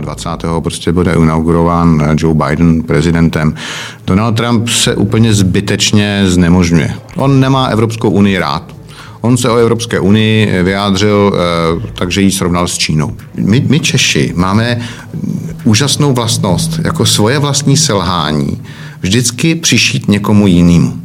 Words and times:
a 0.00 0.02
20. 0.02 0.30
prostě 0.62 0.92
bude 0.92 1.12
inaugurován 1.12 2.02
Joe 2.16 2.34
Biden 2.34 2.82
prezidentem. 2.82 3.54
Donald 4.06 4.36
Trump 4.36 4.68
se 4.68 4.96
úplně 4.96 5.34
zbytečně 5.34 6.22
znemožňuje. 6.26 6.94
On 7.16 7.40
nemá 7.40 7.66
Evropskou 7.66 8.10
unii 8.10 8.38
rád. 8.38 8.74
On 9.20 9.36
se 9.36 9.50
o 9.50 9.56
Evropské 9.56 10.00
unii 10.00 10.62
vyjádřil, 10.62 11.32
eh, 11.34 11.90
takže 11.94 12.20
ji 12.20 12.30
srovnal 12.30 12.68
s 12.68 12.78
Čínou. 12.78 13.16
My, 13.36 13.64
my 13.68 13.80
Češi 13.80 14.32
máme 14.36 14.80
úžasnou 15.64 16.12
vlastnost, 16.12 16.80
jako 16.84 17.06
svoje 17.06 17.38
vlastní 17.38 17.76
selhání, 17.76 18.62
vždycky 19.00 19.54
přišít 19.54 20.08
někomu 20.08 20.46
jinému. 20.46 20.99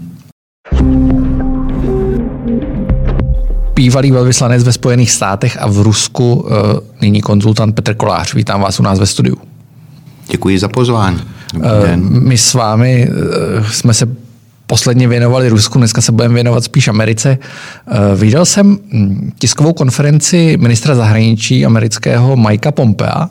Bývalý 3.75 4.11
velvyslanec 4.11 4.63
ve 4.63 4.73
Spojených 4.73 5.11
státech 5.11 5.57
a 5.61 5.67
v 5.67 5.77
Rusku, 5.77 6.45
eh, 6.47 6.79
nyní 7.01 7.21
konzultant 7.21 7.75
Petr 7.75 7.93
Kolář. 7.93 8.33
Vítám 8.33 8.61
vás 8.61 8.79
u 8.79 8.83
nás 8.83 8.99
ve 8.99 9.05
studiu. 9.05 9.37
Děkuji 10.27 10.59
za 10.59 10.67
pozvání. 10.67 11.21
Eh, 11.63 11.97
my 11.97 12.37
s 12.37 12.53
vámi 12.53 13.09
jsme 13.71 13.93
se 13.93 14.07
posledně 14.67 15.07
věnovali 15.07 15.49
Rusku, 15.49 15.77
dneska 15.77 16.01
se 16.01 16.11
budeme 16.11 16.33
věnovat 16.33 16.63
spíš 16.63 16.87
Americe. 16.87 17.37
Eh, 17.87 18.15
viděl 18.15 18.45
jsem 18.45 18.77
hm, 18.93 19.31
tiskovou 19.39 19.73
konferenci 19.73 20.57
ministra 20.57 20.95
zahraničí 20.95 21.65
amerického 21.65 22.35
Mikea 22.35 22.71
Pompea, 22.71 23.29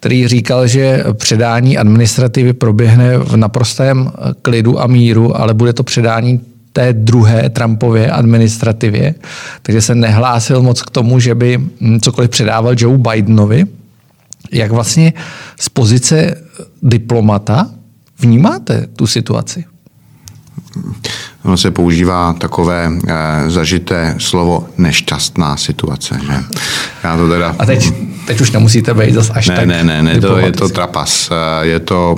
který 0.00 0.28
říkal, 0.28 0.66
že 0.66 1.04
předání 1.12 1.78
administrativy 1.78 2.52
proběhne 2.52 3.18
v 3.18 3.36
naprostém 3.36 4.12
eh, 4.14 4.34
klidu 4.42 4.80
a 4.80 4.86
míru, 4.86 5.40
ale 5.40 5.54
bude 5.54 5.72
to 5.72 5.82
předání 5.82 6.40
té 6.72 6.92
druhé 6.92 7.50
Trumpově 7.50 8.10
administrativě, 8.10 9.14
takže 9.62 9.82
se 9.82 9.94
nehlásil 9.94 10.62
moc 10.62 10.82
k 10.82 10.90
tomu, 10.90 11.20
že 11.20 11.34
by 11.34 11.58
hm, 11.58 12.00
cokoliv 12.00 12.30
předával 12.30 12.74
Joe 12.78 12.98
Bidenovi. 12.98 13.64
Jak 14.52 14.70
vlastně 14.70 15.12
z 15.60 15.68
pozice 15.68 16.34
diplomata 16.82 17.70
vnímáte 18.18 18.86
tu 18.96 19.06
situaci? 19.06 19.64
ono 21.44 21.56
se 21.56 21.70
používá 21.70 22.32
takové 22.32 22.90
e, 23.06 23.50
zažité 23.50 24.14
slovo 24.18 24.68
nešťastná 24.78 25.56
situace. 25.56 26.20
Že? 26.26 26.44
Já 27.04 27.16
to 27.16 27.28
teda... 27.28 27.56
A 27.58 27.66
teď, 27.66 27.92
teď 28.26 28.40
už 28.40 28.50
nemusíte 28.50 28.94
být 28.94 29.14
zase 29.14 29.32
až 29.32 29.48
ne, 29.48 29.56
tak 29.56 29.66
Ne, 29.66 29.84
ne, 29.84 30.02
ne, 30.02 30.20
to, 30.20 30.38
je 30.38 30.52
to 30.52 30.68
trapas. 30.68 31.30
Eh, 31.32 31.66
je 31.66 31.80
to, 31.80 32.16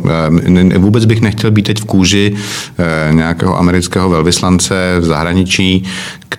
e, 0.74 0.78
vůbec 0.78 1.04
bych 1.04 1.20
nechtěl 1.20 1.50
být 1.50 1.62
teď 1.62 1.80
v 1.80 1.84
kůži 1.84 2.34
e, 2.78 3.12
nějakého 3.12 3.58
amerického 3.58 4.10
velvyslance 4.10 4.96
v 5.00 5.04
zahraničí, 5.04 5.84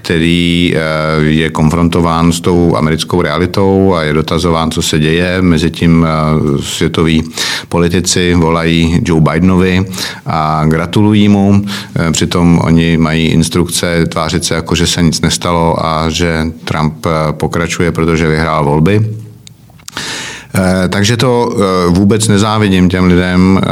který 0.06 0.74
eh, 0.76 0.80
je 1.24 1.50
konfrontován 1.50 2.32
s 2.32 2.42
tou 2.42 2.76
americkou 2.76 3.22
realitou 3.22 3.94
a 3.94 4.04
je 4.04 4.14
dotazován, 4.14 4.72
co 4.72 4.82
se 4.82 5.00
děje. 5.00 5.42
Mezitím 5.42 6.08
eh, 6.08 6.62
světoví 6.62 7.24
politici 7.70 8.34
volají 8.34 9.02
Joe 9.06 9.22
Bidenovi 9.22 9.86
a 10.26 10.66
gratulují 10.66 11.30
mu. 11.30 11.66
Eh, 11.96 12.12
přitom 12.12 12.60
oni 12.64 12.98
mají 12.98 13.28
instrukce 13.28 14.06
tvářit 14.06 14.46
se 14.46 14.56
jako, 14.56 14.76
že 14.76 14.88
se 14.88 15.04
nic 15.04 15.22
nestalo 15.22 15.86
a 15.86 16.10
že 16.10 16.46
Trump 16.64 17.08
pokračuje, 17.32 17.92
protože 17.92 18.28
vyhrál 18.28 18.66
volby. 18.66 19.25
Eh, 20.58 20.90
takže 20.90 21.18
to 21.18 21.50
eh, 21.56 21.90
vůbec 21.90 22.28
nezávidím 22.28 22.90
těm 22.90 23.06
lidem. 23.06 23.62
Eh, 23.64 23.68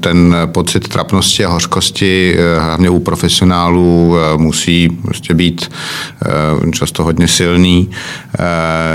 ten 0.00 0.36
pocit 0.46 0.88
trapnosti 0.88 1.44
a 1.44 1.48
hořkosti, 1.48 2.36
hlavně 2.58 2.90
u 2.90 2.98
profesionálů, 2.98 4.14
musí 4.36 4.88
prostě 4.88 5.34
být 5.34 5.70
často 6.72 7.04
hodně 7.04 7.28
silný. 7.28 7.90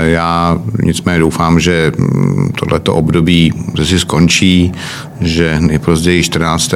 Já 0.02 0.58
nicméně 0.82 1.18
doufám, 1.18 1.60
že 1.60 1.92
hm, 1.98 2.52
tohleto 2.60 2.94
období 2.94 3.52
si 3.82 3.98
skončí, 3.98 4.72
že 5.22 5.56
nejpozději 5.60 6.22
14 6.22 6.74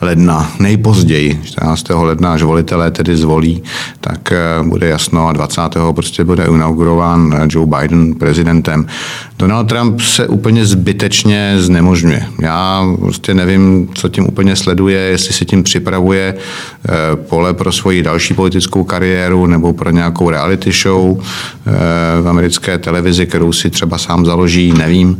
ledna, 0.00 0.52
nejpozději 0.58 1.40
14. 1.44 1.86
ledna, 1.88 2.32
až 2.32 2.42
volitelé 2.42 2.90
tedy 2.90 3.16
zvolí, 3.16 3.62
tak 4.00 4.32
eh, 4.32 4.62
bude 4.62 4.88
jasno 4.88 5.28
a 5.28 5.32
20. 5.32 5.62
prostě 5.94 6.24
bude 6.24 6.44
inaugurován 6.44 7.34
eh, 7.36 7.48
Joe 7.50 7.66
Biden 7.66 8.14
prezidentem. 8.14 8.86
Donald 9.38 9.64
Trump 9.64 10.00
se 10.00 10.28
úplně 10.28 10.66
zbytečně 10.66 11.54
znemožňuje. 11.58 12.26
Já 12.40 12.84
prostě 13.00 13.34
nevím, 13.34 13.88
co 13.94 14.08
tím 14.08 14.26
úplně 14.28 14.56
sleduje, 14.56 15.00
jestli 15.00 15.34
si 15.34 15.44
tím 15.44 15.62
připravuje 15.62 16.34
eh, 16.34 16.92
pole 17.16 17.54
pro 17.54 17.72
svoji 17.72 18.02
další 18.02 18.34
politickou 18.34 18.84
kariéru 18.84 19.46
nebo 19.46 19.72
pro 19.72 19.90
nějakou 19.90 20.30
reality 20.30 20.72
show 20.72 21.20
v 22.22 22.28
americké 22.28 22.78
televizi, 22.78 23.26
kterou 23.26 23.52
si 23.52 23.70
třeba 23.70 23.98
sám 23.98 24.26
založí, 24.26 24.72
nevím. 24.72 25.18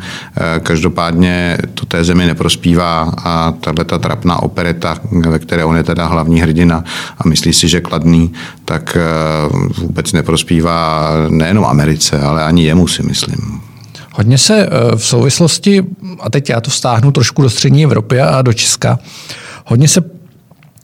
Každopádně 0.63 1.59
to 1.75 1.87
té 1.87 2.05
zemi 2.05 2.27
neprospívá 2.35 3.15
a 3.25 3.53
tahle 3.61 3.85
ta 3.85 3.99
trapná 3.99 4.43
opereta, 4.43 4.99
ve 5.29 5.39
které 5.39 5.65
on 5.65 5.77
je 5.77 5.83
teda 5.83 6.07
hlavní 6.07 6.41
hrdina 6.41 6.85
a 7.19 7.29
myslí 7.29 7.53
si, 7.53 7.69
že 7.69 7.81
kladný, 7.81 8.33
tak 8.65 8.97
eh, 8.97 9.01
vůbec 9.79 10.13
neprospívá 10.13 11.11
nejenom 11.29 11.65
Americe, 11.65 12.21
ale 12.21 12.45
ani 12.45 12.65
jemu 12.65 12.89
si 12.89 13.03
myslím. 13.03 13.61
Hodně 14.13 14.39
se 14.39 14.67
eh, 14.67 14.97
v 14.97 15.05
souvislosti, 15.07 15.85
a 16.21 16.31
teď 16.31 16.51
já 16.51 16.61
to 16.61 16.71
stáhnu 16.71 17.11
trošku 17.11 17.43
do 17.43 17.51
střední 17.51 17.85
Evropy 17.85 18.21
a 18.21 18.43
do 18.43 18.53
Česka, 18.53 18.99
hodně 19.65 19.89
se 19.89 20.03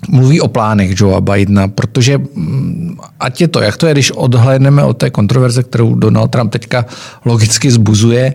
mluví 0.09 0.41
o 0.41 0.49
plánech 0.49 1.01
Joea 1.01 1.21
Bidena, 1.21 1.69
protože 1.69 2.19
mm, 2.19 2.97
ať 3.21 3.41
je 3.41 3.49
to, 3.49 3.61
jak 3.61 3.77
to 3.77 3.87
je, 3.87 3.93
když 3.93 4.11
odhlédneme 4.11 4.85
od 4.85 4.97
té 4.97 5.11
kontroverze, 5.11 5.63
kterou 5.63 5.95
Donald 5.95 6.31
Trump 6.31 6.53
teďka 6.53 6.87
logicky 7.25 7.71
zbuzuje, 7.71 8.35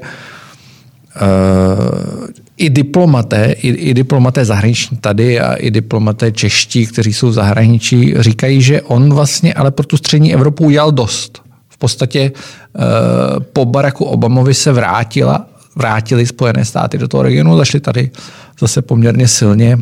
i 2.58 2.70
diplomaté, 2.70 3.52
i, 3.52 3.68
i 3.68 3.94
diplomaté 3.94 4.46
zahraniční 4.46 4.98
tady 4.98 5.40
a 5.40 5.54
i 5.54 5.72
diplomaté 5.72 6.32
čeští, 6.32 6.88
kteří 6.88 7.14
jsou 7.14 7.30
v 7.30 7.34
zahraničí, 7.34 8.14
říkají, 8.18 8.62
že 8.62 8.82
on 8.82 9.14
vlastně 9.14 9.54
ale 9.54 9.72
pro 9.72 9.86
tu 9.86 9.98
střední 9.98 10.34
Evropu 10.34 10.66
udělal 10.66 10.92
dost. 10.92 11.42
V 11.70 11.78
podstatě 11.78 12.20
e, 12.20 12.32
po 13.40 13.66
Baracku 13.66 14.06
Obamovi 14.06 14.54
se 14.54 14.72
vrátila, 14.72 15.48
vrátili 15.76 16.26
Spojené 16.26 16.66
státy 16.66 16.98
do 16.98 17.08
toho 17.08 17.24
regionu, 17.24 17.58
zašli 17.58 17.80
tady 17.80 18.12
zase 18.60 18.82
poměrně 18.82 19.28
silně 19.28 19.78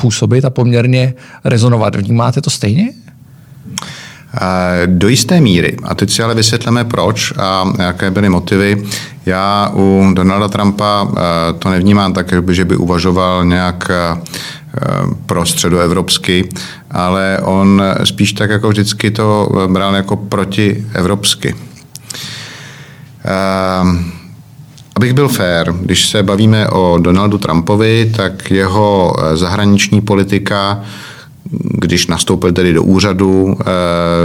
působit 0.00 0.44
a 0.44 0.50
poměrně 0.50 1.14
rezonovat. 1.44 1.96
Vnímáte 1.96 2.40
to 2.40 2.50
stejně? 2.50 2.92
Do 4.86 5.08
jisté 5.08 5.40
míry. 5.40 5.76
A 5.82 5.94
teď 5.94 6.10
si 6.10 6.22
ale 6.22 6.34
vysvětlíme 6.34 6.84
proč 6.84 7.32
a 7.38 7.72
jaké 7.78 8.10
byly 8.10 8.28
motivy. 8.28 8.84
Já 9.26 9.70
u 9.74 10.10
Donalda 10.12 10.48
Trumpa 10.48 11.08
eh, 11.08 11.20
to 11.58 11.70
nevnímám 11.70 12.12
tak, 12.12 12.26
že 12.50 12.64
by 12.64 12.76
uvažoval 12.76 13.44
nějak 13.44 13.90
eh, 13.90 14.20
pro 15.26 15.46
středoevropsky, 15.46 16.48
ale 16.90 17.38
on 17.42 17.82
spíš 18.04 18.32
tak 18.32 18.50
jako 18.50 18.68
vždycky 18.68 19.10
to 19.10 19.48
bral 19.66 19.94
jako 19.94 20.16
protievropsky. 20.16 21.54
Ehm, 23.24 24.12
abych 24.96 25.12
byl 25.12 25.28
fair, 25.28 25.72
když 25.72 26.08
se 26.08 26.22
bavíme 26.22 26.68
o 26.68 26.98
Donaldu 26.98 27.38
Trumpovi, 27.38 28.12
tak 28.16 28.50
jeho 28.50 29.16
eh, 29.18 29.36
zahraniční 29.36 30.00
politika 30.00 30.82
když 31.60 32.06
nastoupil 32.06 32.52
tedy 32.52 32.72
do 32.72 32.82
úřadu, 32.82 33.56
eh, 33.60 33.64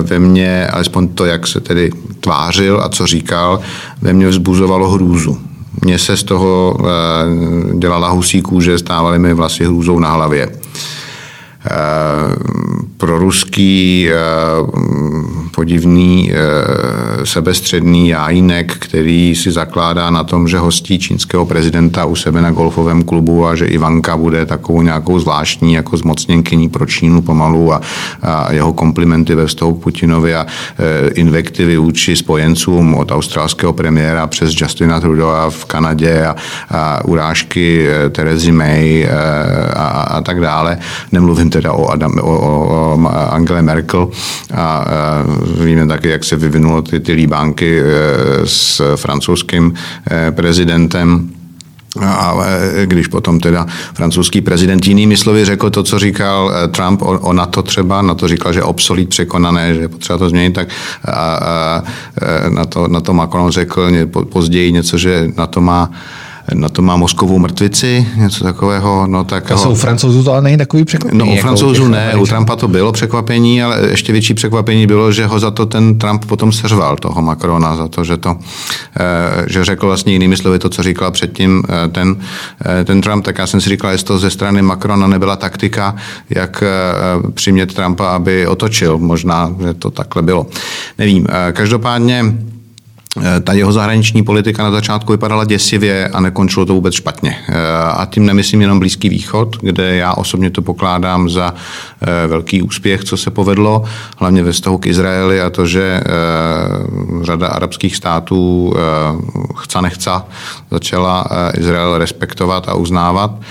ve 0.02 0.20
mně, 0.20 0.68
alespoň 0.68 1.08
to, 1.08 1.26
jak 1.26 1.48
se 1.48 1.60
tedy 1.60 1.92
tvářil 2.20 2.82
a 2.84 2.90
co 2.90 3.08
říkal, 3.08 3.60
ve 4.02 4.14
mně 4.14 4.28
vzbuzovalo 4.28 4.90
hrůzu. 4.90 5.38
Mně 5.82 6.00
se 6.00 6.18
z 6.18 6.24
toho 6.24 6.78
eh, 6.80 7.78
dělala 7.78 8.10
husí 8.10 8.42
kůže, 8.42 8.80
stávaly 8.80 9.20
mi 9.20 9.34
vlasy 9.34 9.66
hrůzou 9.66 10.00
na 10.00 10.12
hlavě. 10.12 10.50
Eh, 11.70 12.36
pro 12.98 13.20
ruský 13.20 14.10
podivný 15.56 16.32
sebestředný 17.24 18.10
jájínek, 18.10 18.76
který 18.80 19.36
si 19.36 19.52
zakládá 19.52 20.10
na 20.10 20.24
tom, 20.24 20.48
že 20.48 20.58
hostí 20.58 21.00
čínského 21.00 21.46
prezidenta 21.46 22.06
u 22.06 22.16
sebe 22.16 22.42
na 22.42 22.52
golfovém 22.52 23.04
klubu 23.04 23.48
a 23.48 23.56
že 23.56 23.66
Ivanka 23.66 24.18
bude 24.18 24.46
takovou 24.46 24.82
nějakou 24.82 25.20
zvláštní 25.20 25.74
jako 25.74 25.98
zmocněnkyní 25.98 26.70
pro 26.70 26.86
Čínu 26.86 27.22
pomalu 27.22 27.74
a, 27.74 27.82
a 28.22 28.54
jeho 28.54 28.74
komplimenty 28.74 29.36
ve 29.36 29.48
vztahu 29.48 29.74
k 29.74 29.84
Putinovi 29.84 30.36
a 30.36 30.46
invektivy 31.14 31.78
vůči 31.78 32.16
spojencům 32.16 32.96
od 32.96 33.12
australského 33.12 33.74
premiéra 33.74 34.28
přes 34.28 34.54
Justina 34.62 35.00
Trudeau 35.00 35.50
v 35.50 35.66
Kanadě 35.66 36.26
a, 36.26 36.36
a 36.70 37.06
urážky 37.06 37.88
Terezy 38.10 38.52
May 38.52 39.04
e, 39.04 39.10
a, 39.74 39.86
a 39.88 40.22
tak 40.22 40.42
dále. 40.42 40.78
Nemluvím 41.12 41.50
teda 41.62 41.74
o, 41.74 41.92
Adam, 41.92 42.16
o, 42.22 42.24
o, 42.24 42.96
o 42.96 43.10
Angele 43.36 43.62
Merkel 43.62 44.08
a, 44.54 44.64
a 44.64 44.84
víme 45.64 45.88
taky, 45.88 46.10
jak 46.10 46.24
se 46.24 46.36
vyvinulo 46.36 46.82
ty, 46.82 47.00
ty 47.00 47.14
líbánky 47.14 47.82
s 48.46 48.96
francouzským 48.96 49.74
prezidentem. 50.32 51.30
Ale 52.06 52.72
když 52.86 53.08
potom 53.08 53.40
teda 53.40 53.66
francouzský 53.94 54.42
prezident 54.42 54.88
jinými 54.88 55.18
slovy 55.18 55.46
řekl 55.46 55.70
to, 55.70 55.84
co 55.84 56.00
říkal 56.00 56.52
Trump 56.72 57.02
o, 57.02 57.20
o 57.20 57.34
NATO 57.34 57.62
třeba, 57.64 58.02
na 58.02 58.16
to 58.16 58.28
říkal, 58.28 58.54
že 58.54 58.64
obsolit 58.64 59.10
překonané, 59.10 59.76
že 59.76 59.82
je 59.82 59.88
potřeba 59.88 60.18
to 60.18 60.30
změnit, 60.30 60.54
tak 60.54 60.68
a, 61.06 61.12
a, 61.12 61.84
na, 62.50 62.66
to, 62.66 62.88
na 62.88 63.02
to 63.02 63.14
Macron 63.14 63.52
řekl 63.52 63.90
později 64.30 64.72
něco, 64.72 64.98
že 64.98 65.28
na 65.38 65.48
to 65.48 65.62
má 65.62 65.92
na 66.54 66.70
to 66.70 66.82
má 66.82 66.98
mozkovou 66.98 67.40
mrtvici, 67.40 68.08
něco 68.16 68.44
takového. 68.44 69.08
No, 69.08 69.24
tak 69.24 69.48
to 69.48 69.58
jsou 69.58 69.76
francouzů 69.76 70.24
to 70.24 70.32
ale 70.32 70.42
není 70.42 70.58
takový 70.58 70.86
překvapení. 70.86 71.20
No 71.20 71.26
u 71.26 71.30
jako 71.30 71.42
francouzů 71.42 71.88
ne, 71.88 72.16
u. 72.16 72.26
Trumpa 72.26 72.56
to 72.56 72.68
bylo 72.68 72.92
překvapení, 72.92 73.64
ale 73.64 73.80
ještě 73.90 74.12
větší 74.12 74.34
překvapení 74.34 74.88
bylo, 74.88 75.12
že 75.12 75.26
ho 75.26 75.40
za 75.40 75.52
to 75.52 75.66
ten 75.66 75.98
Trump 75.98 76.26
potom 76.26 76.52
seřval, 76.52 76.96
toho 76.96 77.22
Macrona, 77.22 77.76
za 77.76 77.88
to, 77.88 78.04
že 78.04 78.18
to, 78.18 78.36
eh, 79.00 79.44
že 79.48 79.66
řekl 79.66 79.86
vlastně 79.86 80.14
jinými 80.14 80.38
slovy 80.38 80.60
to, 80.60 80.70
co 80.70 80.84
říkal 80.84 81.12
předtím 81.12 81.64
eh, 81.70 81.88
ten, 81.88 82.16
eh, 82.66 82.86
ten 82.86 83.02
Trump, 83.02 83.26
tak 83.26 83.38
já 83.38 83.48
jsem 83.48 83.62
si 83.62 83.70
říkal, 83.70 83.92
jestli 83.92 84.08
to 84.08 84.20
ze 84.20 84.30
strany 84.30 84.62
Macrona 84.62 85.08
nebyla 85.08 85.36
taktika, 85.36 85.96
jak 86.30 86.64
přimět 87.34 87.74
Trumpa, 87.74 88.10
aby 88.10 88.48
otočil. 88.48 88.98
Možná, 88.98 89.56
že 89.62 89.74
to 89.74 89.92
takhle 89.92 90.22
bylo. 90.22 90.48
Nevím. 90.98 91.28
Každopádně 91.52 92.26
ta 93.44 93.54
jeho 93.54 93.72
zahraniční 93.72 94.24
politika 94.24 94.64
na 94.64 94.72
začátku 94.72 95.12
vypadala 95.12 95.46
děsivě 95.46 96.08
a 96.08 96.20
nekončilo 96.20 96.66
to 96.66 96.74
vůbec 96.74 96.94
špatně. 96.94 97.36
Eh, 97.50 97.54
A 97.94 98.06
tím 98.06 98.26
nemyslím 98.26 98.62
jenom 98.62 98.80
Blízký 98.80 99.10
východ, 99.10 99.58
kde 99.62 99.96
já 99.96 100.14
osobně 100.14 100.50
to 100.50 100.62
pokládám 100.62 101.30
za 101.30 101.54
eh, 102.02 102.28
velký 102.28 102.62
úspěch, 102.62 103.04
co 103.04 103.18
se 103.18 103.32
povedlo, 103.32 103.84
hlavně 104.18 104.44
ve 104.44 104.52
vztahu 104.52 104.78
k 104.78 104.88
Izraeli 104.88 105.42
a 105.42 105.50
to, 105.50 105.66
že 105.66 106.02
eh, 106.02 106.04
řada 107.22 107.48
arabských 107.48 107.96
států 107.96 108.74
eh, 108.76 108.80
chce 109.58 109.82
nechce 109.82 110.12
začala 110.72 111.26
eh, 111.32 111.60
Izrael 111.60 111.98
respektovat 111.98 112.70
a 112.70 112.74
uznávat 112.74 113.32
eh, 113.42 113.46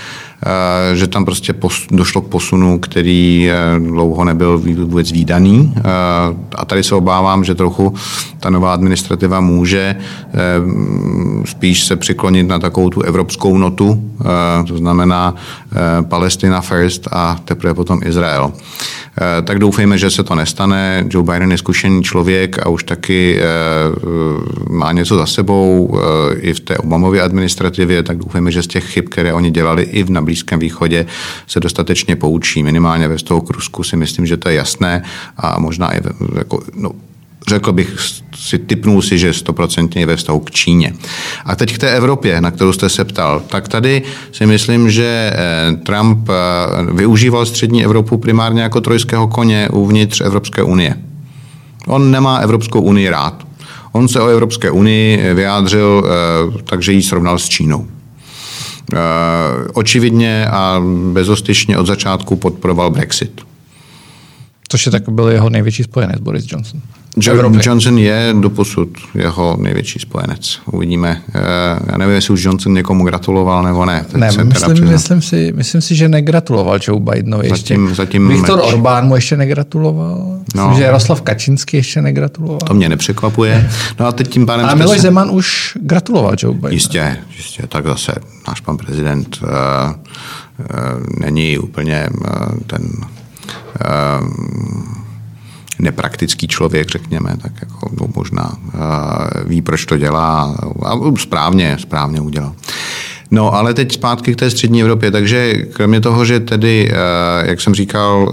že 0.93 1.07
tam 1.07 1.25
prostě 1.25 1.53
došlo 1.91 2.21
k 2.21 2.27
posunu, 2.27 2.79
který 2.79 3.49
eh, 3.51 3.79
dlouho 3.79 4.23
nebyl 4.23 4.57
vůbec 4.57 5.11
výdaný. 5.11 5.73
Eh, 5.77 5.81
A 6.55 6.65
tady 6.65 6.83
se 6.83 6.95
obávám, 6.95 7.43
že 7.43 7.55
trochu 7.55 7.93
ta 8.39 8.49
nová 8.49 8.73
administrativa 8.73 9.39
může 9.39 9.95
eh, 9.95 10.35
spíš 11.45 11.83
se 11.85 11.95
přiklonit 11.95 12.47
na 12.47 12.59
takovou 12.59 12.89
tu 12.89 13.01
evropskou 13.01 13.57
notu, 13.57 14.11
eh, 14.21 14.63
to 14.67 14.77
znamená 14.77 15.35
eh, 15.71 15.75
Palestina 16.01 16.61
first 16.61 17.07
a 17.11 17.39
teprve 17.45 17.73
potom 17.73 17.99
Izrael. 18.05 18.51
Eh, 19.21 19.41
Tak 19.41 19.59
doufejme, 19.59 19.97
že 19.97 20.09
se 20.09 20.23
to 20.23 20.35
nestane. 20.35 21.05
Joe 21.09 21.23
Biden 21.33 21.51
je 21.51 21.57
zkušený 21.57 22.03
člověk 22.03 22.59
a 22.59 22.69
už 22.69 22.83
taky 22.83 23.39
eh, 23.39 23.43
má 24.69 24.91
něco 24.91 25.15
za 25.17 25.25
sebou 25.25 25.97
eh, 25.99 26.35
i 26.39 26.53
v 26.53 26.59
té 26.59 26.77
Obamově 26.77 27.21
administrativě, 27.21 28.03
tak 28.03 28.17
doufejme, 28.17 28.51
že 28.51 28.63
z 28.63 28.67
těch 28.67 28.85
chyb, 28.85 29.05
které 29.11 29.33
oni 29.33 29.51
dělali 29.51 29.83
i 29.83 30.03
v 30.03 30.09
na 30.09 30.21
Blízkém 30.29 30.59
východě, 30.59 31.05
se 31.47 31.59
dostatečně 31.59 32.15
poučí. 32.15 32.63
Minimálně 32.63 33.07
ve 33.07 33.17
vztahu 33.17 33.41
k 33.41 33.49
Rusku 33.49 33.83
si 33.83 33.97
myslím, 33.97 34.25
že 34.25 34.37
to 34.37 34.49
je 34.49 34.55
jasné 34.55 35.03
a 35.37 35.59
možná 35.59 35.97
i 35.97 36.01
jako, 36.37 36.63
no, 36.75 36.91
řekl 37.47 37.71
bych 37.71 37.95
si, 38.35 38.57
typnul 38.57 39.01
si, 39.01 39.17
že 39.17 39.33
stoprocentně 39.33 40.05
ve 40.05 40.15
vztahu 40.15 40.39
k 40.39 40.51
Číně. 40.51 40.93
A 41.45 41.55
teď 41.55 41.75
k 41.75 41.77
té 41.77 41.89
Evropě, 41.91 42.41
na 42.41 42.51
kterou 42.51 42.73
jste 42.73 42.89
se 42.89 43.05
ptal. 43.05 43.41
Tak 43.47 43.67
tady 43.67 44.01
si 44.31 44.45
myslím, 44.45 44.91
že 44.91 45.33
eh, 45.33 45.75
Trump 45.85 46.29
eh, 46.29 46.33
využíval 46.93 47.45
střední 47.45 47.85
Evropu 47.85 48.17
primárně 48.17 48.61
jako 48.61 48.81
trojského 48.81 49.27
koně 49.27 49.69
uvnitř 49.69 50.21
Evropské 50.21 50.63
unie. 50.63 50.95
On 51.87 52.11
nemá 52.11 52.37
Evropskou 52.37 52.81
unii 52.81 53.09
rád. 53.09 53.47
On 53.91 54.07
se 54.07 54.21
o 54.21 54.27
Evropské 54.27 54.71
unii 54.71 55.33
vyjádřil, 55.33 56.03
eh, 56.05 56.61
takže 56.63 56.91
ji 56.91 57.01
srovnal 57.03 57.39
s 57.39 57.49
Čínou. 57.49 57.98
Eh, 58.93 59.67
Očividně 59.73 60.47
a 60.47 60.81
bezostyšně 61.13 61.77
od 61.77 61.87
začátku 61.87 62.35
podporoval 62.35 62.91
Brexit. 62.91 63.41
Což 64.69 64.85
je 64.85 64.91
tak 64.91 65.09
byl 65.09 65.27
jeho 65.27 65.49
největší 65.49 65.83
spojenec 65.83 66.19
Boris 66.19 66.45
Johnson. 66.51 66.81
Jo- 67.17 67.33
Evropě. 67.33 67.59
Johnson 67.63 67.97
je 67.97 68.35
doposud 68.39 68.89
jeho 69.15 69.57
největší 69.61 69.99
spojenec. 69.99 70.59
Uvidíme. 70.71 71.21
Eh, 71.35 71.39
Já 71.91 71.97
nevím, 71.97 72.15
jestli 72.15 72.33
už 72.33 72.43
Johnson 72.43 72.73
někomu 72.73 73.05
gratuloval 73.05 73.63
nebo 73.63 73.85
ne. 73.85 74.05
Teď 74.11 74.15
Ne, 74.21 74.27
myslím, 74.43 74.87
myslím, 74.89 75.21
si, 75.21 75.53
myslím 75.55 75.81
si, 75.81 75.95
že 75.95 76.09
negratuloval 76.09 76.79
Joe 76.87 76.99
Bidenovi 76.99 77.47
ještě. 77.47 77.73
Zatím- 77.73 77.95
zatím 77.95 78.27
Viktor 78.27 78.57
meč. 78.57 78.73
Orbán 78.73 79.07
mu 79.07 79.15
ještě 79.15 79.37
negratuloval. 79.37 80.39
Myslím, 80.53 80.69
No. 80.71 80.73
že 80.77 80.83
Jaroslav 80.83 81.21
Kačinský 81.21 81.77
ještě 81.77 82.01
negratuloval. 82.01 82.59
To 82.59 82.73
mě 82.73 82.89
nepřekvapuje. 82.89 83.69
No 83.99 84.05
a 84.07 84.11
teď 84.11 84.27
tím 84.29 84.45
pádem... 84.45 84.65
A 84.65 84.75
Miloš 84.75 84.95
se- 84.97 85.01
Zeman 85.01 85.29
už 85.31 85.77
gratuloval 85.81 86.33
Joe 86.43 86.53
Bidenovi. 86.55 86.75
Jistě, 86.75 87.17
jistě, 87.37 87.63
tak 87.67 87.85
zase 87.87 88.11
náš 88.47 88.59
pan 88.61 88.77
prezident 88.77 89.39
uh, 89.41 89.47
uh, 89.49 90.65
není 91.19 91.57
úplně 91.57 92.07
uh, 92.21 92.59
ten 92.67 92.81
uh, 93.81 94.27
nepraktický 95.79 96.47
člověk, 96.47 96.89
řekněme, 96.89 97.37
tak 97.41 97.51
jako 97.61 97.89
no, 98.01 98.07
možná 98.15 98.57
ví, 99.45 99.61
proč 99.61 99.85
to 99.85 99.97
dělá 99.97 100.55
a 100.85 100.95
správně, 101.19 101.77
správně 101.79 102.21
udělal. 102.21 102.53
No, 103.31 103.53
ale 103.53 103.73
teď 103.73 103.93
zpátky 103.93 104.33
k 104.33 104.39
té 104.39 104.49
střední 104.49 104.81
Evropě. 104.81 105.11
Takže 105.11 105.53
kromě 105.53 106.01
toho, 106.01 106.25
že 106.25 106.39
tedy, 106.39 106.91
jak 107.41 107.61
jsem 107.61 107.73
říkal, 107.73 108.31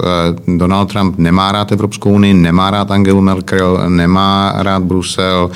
Donald 0.57 0.93
Trump 0.93 1.19
nemá 1.19 1.53
rád 1.53 1.73
Evropskou 1.73 2.13
unii, 2.13 2.35
nemá 2.35 2.71
rád 2.71 2.91
Angelu 2.91 3.21
Merkel, 3.21 3.85
nemá 3.89 4.55
rád 4.57 4.83
Brusel, 4.83 5.51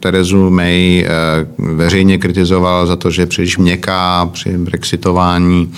Terezu 0.00 0.50
May 0.50 1.06
veřejně 1.58 2.18
kritizoval 2.18 2.86
za 2.86 2.96
to, 2.96 3.10
že 3.10 3.22
je 3.22 3.26
příliš 3.26 3.58
měkká 3.58 4.26
při 4.26 4.58
brexitování 4.58 5.72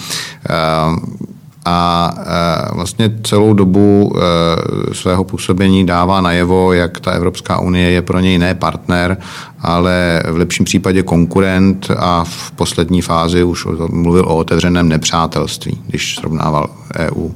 a 1.65 2.11
e, 2.19 2.75
vlastně 2.75 3.11
celou 3.23 3.55
dobu 3.55 4.13
e, 4.17 4.95
svého 4.95 5.25
působení 5.25 5.87
dává 5.87 6.21
najevo, 6.21 6.73
jak 6.73 7.01
ta 7.01 7.11
Evropská 7.11 7.59
unie 7.59 7.91
je 7.91 8.03
pro 8.03 8.21
něj 8.21 8.39
ne 8.39 8.55
partner, 8.55 9.17
ale 9.61 10.23
v 10.31 10.37
lepším 10.37 10.65
případě 10.65 11.03
konkurent 11.03 11.91
a 11.97 12.25
v 12.25 12.51
poslední 12.51 13.03
fázi 13.03 13.45
už 13.45 13.67
mluvil 13.89 14.25
o 14.25 14.37
otevřeném 14.37 14.89
nepřátelství, 14.89 15.83
když 15.87 16.17
srovnával 16.17 16.71
EU, 16.99 17.29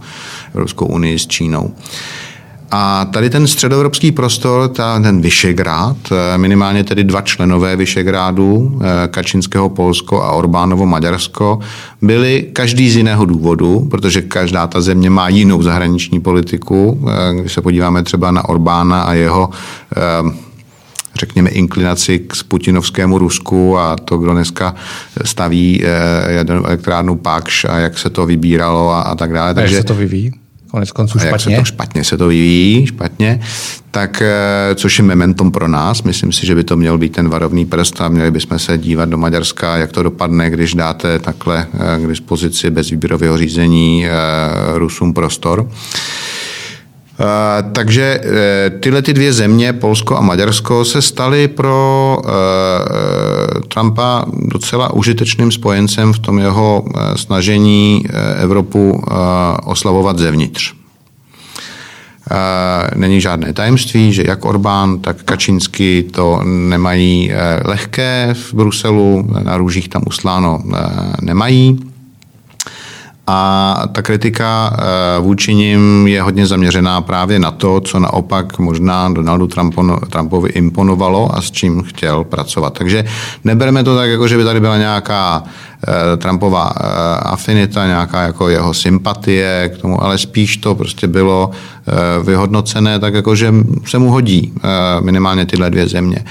Evropskou 0.55 0.87
unii 0.87 1.19
s 1.19 1.27
Čínou. 1.27 1.75
A 2.71 3.05
tady 3.05 3.31
ten 3.31 3.47
středoevropský 3.47 4.13
prostor, 4.13 4.69
ta, 4.69 5.01
ten 5.01 5.21
Vyšegrád, 5.21 5.97
eh, 6.13 6.39
minimálně 6.39 6.85
tedy 6.85 7.05
dva 7.05 7.21
členové 7.21 7.77
Vyšegrádu, 7.77 8.81
eh, 8.83 9.09
Kačinského 9.09 9.69
Polsko 9.69 10.23
a 10.23 10.31
Orbánovo 10.33 10.87
Maďarsko, 10.87 11.59
byli 12.03 12.47
každý 12.53 12.91
z 12.91 12.97
jiného 12.97 13.25
důvodu, 13.25 13.89
protože 13.91 14.23
každá 14.23 14.67
ta 14.67 14.81
země 14.81 15.11
má 15.11 15.29
jinou 15.29 15.63
zahraniční 15.63 16.21
politiku. 16.21 17.01
Eh, 17.09 17.35
Když 17.41 17.53
se 17.53 17.61
podíváme 17.61 18.03
třeba 18.03 18.31
na 18.31 18.49
Orbána 18.49 19.03
a 19.03 19.13
jeho 19.13 19.51
eh, 19.97 20.49
řekněme, 21.19 21.51
inklinaci 21.51 22.19
k 22.19 22.35
putinovskému 22.49 23.19
Rusku 23.19 23.79
a 23.79 23.97
to, 23.97 24.19
kdo 24.19 24.33
dneska 24.33 24.75
staví 25.25 25.83
jadernou 26.29 26.65
elektrárnu 26.65 27.17
Pakš 27.17 27.65
a 27.65 27.79
jak 27.79 27.99
se 27.99 28.11
to 28.11 28.27
vybíralo 28.27 28.91
a, 28.91 29.01
a 29.01 29.15
tak 29.15 29.33
dále. 29.33 29.55
Takže 29.55 29.77
se 29.77 29.85
to 29.85 29.95
vyvíjí. 29.95 30.33
Konec 30.71 30.93
konců 30.93 31.19
a 31.21 31.25
jak 31.25 31.35
se 31.35 31.39
špatně. 31.41 31.57
to 31.57 31.65
špatně 31.65 32.05
se 32.05 32.17
to 32.17 32.29
vyvíjí, 32.29 32.87
špatně, 32.87 33.41
tak 33.91 34.23
eh, 34.23 34.75
což 34.75 34.99
je 34.99 35.05
mementom 35.05 35.53
pro 35.53 35.69
nás. 35.69 36.03
Myslím 36.03 36.33
si, 36.33 36.47
že 36.47 36.55
by 36.55 36.65
to 36.65 36.77
měl 36.77 36.99
být 36.99 37.13
ten 37.13 37.29
varovný 37.29 37.67
prst 37.67 38.01
a 38.01 38.09
měli 38.09 38.31
bychom 38.31 38.59
se 38.59 38.79
dívat 38.79 39.09
do 39.09 39.19
Maďarska, 39.19 39.77
jak 39.77 39.93
to 39.93 40.03
dopadne, 40.03 40.51
když 40.51 40.75
dáte 40.75 41.19
takhle 41.19 41.67
eh, 41.75 42.01
k 42.05 42.09
dispozici 42.09 42.71
bez 42.71 42.91
výběrového 42.91 43.39
řízení 43.39 44.07
eh, 44.07 44.11
Rusům 44.79 45.15
prostor. 45.15 45.69
Eh, 47.21 47.63
Takže 47.73 48.21
eh, 48.23 48.71
tyhle 48.71 49.03
ty 49.03 49.13
dvě 49.13 49.33
země, 49.33 49.73
Polsko 49.73 50.17
a 50.17 50.21
Maďarsko, 50.21 50.85
se 50.85 51.03
staly 51.03 51.49
pro 51.49 52.19
eh, 52.25 52.31
Trumpa 53.69 54.25
docela 54.33 54.93
užitečným 54.93 55.53
spojencem 55.53 56.13
v 56.13 56.19
tom 56.19 56.39
jeho 56.39 56.85
eh, 56.87 57.19
snažení 57.19 58.05
Evropu 58.39 59.05
oslavovat 59.65 60.19
zevnitř. 60.19 60.75
Není 62.95 63.21
žádné 63.21 63.53
tajemství, 63.53 64.13
že 64.13 64.23
jak 64.27 64.45
Orbán, 64.45 64.99
tak 64.99 65.23
Kačínsky 65.23 66.05
to 66.11 66.41
nemají 66.45 67.33
eh, 67.33 67.61
lehké 67.65 68.35
v 68.35 68.55
Bruselu, 68.55 69.29
na 69.43 69.57
růžích 69.57 69.89
tam 69.89 70.03
usláno 70.07 70.63
nemají. 71.23 71.79
A 73.31 73.77
ta 73.93 74.03
kritika 74.03 74.73
eh, 74.73 75.21
vůči 75.21 75.55
nim 75.55 76.07
je 76.07 76.23
hodně 76.23 76.47
zaměřená 76.47 77.01
právě 77.01 77.39
na 77.39 77.51
to, 77.51 77.81
co 77.81 77.99
naopak 77.99 78.59
možná 78.59 79.09
Donaldu 79.09 79.49
Trumpovi 80.11 80.51
imponovalo 80.51 81.37
a 81.37 81.43
s 81.43 81.51
čím 81.51 81.83
chtěl 81.83 82.25
pracovat. 82.25 82.79
Takže 82.79 83.05
nebereme 83.45 83.85
to 83.85 83.97
tak, 83.97 84.11
jako 84.11 84.29
že 84.29 84.37
by 84.37 84.45
tady 84.45 84.61
byla 84.61 84.77
nějaká 84.77 85.43
eh, 85.43 86.17
Trumpova 86.17 86.71
eh, 86.77 86.85
afinita, 87.23 87.87
nějaká 87.87 88.23
jako 88.23 88.49
jeho 88.49 88.75
sympatie 88.75 89.71
k 89.75 89.81
tomu, 89.81 90.05
ale 90.05 90.19
spíš 90.19 90.57
to 90.57 90.75
prostě 90.75 91.07
bylo 91.07 91.51
vyhodnocené 92.23 92.99
tak, 92.99 93.15
jako 93.15 93.35
že 93.35 93.55
se 93.87 93.99
mu 93.99 94.11
hodí 94.11 94.53
minimálně 95.01 95.47
tyhle 95.47 95.71
dvě 95.71 95.89
země. 95.89 96.25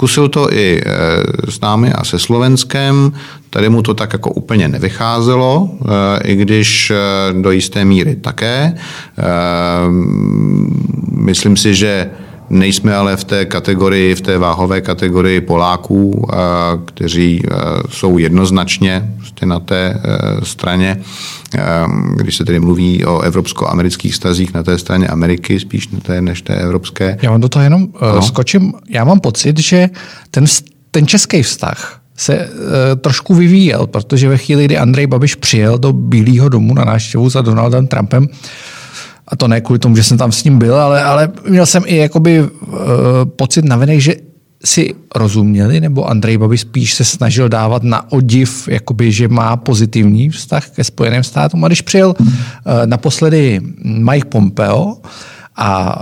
Zkusil 0.00 0.28
to 0.32 0.48
i 0.48 0.80
eh, 0.80 0.88
s 1.44 1.60
námi 1.60 1.92
a 1.92 2.04
se 2.04 2.18
Slovenskem, 2.18 3.12
tady 3.50 3.68
mu 3.68 3.82
to 3.82 3.94
tak 3.94 4.12
jako 4.12 4.30
úplně 4.30 4.68
nevycházelo, 4.68 5.68
eh, 5.68 5.88
i 6.24 6.36
když 6.36 6.90
eh, 6.90 6.96
do 7.42 7.50
jisté 7.50 7.84
míry 7.84 8.16
také. 8.16 8.74
Myslím 11.12 11.56
si, 11.56 11.74
že 11.74 12.10
Nejsme 12.50 12.94
ale 12.94 13.16
v 13.16 13.24
té 13.24 13.44
kategorii, 13.44 14.14
v 14.14 14.20
té 14.20 14.38
váhové 14.38 14.80
kategorii 14.80 15.40
Poláků, 15.40 16.28
kteří 16.84 17.42
jsou 17.88 18.18
jednoznačně 18.18 19.14
prostě 19.18 19.46
na 19.46 19.60
té 19.60 20.00
straně, 20.42 21.00
když 22.16 22.36
se 22.36 22.44
tedy 22.44 22.60
mluví 22.60 23.04
o 23.04 23.20
evropsko-amerických 23.20 24.14
stazích 24.14 24.54
na 24.54 24.62
té 24.62 24.78
straně 24.78 25.08
Ameriky, 25.08 25.60
spíš 25.60 25.88
na 25.88 26.00
té, 26.00 26.20
než 26.20 26.42
té 26.42 26.54
evropské. 26.54 27.18
Já 27.22 27.30
vám 27.30 27.40
do 27.40 27.48
toho 27.48 27.62
jenom 27.62 27.88
ano. 28.00 28.22
skočím. 28.22 28.72
Já 28.88 29.04
mám 29.04 29.20
pocit, 29.20 29.58
že 29.58 29.88
ten, 30.30 30.44
ten 30.90 31.06
český 31.06 31.42
vztah 31.42 32.00
se 32.16 32.34
e, 32.34 32.48
trošku 32.96 33.34
vyvíjel, 33.34 33.86
protože 33.86 34.28
ve 34.28 34.38
chvíli, 34.38 34.64
kdy 34.64 34.78
Andrej 34.78 35.06
Babiš 35.06 35.34
přijel 35.34 35.78
do 35.78 35.92
Bílého 35.92 36.48
domu 36.48 36.74
na 36.74 36.84
návštěvu 36.84 37.30
za 37.30 37.40
Donaldem 37.42 37.86
Trumpem, 37.86 38.28
a 39.30 39.36
to 39.36 39.48
ne 39.48 39.60
kvůli 39.60 39.78
tomu, 39.78 39.96
že 39.96 40.04
jsem 40.04 40.18
tam 40.18 40.32
s 40.32 40.44
ním 40.44 40.58
byl, 40.58 40.74
ale, 40.74 41.02
ale 41.02 41.28
měl 41.48 41.66
jsem 41.66 41.82
i 41.86 41.96
jakoby 41.96 42.38
e, 42.38 42.46
pocit 43.24 43.64
navenek, 43.64 44.00
že 44.00 44.14
si 44.64 44.94
rozuměli, 45.16 45.80
nebo 45.80 46.10
Andrej 46.10 46.38
Babiš 46.38 46.60
spíš 46.60 46.94
se 46.94 47.04
snažil 47.04 47.48
dávat 47.48 47.82
na 47.82 48.12
odiv, 48.12 48.68
jakoby, 48.68 49.12
že 49.12 49.28
má 49.28 49.56
pozitivní 49.56 50.30
vztah 50.30 50.70
ke 50.70 50.84
Spojeným 50.84 51.22
státům. 51.22 51.64
A 51.64 51.68
když 51.68 51.82
přijel 51.82 52.14
e, 52.18 52.86
naposledy 52.86 53.60
Mike 53.84 54.28
Pompeo 54.28 54.96
a 55.56 55.96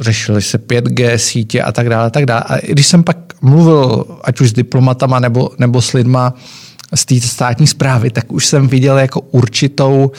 řešili 0.00 0.42
se 0.42 0.58
5G 0.58 1.14
sítě 1.14 1.62
a 1.62 1.72
tak 1.72 1.88
dále, 1.88 2.06
a 2.06 2.10
tak 2.10 2.26
dále. 2.26 2.42
A 2.46 2.56
když 2.72 2.86
jsem 2.86 3.02
pak 3.04 3.16
mluvil, 3.42 4.04
ať 4.24 4.40
už 4.40 4.50
s 4.50 4.52
diplomatama 4.52 5.20
nebo, 5.20 5.50
nebo 5.58 5.82
s 5.82 5.92
lidma 5.92 6.34
z 6.94 7.04
té 7.04 7.20
státní 7.20 7.66
zprávy, 7.66 8.10
tak 8.10 8.32
už 8.32 8.46
jsem 8.46 8.68
viděl 8.68 8.98
jako 8.98 9.20
určitou 9.20 10.12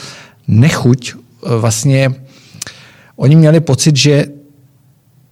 nechuť. 0.48 1.14
Vlastně 1.58 2.14
oni 3.16 3.36
měli 3.36 3.60
pocit, 3.60 3.96
že 3.96 4.26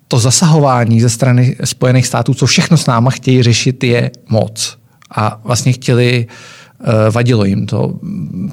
to 0.08 0.18
zasahování 0.18 1.00
ze 1.00 1.08
strany 1.08 1.56
Spojených 1.64 2.06
států, 2.06 2.34
co 2.34 2.46
všechno 2.46 2.76
s 2.76 2.86
náma 2.86 3.10
chtějí 3.10 3.42
řešit, 3.42 3.84
je 3.84 4.10
moc. 4.28 4.78
A 5.16 5.40
vlastně 5.44 5.72
chtěli 5.72 6.26
Eh, 6.86 7.10
vadilo 7.10 7.44
jim 7.44 7.66
to, 7.66 7.94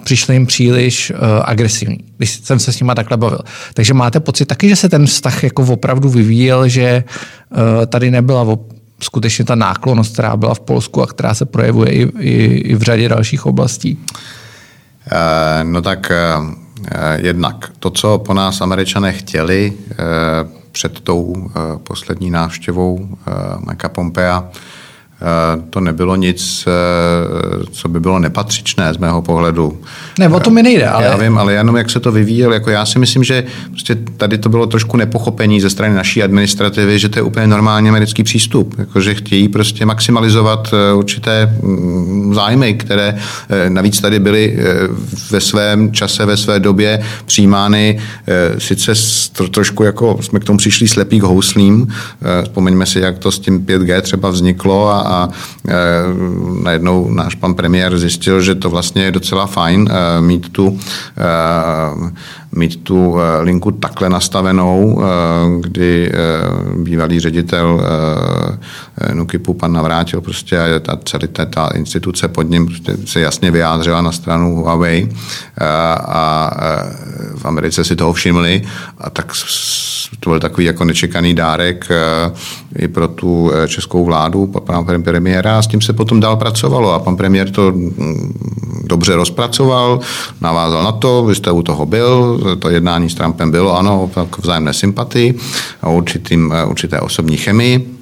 přišli 0.03 0.35
jim 0.35 0.45
příliš 0.45 1.11
eh, 1.11 1.15
agresivní, 1.43 1.97
když 2.17 2.31
jsem 2.31 2.59
se 2.59 2.73
s 2.73 2.79
nimi 2.79 2.91
takhle 2.95 3.17
bavil. 3.17 3.39
Takže 3.73 3.93
máte 3.93 4.19
pocit 4.19 4.45
taky, 4.45 4.69
že 4.69 4.75
se 4.75 4.89
ten 4.89 5.05
vztah 5.05 5.43
jako 5.43 5.63
opravdu 5.63 6.09
vyvíjel, 6.09 6.67
že 6.67 6.81
eh, 6.81 7.85
tady 7.85 8.11
nebyla 8.11 8.57
skutečně 8.99 9.45
ta 9.45 9.55
náklonost, 9.55 10.13
která 10.13 10.37
byla 10.37 10.53
v 10.53 10.59
Polsku 10.59 11.01
a 11.01 11.07
která 11.07 11.33
se 11.33 11.45
projevuje 11.45 11.91
i, 11.91 12.07
i, 12.19 12.33
i 12.45 12.75
v 12.75 12.81
řadě 12.81 13.09
dalších 13.09 13.45
oblastí? 13.45 13.97
No 15.63 15.81
tak 15.81 16.11
jednak 17.15 17.71
to, 17.79 17.89
co 17.89 18.17
po 18.17 18.33
nás 18.33 18.61
američané 18.61 19.11
chtěli 19.11 19.73
před 20.71 20.99
tou 20.99 21.51
poslední 21.83 22.31
návštěvou 22.31 23.09
Mike 23.69 23.89
Pompea, 23.89 24.51
Eh, 24.51 24.80
to 25.69 25.79
nebylo 25.79 26.15
nic, 26.15 26.65
eh, 26.67 27.65
co 27.71 27.89
by 27.89 27.99
bylo 27.99 28.19
nepatřičné 28.19 28.93
z 28.93 28.97
mého 28.97 29.21
pohledu. 29.21 29.81
Ne, 30.19 30.29
o 30.29 30.39
to 30.39 30.49
mi 30.49 30.63
nejde, 30.63 30.87
ale... 30.87 31.05
Já 31.05 31.17
vím, 31.17 31.37
ale 31.37 31.53
jenom 31.53 31.75
jak 31.75 31.89
se 31.89 31.99
to 31.99 32.11
vyvíjelo, 32.11 32.53
jako 32.53 32.69
já 32.69 32.85
si 32.85 32.99
myslím, 32.99 33.23
že 33.23 33.43
prostě 33.71 33.95
tady 34.17 34.37
to 34.37 34.49
bylo 34.49 34.67
trošku 34.67 34.97
nepochopení 34.97 35.61
ze 35.61 35.69
strany 35.69 35.95
naší 35.95 36.23
administrativy, 36.23 36.99
že 36.99 37.09
to 37.09 37.19
je 37.19 37.23
úplně 37.23 37.47
normální 37.47 37.89
americký 37.89 38.23
přístup, 38.23 38.75
jako 38.77 39.01
že 39.01 39.13
chtějí 39.13 39.47
prostě 39.47 39.85
maximalizovat 39.85 40.73
eh, 40.73 40.93
určité 40.93 41.55
mm, 41.61 42.33
zájmy, 42.35 42.73
které 42.73 43.17
navíc 43.69 44.01
tady 44.01 44.19
byly 44.19 44.57
ve 45.31 45.41
svém 45.41 45.91
čase, 45.91 46.25
ve 46.25 46.37
své 46.37 46.59
době 46.59 47.01
přijímány 47.25 47.99
sice 48.57 48.93
trošku 49.51 49.83
jako 49.83 50.17
jsme 50.21 50.39
k 50.39 50.43
tomu 50.43 50.57
přišli 50.57 50.87
slepý 50.87 51.19
k 51.19 51.23
houslím, 51.23 51.87
vzpomeňme 52.43 52.85
si, 52.85 52.99
jak 52.99 53.17
to 53.17 53.31
s 53.31 53.39
tím 53.39 53.65
5G 53.65 54.01
třeba 54.01 54.29
vzniklo 54.29 54.89
a, 54.89 55.10
a 55.11 55.29
e, 55.67 55.75
najednou 56.63 57.11
náš 57.11 57.35
pan 57.35 57.53
premiér 57.53 57.97
zjistil, 57.97 58.41
že 58.41 58.55
to 58.55 58.69
vlastně 58.69 59.03
je 59.03 59.11
docela 59.11 59.45
fajn 59.45 59.89
e, 59.91 60.21
mít 60.21 60.49
tu 60.49 60.79
e, 61.17 62.21
mít 62.51 62.83
tu 62.83 63.15
linku 63.39 63.71
takhle 63.71 64.09
nastavenou, 64.09 65.01
kdy 65.59 66.11
bývalý 66.75 67.19
ředitel 67.19 67.81
Nukipu 69.13 69.53
pan 69.53 69.73
Navrátil 69.73 70.21
prostě 70.21 70.59
a 70.59 70.79
ta 70.79 70.99
celý 71.05 71.27
ta 71.27 71.67
instituce 71.67 72.27
pod 72.27 72.41
ním 72.41 72.65
prostě 72.65 72.97
se 73.05 73.19
jasně 73.19 73.51
vyjádřila 73.51 74.01
na 74.01 74.11
stranu 74.11 74.55
Huawei 74.55 75.09
a 76.07 76.51
v 77.35 77.45
Americe 77.45 77.83
si 77.83 77.95
toho 77.95 78.13
všimli 78.13 78.61
a 78.97 79.09
tak 79.09 79.31
to 80.19 80.29
byl 80.29 80.39
takový 80.39 80.65
jako 80.65 80.85
nečekaný 80.85 81.33
dárek 81.33 81.89
i 82.75 82.87
pro 82.87 83.07
tu 83.07 83.51
českou 83.67 84.05
vládu, 84.05 84.47
pana 84.47 84.83
premiéra 85.03 85.57
a 85.57 85.61
s 85.61 85.67
tím 85.67 85.81
se 85.81 85.93
potom 85.93 86.19
dál 86.19 86.35
pracovalo 86.35 86.93
a 86.93 86.99
pan 86.99 87.17
premiér 87.17 87.49
to 87.49 87.71
mm, 87.71 88.33
dobře 88.83 89.15
rozpracoval, 89.15 89.99
navázal 90.41 90.83
na 90.83 90.91
to, 90.91 91.23
vy 91.23 91.35
jste 91.35 91.51
u 91.51 91.61
toho 91.63 91.85
byl, 91.85 92.40
to 92.59 92.69
jednání 92.69 93.09
s 93.09 93.15
Trumpem 93.15 93.51
bylo, 93.51 93.77
ano, 93.77 94.11
k 94.29 94.37
vzájemné 94.37 94.73
sympatii 94.73 95.37
a 95.81 95.89
určitým, 95.89 96.53
určité 96.67 96.99
osobní 96.99 97.37
chemii. 97.37 98.00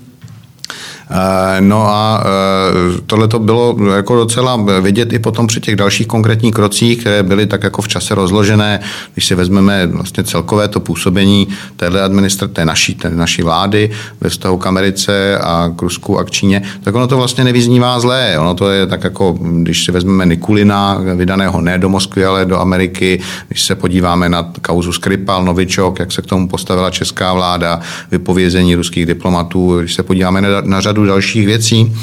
Eh, 1.12 1.62
no 1.62 1.88
a 1.88 2.24
eh, 2.24 3.02
tohle 3.06 3.28
to 3.28 3.40
bylo 3.40 3.78
jako 3.96 4.16
docela 4.16 4.66
vidět 4.82 5.14
i 5.14 5.20
potom 5.20 5.48
při 5.48 5.62
těch 5.62 5.76
dalších 5.76 6.08
konkrétních 6.08 6.54
krocích, 6.54 7.00
které 7.00 7.24
byly 7.24 7.46
tak 7.46 7.64
jako 7.64 7.82
v 7.82 7.88
čase 7.88 8.16
rozložené, 8.16 8.80
když 9.14 9.26
si 9.26 9.36
vezmeme 9.36 9.88
vlastně 9.88 10.24
celkové 10.24 10.68
to 10.68 10.80
působení 10.80 11.48
téhle 11.76 12.02
administrace, 12.02 12.54
té 12.54 12.66
naší, 12.66 12.96
té 12.96 13.10
naší 13.10 13.42
vlády 13.42 13.92
ve 14.22 14.30
vztahu 14.30 14.58
k 14.58 14.68
Americe 14.68 15.38
a 15.38 15.72
k 15.76 15.82
Rusku 15.82 16.20
a 16.20 16.24
k 16.24 16.32
Číně, 16.32 16.62
tak 16.84 16.96
ono 16.96 17.08
to 17.08 17.18
vlastně 17.18 17.44
nevyznívá 17.44 18.00
zlé. 18.00 18.40
Ono 18.40 18.54
to 18.54 18.70
je 18.70 18.88
tak 18.88 19.04
jako, 19.04 19.38
když 19.42 19.86
si 19.86 19.92
vezmeme 19.92 20.26
Nikulina, 20.26 21.02
vydaného 21.16 21.62
ne 21.62 21.78
do 21.78 21.90
Moskvy, 21.90 22.26
ale 22.26 22.46
do 22.46 22.60
Ameriky, 22.60 23.22
když 23.48 23.62
se 23.62 23.76
podíváme 23.76 24.30
na 24.30 24.52
kauzu 24.62 24.94
Skripal, 24.94 25.46
Novičok, 25.46 26.00
jak 26.00 26.12
se 26.12 26.22
k 26.22 26.26
tomu 26.26 26.48
postavila 26.48 26.90
česká 26.90 27.34
vláda, 27.34 27.80
vypovězení 28.12 28.76
ruských 28.76 29.06
diplomatů, 29.06 29.80
když 29.80 29.94
se 29.94 30.04
podíváme 30.04 30.42
na, 30.42 30.50
na 30.62 30.82
řadu 30.82 30.99
řadu 31.00 31.08
dalších 31.08 31.46
věcí. 31.46 31.96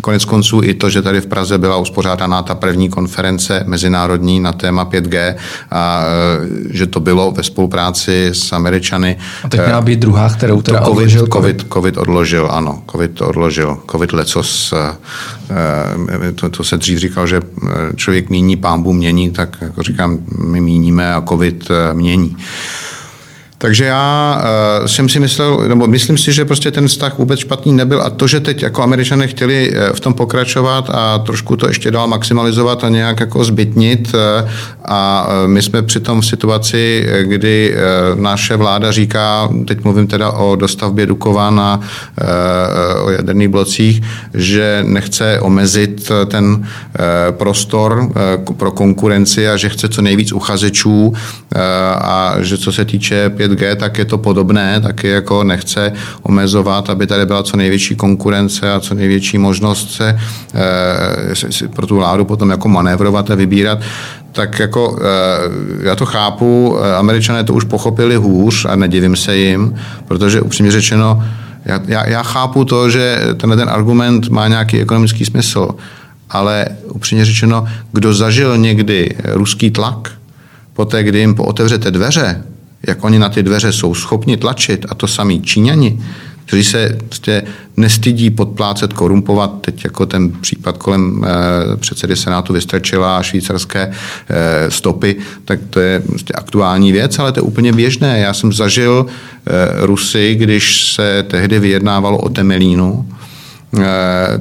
Konec 0.00 0.24
konců 0.24 0.60
i 0.64 0.74
to, 0.74 0.90
že 0.90 1.02
tady 1.02 1.20
v 1.20 1.26
Praze 1.26 1.58
byla 1.58 1.76
uspořádaná 1.76 2.42
ta 2.42 2.54
první 2.54 2.88
konference 2.88 3.64
mezinárodní 3.66 4.40
na 4.40 4.52
téma 4.52 4.84
5G 4.84 5.34
a 5.70 6.02
e, 6.02 6.76
že 6.76 6.86
to 6.86 7.00
bylo 7.00 7.30
ve 7.30 7.42
spolupráci 7.42 8.30
s 8.32 8.52
Američany. 8.52 9.16
A 9.44 9.48
teď 9.48 9.60
měla 9.64 9.80
být 9.80 9.98
druhá, 9.98 10.28
kterou 10.28 10.62
teda 10.62 10.78
COVID, 10.78 10.92
odložil 10.92 11.26
COVID. 11.26 11.66
COVID 11.72 11.96
odložil, 11.96 12.48
ano, 12.50 12.82
COVID 12.90 13.10
to 13.10 13.28
odložil. 13.28 13.78
COVID 13.90 14.12
lecos, 14.12 14.72
e, 14.72 14.96
e, 16.28 16.32
to, 16.32 16.48
to 16.48 16.64
se 16.64 16.76
dřív 16.76 16.98
říkal, 16.98 17.26
že 17.26 17.40
člověk 17.96 18.30
míní, 18.30 18.56
pámbu 18.56 18.92
mění, 18.92 19.30
tak 19.30 19.56
jako 19.60 19.82
říkám, 19.82 20.18
my 20.38 20.60
míníme 20.60 21.14
a 21.14 21.22
COVID 21.28 21.68
mění. 21.92 22.36
Takže 23.64 23.84
já 23.84 24.36
uh, 24.80 24.86
jsem 24.86 25.08
si 25.08 25.20
myslel, 25.20 25.64
nebo 25.68 25.86
myslím 25.86 26.18
si, 26.18 26.32
že 26.32 26.44
prostě 26.44 26.70
ten 26.70 26.88
vztah 26.88 27.18
vůbec 27.18 27.40
špatný 27.40 27.72
nebyl 27.72 28.02
a 28.02 28.10
to, 28.10 28.26
že 28.26 28.40
teď 28.40 28.62
jako 28.62 28.82
američané 28.82 29.26
chtěli 29.26 29.72
eh, 29.74 29.92
v 29.92 30.00
tom 30.00 30.14
pokračovat 30.14 30.90
a 30.92 31.18
trošku 31.18 31.56
to 31.56 31.68
ještě 31.68 31.90
dál 31.90 32.06
maximalizovat 32.06 32.84
a 32.84 32.88
nějak 32.88 33.20
jako 33.20 33.44
zbytnit 33.44 34.14
uh, 34.14 34.48
a 34.84 35.28
my 35.46 35.62
jsme 35.62 35.82
přitom 35.82 36.20
v 36.20 36.26
situaci, 36.26 37.08
kdy 37.22 37.74
naše 38.14 38.56
vláda 38.56 38.92
říká, 38.92 39.48
teď 39.66 39.84
mluvím 39.84 40.06
teda 40.06 40.30
o 40.30 40.56
dostavbě 40.56 41.06
Dukova 41.06 41.50
na 41.50 41.80
o 43.04 43.10
jaderných 43.10 43.48
blocích, 43.48 44.02
že 44.34 44.84
nechce 44.86 45.40
omezit 45.40 46.10
ten 46.26 46.68
prostor 47.30 48.12
pro 48.56 48.70
konkurenci 48.70 49.48
a 49.48 49.56
že 49.56 49.68
chce 49.68 49.88
co 49.88 50.02
nejvíc 50.02 50.32
uchazečů 50.32 51.14
a 51.94 52.34
že 52.40 52.58
co 52.58 52.72
se 52.72 52.84
týče 52.84 53.30
5G, 53.54 53.76
tak 53.76 53.98
je 53.98 54.04
to 54.04 54.18
podobné, 54.18 54.80
taky 54.80 55.08
jako 55.08 55.44
nechce 55.44 55.92
omezovat, 56.22 56.90
aby 56.90 57.06
tady 57.06 57.26
byla 57.26 57.42
co 57.42 57.56
největší 57.56 57.96
konkurence 57.96 58.72
a 58.72 58.80
co 58.80 58.94
největší 58.94 59.38
možnost 59.38 59.92
se, 59.92 60.18
e, 60.54 61.68
pro 61.68 61.86
tu 61.86 61.96
vládu 61.96 62.24
potom 62.24 62.50
jako 62.50 62.68
manévrovat 62.68 63.30
a 63.30 63.34
vybírat. 63.34 63.78
Tak 64.32 64.58
jako 64.58 64.98
e, 65.00 65.86
já 65.86 65.96
to 65.96 66.06
chápu, 66.06 66.76
eh, 66.82 66.96
američané 66.96 67.44
to 67.44 67.54
už 67.54 67.64
pochopili 67.64 68.16
hůř 68.16 68.66
a 68.68 68.76
nedivím 68.76 69.16
se 69.16 69.36
jim, 69.36 69.74
protože 70.08 70.40
upřímně 70.40 70.72
řečeno, 70.72 71.24
já, 71.64 71.80
já, 71.86 72.08
já 72.08 72.22
chápu 72.22 72.64
to, 72.64 72.90
že 72.90 73.18
tenhle 73.36 73.56
ten 73.56 73.68
argument 73.68 74.28
má 74.28 74.48
nějaký 74.48 74.80
ekonomický 74.80 75.24
smysl, 75.24 75.68
ale 76.30 76.66
upřímně 76.88 77.24
řečeno, 77.24 77.66
kdo 77.92 78.14
zažil 78.14 78.58
někdy 78.58 79.16
ruský 79.24 79.70
tlak, 79.70 80.10
poté, 80.72 81.02
kdy 81.02 81.18
jim 81.18 81.34
pootevřete 81.34 81.90
dveře, 81.90 82.42
jak 82.88 83.04
oni 83.04 83.18
na 83.18 83.28
ty 83.28 83.42
dveře 83.42 83.72
jsou 83.72 83.94
schopni 83.94 84.36
tlačit, 84.36 84.86
a 84.88 84.94
to 84.94 85.06
samý 85.06 85.42
Číňani, 85.42 86.00
kteří 86.46 86.64
se 86.64 86.98
prostě 87.08 87.42
nestydí 87.76 88.30
podplácet, 88.30 88.92
korumpovat, 88.92 89.60
teď 89.60 89.84
jako 89.84 90.06
ten 90.06 90.30
případ 90.30 90.78
kolem 90.78 91.24
e, 91.24 91.76
předsedy 91.76 92.16
Senátu 92.16 92.52
Vystrčila 92.52 93.18
a 93.18 93.22
švýcarské 93.22 93.92
e, 94.28 94.70
stopy, 94.70 95.16
tak 95.44 95.60
to 95.70 95.80
je 95.80 96.00
prostě 96.00 96.32
aktuální 96.32 96.92
věc, 96.92 97.18
ale 97.18 97.32
to 97.32 97.38
je 97.38 97.42
úplně 97.42 97.72
běžné. 97.72 98.18
Já 98.18 98.34
jsem 98.34 98.52
zažil 98.52 99.06
e, 99.06 99.86
Rusy, 99.86 100.34
když 100.34 100.92
se 100.92 101.24
tehdy 101.28 101.58
vyjednávalo 101.58 102.18
o 102.18 102.28
Temelínu, 102.28 103.06
Eh, 103.06 103.23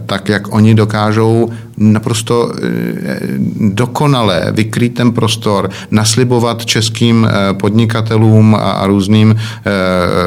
tak 0.06 0.30
jak 0.30 0.54
oni 0.54 0.76
dokážou 0.76 1.50
naprosto 1.78 2.52
eh, 2.54 3.20
dokonale 3.60 4.48
vykrýt 4.52 4.94
ten 4.94 5.12
prostor, 5.12 5.70
naslibovat 5.92 6.66
českým 6.66 7.28
eh, 7.28 7.54
podnikatelům 7.54 8.56
a 8.56 8.88
různým 8.88 9.36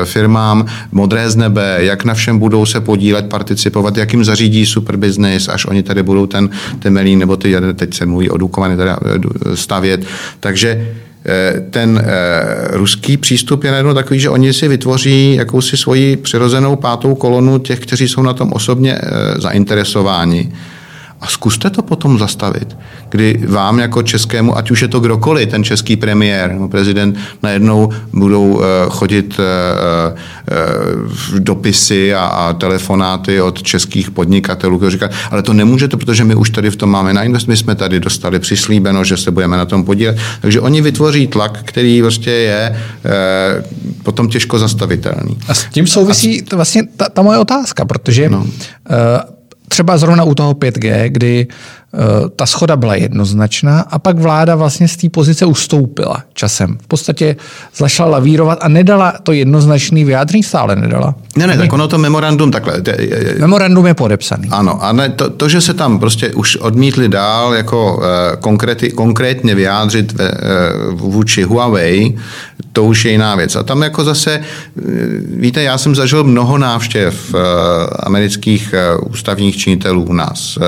firmám 0.04 0.66
modré 0.92 1.30
z 1.30 1.36
nebe, 1.36 1.76
jak 1.78 2.04
na 2.04 2.14
všem 2.14 2.38
budou 2.38 2.66
se 2.66 2.80
podílet, 2.80 3.28
participovat, 3.28 3.96
jak 3.96 4.12
jim 4.12 4.24
zařídí 4.24 4.66
super 4.66 4.96
business, 4.96 5.48
až 5.48 5.66
oni 5.66 5.82
tady 5.82 6.02
budou 6.02 6.26
ten 6.26 6.50
temelín, 6.78 7.18
nebo 7.18 7.36
ty, 7.36 7.54
teď 7.74 7.94
se 7.94 8.06
mluví 8.06 8.30
o 8.30 8.48
teda 8.76 8.98
stavět. 9.54 10.06
Takže 10.40 10.86
Eh, 11.15 11.15
ten 11.70 12.02
eh, 12.04 12.68
ruský 12.70 13.16
přístup 13.16 13.64
je 13.64 13.70
najednou 13.70 13.94
takový, 13.94 14.20
že 14.20 14.30
oni 14.30 14.52
si 14.52 14.68
vytvoří 14.68 15.34
jakousi 15.34 15.76
svoji 15.76 16.16
přirozenou 16.16 16.76
pátou 16.76 17.14
kolonu 17.14 17.58
těch, 17.58 17.80
kteří 17.80 18.08
jsou 18.08 18.22
na 18.22 18.32
tom 18.32 18.52
osobně 18.52 18.98
eh, 18.98 19.40
zainteresováni 19.40 20.52
a 21.20 21.26
zkuste 21.26 21.70
to 21.70 21.82
potom 21.82 22.18
zastavit, 22.18 22.76
kdy 23.08 23.44
vám 23.48 23.78
jako 23.78 24.02
českému, 24.02 24.56
ať 24.56 24.70
už 24.70 24.82
je 24.82 24.88
to 24.88 25.00
kdokoliv, 25.00 25.48
ten 25.48 25.64
český 25.64 25.96
premiér 25.96 26.52
nebo 26.52 26.68
prezident, 26.68 27.16
najednou 27.42 27.92
budou 28.12 28.60
eh, 28.60 28.64
chodit 28.88 29.40
eh, 29.40 30.14
eh, 30.48 31.38
dopisy 31.38 32.14
a, 32.14 32.24
a 32.24 32.52
telefonáty 32.52 33.40
od 33.40 33.62
českých 33.62 34.10
podnikatelů, 34.10 34.78
kteří 34.78 34.92
říkají, 34.92 35.12
ale 35.30 35.42
to 35.42 35.52
nemůžete, 35.52 35.96
protože 35.96 36.24
my 36.24 36.34
už 36.34 36.50
tady 36.50 36.70
v 36.70 36.76
tom 36.76 36.90
máme 36.90 37.14
na 37.14 37.22
invest, 37.22 37.48
my 37.48 37.56
jsme 37.56 37.74
tady 37.74 38.00
dostali 38.00 38.38
přislíbeno, 38.38 39.04
že 39.04 39.16
se 39.16 39.30
budeme 39.30 39.56
na 39.56 39.64
tom 39.64 39.84
podílet. 39.84 40.18
Takže 40.40 40.60
oni 40.60 40.82
vytvoří 40.82 41.26
tlak, 41.26 41.58
který 41.64 42.02
prostě 42.02 42.30
je 42.30 42.76
potom 44.02 44.28
těžko 44.28 44.58
zastavitelný. 44.58 45.38
A 45.48 45.54
s 45.54 45.64
tím 45.64 45.86
souvisí 45.86 46.42
a... 46.42 46.56
vlastně 46.56 46.82
ta, 46.96 47.08
ta 47.08 47.22
moje 47.22 47.38
otázka, 47.38 47.84
protože 47.84 48.28
no. 48.28 48.38
uh, 48.38 49.35
třeba 49.76 49.98
zrovna 49.98 50.24
u 50.24 50.34
toho 50.34 50.54
5G, 50.54 51.06
kdy 51.08 51.46
ta 52.36 52.46
schoda 52.46 52.76
byla 52.76 52.94
jednoznačná 52.94 53.80
a 53.80 53.98
pak 53.98 54.18
vláda 54.18 54.56
vlastně 54.56 54.88
z 54.88 54.96
té 54.96 55.08
pozice 55.08 55.46
ustoupila 55.46 56.22
časem. 56.34 56.78
V 56.82 56.86
podstatě 56.86 57.36
zašla 57.76 58.06
lavírovat 58.06 58.58
a 58.62 58.68
nedala 58.68 59.12
to 59.22 59.32
jednoznačný 59.32 60.04
vyjádření, 60.04 60.42
stále 60.42 60.76
nedala. 60.76 61.14
Ne, 61.36 61.46
ne, 61.46 61.56
tak 61.56 61.72
ono 61.72 61.88
to 61.88 61.98
memorandum 61.98 62.50
takhle. 62.50 62.82
Memorandum 63.40 63.86
je 63.86 63.94
podepsaný. 63.94 64.48
Ano, 64.50 64.84
a 64.84 64.92
ne, 64.92 65.08
to, 65.08 65.30
to, 65.30 65.48
že 65.48 65.60
se 65.60 65.74
tam 65.74 65.98
prostě 65.98 66.32
už 66.32 66.56
odmítli 66.56 67.08
dál 67.08 67.54
jako 67.54 67.96
uh, 67.96 68.02
konkrétní, 68.40 68.90
konkrétně 68.90 69.54
vyjádřit 69.54 70.12
uh, 70.12 70.20
vůči 71.00 71.42
Huawei, 71.42 72.18
to 72.72 72.84
už 72.84 73.04
je 73.04 73.12
jiná 73.12 73.34
věc. 73.34 73.56
A 73.56 73.62
tam 73.62 73.82
jako 73.82 74.04
zase, 74.04 74.40
víte, 75.36 75.62
já 75.62 75.78
jsem 75.78 75.94
zažil 75.94 76.24
mnoho 76.24 76.58
návštěv 76.58 77.34
amerických 78.00 78.74
ústavních 79.10 79.56
činitelů 79.56 80.02
u 80.02 80.12
nás. 80.12 80.56
Uh, 80.56 80.62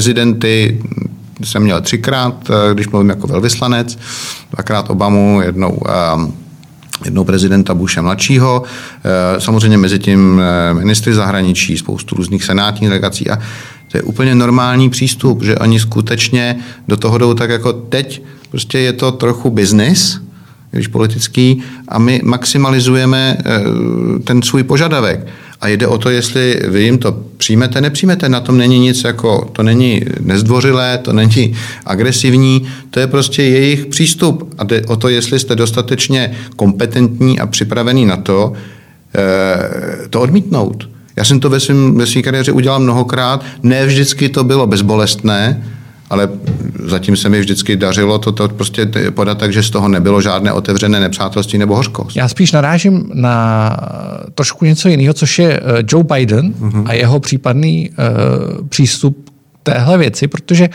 prezidenty 0.00 0.82
jsem 1.44 1.62
měl 1.62 1.80
třikrát, 1.80 2.50
uh, 2.50 2.56
když 2.74 2.88
mluvím 2.88 3.08
jako 3.08 3.26
velvyslanec, 3.26 3.98
dvakrát 4.50 4.90
Obamu, 4.90 5.40
jednou 5.44 5.70
uh, 5.70 6.30
jednou 7.04 7.24
prezidenta 7.24 7.74
Bushe 7.74 8.02
mladšího, 8.02 8.62
samozřejmě 9.38 9.78
mezi 9.78 9.98
tím 9.98 10.40
ministry 10.72 11.14
zahraničí, 11.14 11.78
spoustu 11.78 12.16
různých 12.16 12.44
senátních 12.44 12.90
delegací 12.90 13.30
a 13.30 13.36
to 13.88 13.98
je 13.98 14.02
úplně 14.02 14.34
normální 14.34 14.90
přístup, 14.90 15.42
že 15.42 15.58
oni 15.58 15.80
skutečně 15.80 16.56
do 16.88 16.96
toho 16.96 17.18
jdou 17.18 17.34
tak 17.34 17.50
jako 17.50 17.72
teď, 17.72 18.22
prostě 18.50 18.78
je 18.78 18.92
to 18.92 19.12
trochu 19.12 19.50
biznis, 19.50 20.20
když 20.70 20.86
politický, 20.86 21.62
a 21.88 21.98
my 21.98 22.20
maximalizujeme 22.24 23.36
eh, 23.38 23.62
ten 24.24 24.42
svůj 24.42 24.62
požadavek. 24.62 25.26
A 25.60 25.68
jde 25.68 25.86
o 25.86 25.98
to, 25.98 26.10
jestli 26.10 26.60
vy 26.68 26.82
jim 26.82 26.98
to 26.98 27.12
přijmete, 27.36 27.80
nepřijmete. 27.80 28.28
Na 28.28 28.40
tom 28.40 28.58
není 28.58 28.78
nic 28.78 29.04
jako, 29.04 29.48
to 29.52 29.62
není 29.62 30.02
nezdvořilé, 30.20 30.98
to 30.98 31.12
není 31.12 31.54
agresivní, 31.86 32.68
to 32.90 33.00
je 33.00 33.06
prostě 33.06 33.42
jejich 33.42 33.86
přístup. 33.86 34.54
A 34.58 34.64
jde 34.64 34.82
o 34.86 34.96
to, 34.96 35.08
jestli 35.08 35.38
jste 35.38 35.56
dostatečně 35.56 36.32
kompetentní 36.56 37.40
a 37.40 37.46
připravený 37.46 38.06
na 38.06 38.16
to, 38.16 38.52
eh, 39.14 40.08
to 40.10 40.20
odmítnout. 40.20 40.88
Já 41.16 41.24
jsem 41.24 41.40
to 41.40 41.50
ve, 41.50 41.60
svým, 41.60 41.94
ve 41.94 42.06
své 42.06 42.22
kariéře 42.22 42.52
udělal 42.52 42.80
mnohokrát, 42.80 43.44
ne 43.62 43.86
vždycky 43.86 44.28
to 44.28 44.44
bylo 44.44 44.66
bezbolestné, 44.66 45.64
ale 46.10 46.28
zatím 46.84 47.16
se 47.16 47.28
mi 47.28 47.40
vždycky 47.40 47.76
dařilo 47.76 48.18
to, 48.18 48.32
to 48.32 48.48
prostě 48.48 48.90
podat 49.10 49.38
tak, 49.38 49.52
že 49.52 49.62
z 49.62 49.70
toho 49.70 49.88
nebylo 49.88 50.20
žádné 50.20 50.52
otevřené 50.52 51.00
nepřátelství 51.00 51.58
nebo 51.58 51.76
hořkost. 51.76 52.16
Já 52.16 52.28
spíš 52.28 52.52
narážím 52.52 53.10
na 53.14 53.76
trošku 54.34 54.64
něco 54.64 54.88
jiného, 54.88 55.14
což 55.14 55.38
je 55.38 55.60
eh, 55.60 55.84
Joe 55.88 56.04
Biden 56.04 56.52
uh-huh. 56.52 56.84
a 56.86 56.92
jeho 56.92 57.20
případný 57.20 57.90
uh, 57.90 58.68
přístup 58.68 59.30
téhle 59.62 59.98
věci, 59.98 60.28
protože 60.28 60.68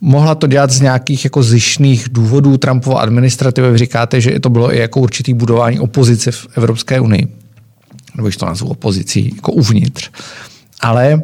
mohla 0.00 0.34
to 0.34 0.46
dělat 0.46 0.70
z 0.70 0.80
nějakých 0.80 1.24
jako 1.24 1.42
zjištných 1.42 2.08
důvodů 2.10 2.56
Trumpova 2.56 3.00
administrativy. 3.00 3.70
Vy 3.70 3.78
říkáte, 3.78 4.20
že 4.20 4.40
to 4.40 4.50
bylo 4.50 4.74
i 4.74 4.78
jako 4.78 5.00
určitý 5.00 5.34
budování 5.34 5.80
opozice 5.80 6.32
v 6.32 6.46
Evropské 6.56 7.00
unii. 7.00 7.28
Nebo 8.16 8.30
to 8.38 8.46
nazvu 8.46 8.68
opozicí, 8.68 9.32
jako 9.36 9.52
uvnitř. 9.52 10.10
Ale 10.80 11.14
uh, 11.14 11.22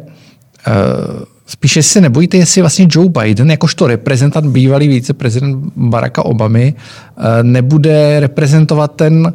Spíše 1.51 1.83
si 1.83 2.01
nebojíte, 2.01 2.37
jestli 2.37 2.61
vlastně 2.61 2.87
Joe 2.89 3.09
Biden, 3.09 3.51
jakožto 3.51 3.87
reprezentant, 3.87 4.47
bývalý 4.47 4.87
viceprezident 4.87 5.73
Baracka 5.75 6.25
Obamy, 6.25 6.73
eh, 6.77 7.43
nebude 7.43 8.19
reprezentovat 8.19 8.95
ten 8.95 9.33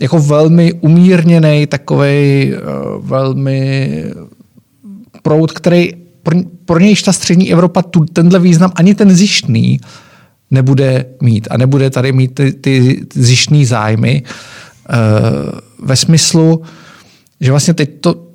jako 0.00 0.18
velmi 0.18 0.72
umírněný, 0.72 1.66
takový 1.66 2.08
eh, 2.08 2.56
velmi 3.00 4.04
proud, 5.22 5.52
který 5.52 5.92
pro, 6.22 6.38
pro 6.64 6.78
nějž 6.78 7.02
ta 7.02 7.12
střední 7.12 7.52
Evropa 7.52 7.82
tu, 7.82 8.04
tenhle 8.04 8.38
význam 8.38 8.72
ani 8.74 8.94
ten 8.94 9.10
zjištný 9.10 9.80
nebude 10.50 11.04
mít. 11.22 11.48
A 11.50 11.56
nebude 11.56 11.90
tady 11.90 12.12
mít 12.12 12.34
ty, 12.34 12.52
ty 12.52 13.02
zjištný 13.14 13.64
zájmy 13.64 14.22
uh, 14.22 15.86
ve 15.88 15.96
smyslu, 15.96 16.62
že 17.40 17.50
vlastně 17.50 17.74
teď 17.74 17.90
to 18.00 18.27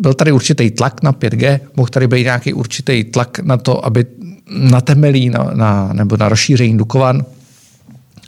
byl 0.00 0.14
tady 0.14 0.32
určitý 0.32 0.70
tlak 0.70 1.02
na 1.02 1.12
5G, 1.12 1.60
mohl 1.76 1.88
tady 1.88 2.08
být 2.08 2.24
nějaký 2.24 2.52
určitý 2.52 3.04
tlak 3.04 3.38
na 3.38 3.56
to, 3.56 3.86
aby 3.86 4.06
na 4.50 4.80
temelí 4.80 5.30
na, 5.30 5.50
na, 5.54 5.90
nebo 5.92 6.16
na 6.16 6.28
rozšíření 6.28 6.78
Dukovan. 6.78 7.24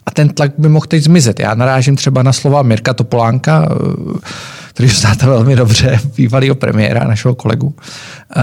A 0.06 0.10
ten 0.10 0.28
tlak 0.28 0.52
by 0.58 0.68
mohl 0.68 0.86
teď 0.86 1.02
zmizet. 1.02 1.40
Já 1.40 1.54
narážím 1.54 1.96
třeba 1.96 2.22
na 2.22 2.32
slova 2.32 2.62
Mirka 2.62 2.94
Topolánka, 2.94 3.68
eh, 3.70 4.18
který 4.70 4.88
znáte 4.88 5.26
velmi 5.26 5.56
dobře, 5.56 6.00
bývalého 6.16 6.54
premiéra, 6.54 7.08
našeho 7.08 7.34
kolegu. 7.34 7.74
Eh, 8.36 8.42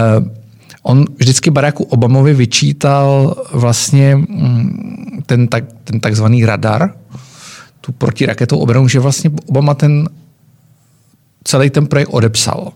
on 0.82 1.04
vždycky 1.16 1.50
Baracku 1.50 1.84
Obamovi 1.84 2.34
vyčítal 2.34 3.34
vlastně 3.52 4.16
mm, 4.16 5.22
ten, 5.26 5.48
tak, 5.48 5.64
ten 5.84 6.00
takzvaný 6.00 6.44
radar, 6.44 6.90
tu 7.80 7.92
protiraketovou 7.92 8.62
obranu, 8.62 8.88
že 8.88 9.00
vlastně 9.00 9.30
Obama 9.46 9.74
ten 9.74 10.08
celý 11.44 11.70
ten 11.70 11.86
projekt 11.86 12.08
odepsal 12.08 12.72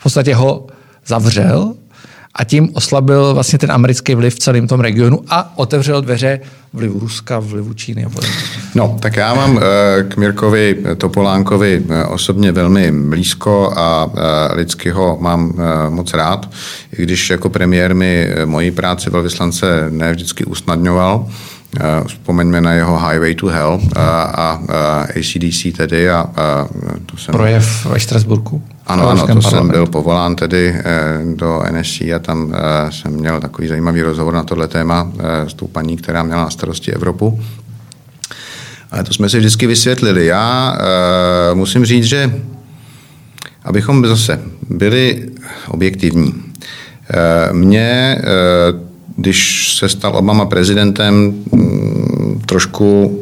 v 0.00 0.02
podstatě 0.02 0.34
ho 0.34 0.66
zavřel 1.06 1.74
a 2.34 2.44
tím 2.44 2.70
oslabil 2.74 3.34
vlastně 3.34 3.58
ten 3.58 3.72
americký 3.72 4.14
vliv 4.14 4.34
v 4.34 4.38
celém 4.38 4.68
tom 4.68 4.80
regionu 4.80 5.20
a 5.28 5.58
otevřel 5.58 6.02
dveře 6.02 6.40
vlivu 6.72 6.98
Ruska, 6.98 7.38
vlivu 7.38 7.74
Číny 7.74 8.04
a 8.04 8.08
podobně. 8.08 8.36
No, 8.74 8.98
tak 9.00 9.16
já 9.16 9.34
mám 9.34 9.58
eh, 9.58 10.02
k 10.02 10.16
Mirkovi 10.16 10.76
Topolánkovi 10.96 11.82
eh, 11.88 12.04
osobně 12.04 12.52
velmi 12.52 12.92
blízko 12.92 13.72
a 13.76 14.10
eh, 14.14 14.54
lidsky 14.54 14.90
ho 14.90 15.18
mám 15.20 15.54
moc 15.88 16.14
rád, 16.14 16.50
i 16.98 17.02
když 17.02 17.30
jako 17.30 17.50
premiér 17.50 17.94
mi 17.94 18.28
moji 18.44 18.70
práci 18.70 19.10
velvyslance 19.10 19.86
ne 19.90 20.12
vždycky 20.12 20.44
usnadňoval. 20.44 21.26
Vzpomeňme 22.06 22.60
na 22.60 22.72
jeho 22.72 22.98
Highway 22.98 23.34
to 23.34 23.46
Hell 23.46 23.80
a, 23.96 24.22
a, 24.22 24.46
a 24.68 25.06
ACDC 25.16 25.76
tedy. 25.76 26.10
A, 26.10 26.20
a 26.36 26.66
to 27.06 27.16
jsem... 27.16 27.32
Projev 27.32 27.86
ve 27.86 28.00
Štrasburku? 28.00 28.62
Ano, 28.86 29.08
ano, 29.08 29.20
to 29.20 29.26
parlamentu. 29.26 29.50
jsem 29.50 29.68
byl 29.68 29.86
povolán 29.86 30.36
tedy 30.36 30.74
eh, 30.76 30.84
do 31.34 31.62
NSC 31.70 32.00
a 32.00 32.18
tam 32.18 32.54
eh, 32.54 32.92
jsem 32.92 33.12
měl 33.12 33.40
takový 33.40 33.68
zajímavý 33.68 34.02
rozhovor 34.02 34.34
na 34.34 34.42
tohle 34.42 34.68
téma 34.68 35.12
eh, 35.18 35.50
s 35.50 35.54
tou 35.54 35.66
paní, 35.66 35.96
která 35.96 36.22
měla 36.22 36.42
na 36.42 36.50
starosti 36.50 36.92
Evropu. 36.92 37.40
Ale 38.90 39.04
to 39.04 39.14
jsme 39.14 39.28
si 39.28 39.38
vždycky 39.38 39.66
vysvětlili. 39.66 40.26
Já 40.26 40.78
musím 41.54 41.84
říct, 41.84 42.04
že 42.04 42.34
abychom 43.64 44.06
zase 44.06 44.40
byli 44.68 45.30
objektivní, 45.68 46.34
mě, 47.52 48.18
když 49.20 49.72
se 49.78 49.88
stal 49.88 50.16
Obama 50.16 50.44
prezidentem, 50.46 51.34
mm, 51.52 52.42
trošku 52.46 53.20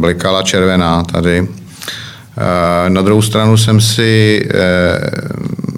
blikala 0.00 0.42
červená 0.42 1.02
tady 1.02 1.48
Na 2.88 3.02
druhou 3.02 3.22
stranu 3.22 3.56
jsem 3.56 3.80
si, 3.80 4.42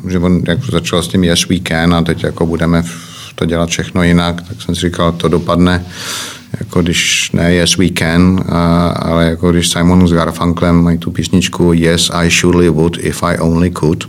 že 0.09 0.19
on 0.19 0.43
jak 0.49 0.59
začal 0.65 1.03
s 1.03 1.09
tím 1.09 1.25
Yes 1.25 1.49
We 1.49 1.57
Can 1.69 1.95
a 1.95 2.03
teď 2.03 2.25
jako 2.25 2.47
budeme 2.47 2.85
to 3.35 3.45
dělat 3.45 3.69
všechno 3.69 4.03
jinak, 4.03 4.43
tak 4.49 4.63
jsem 4.63 4.75
si 4.75 4.81
říkal, 4.81 5.13
to 5.13 5.29
dopadne 5.29 5.85
jako 6.61 6.83
když 6.83 7.31
ne 7.33 7.55
Yes 7.55 7.77
We 7.77 7.89
Can, 7.99 8.45
ale 8.97 9.25
jako 9.25 9.53
když 9.53 9.69
Simon 9.69 10.09
s 10.09 10.13
Garfunklem 10.13 10.83
mají 10.83 10.99
tu 10.99 11.11
písničku 11.11 11.73
Yes 11.73 12.11
I 12.13 12.31
surely 12.31 12.69
would 12.69 12.99
if 13.01 13.23
I 13.23 13.39
only 13.39 13.71
could. 13.71 14.05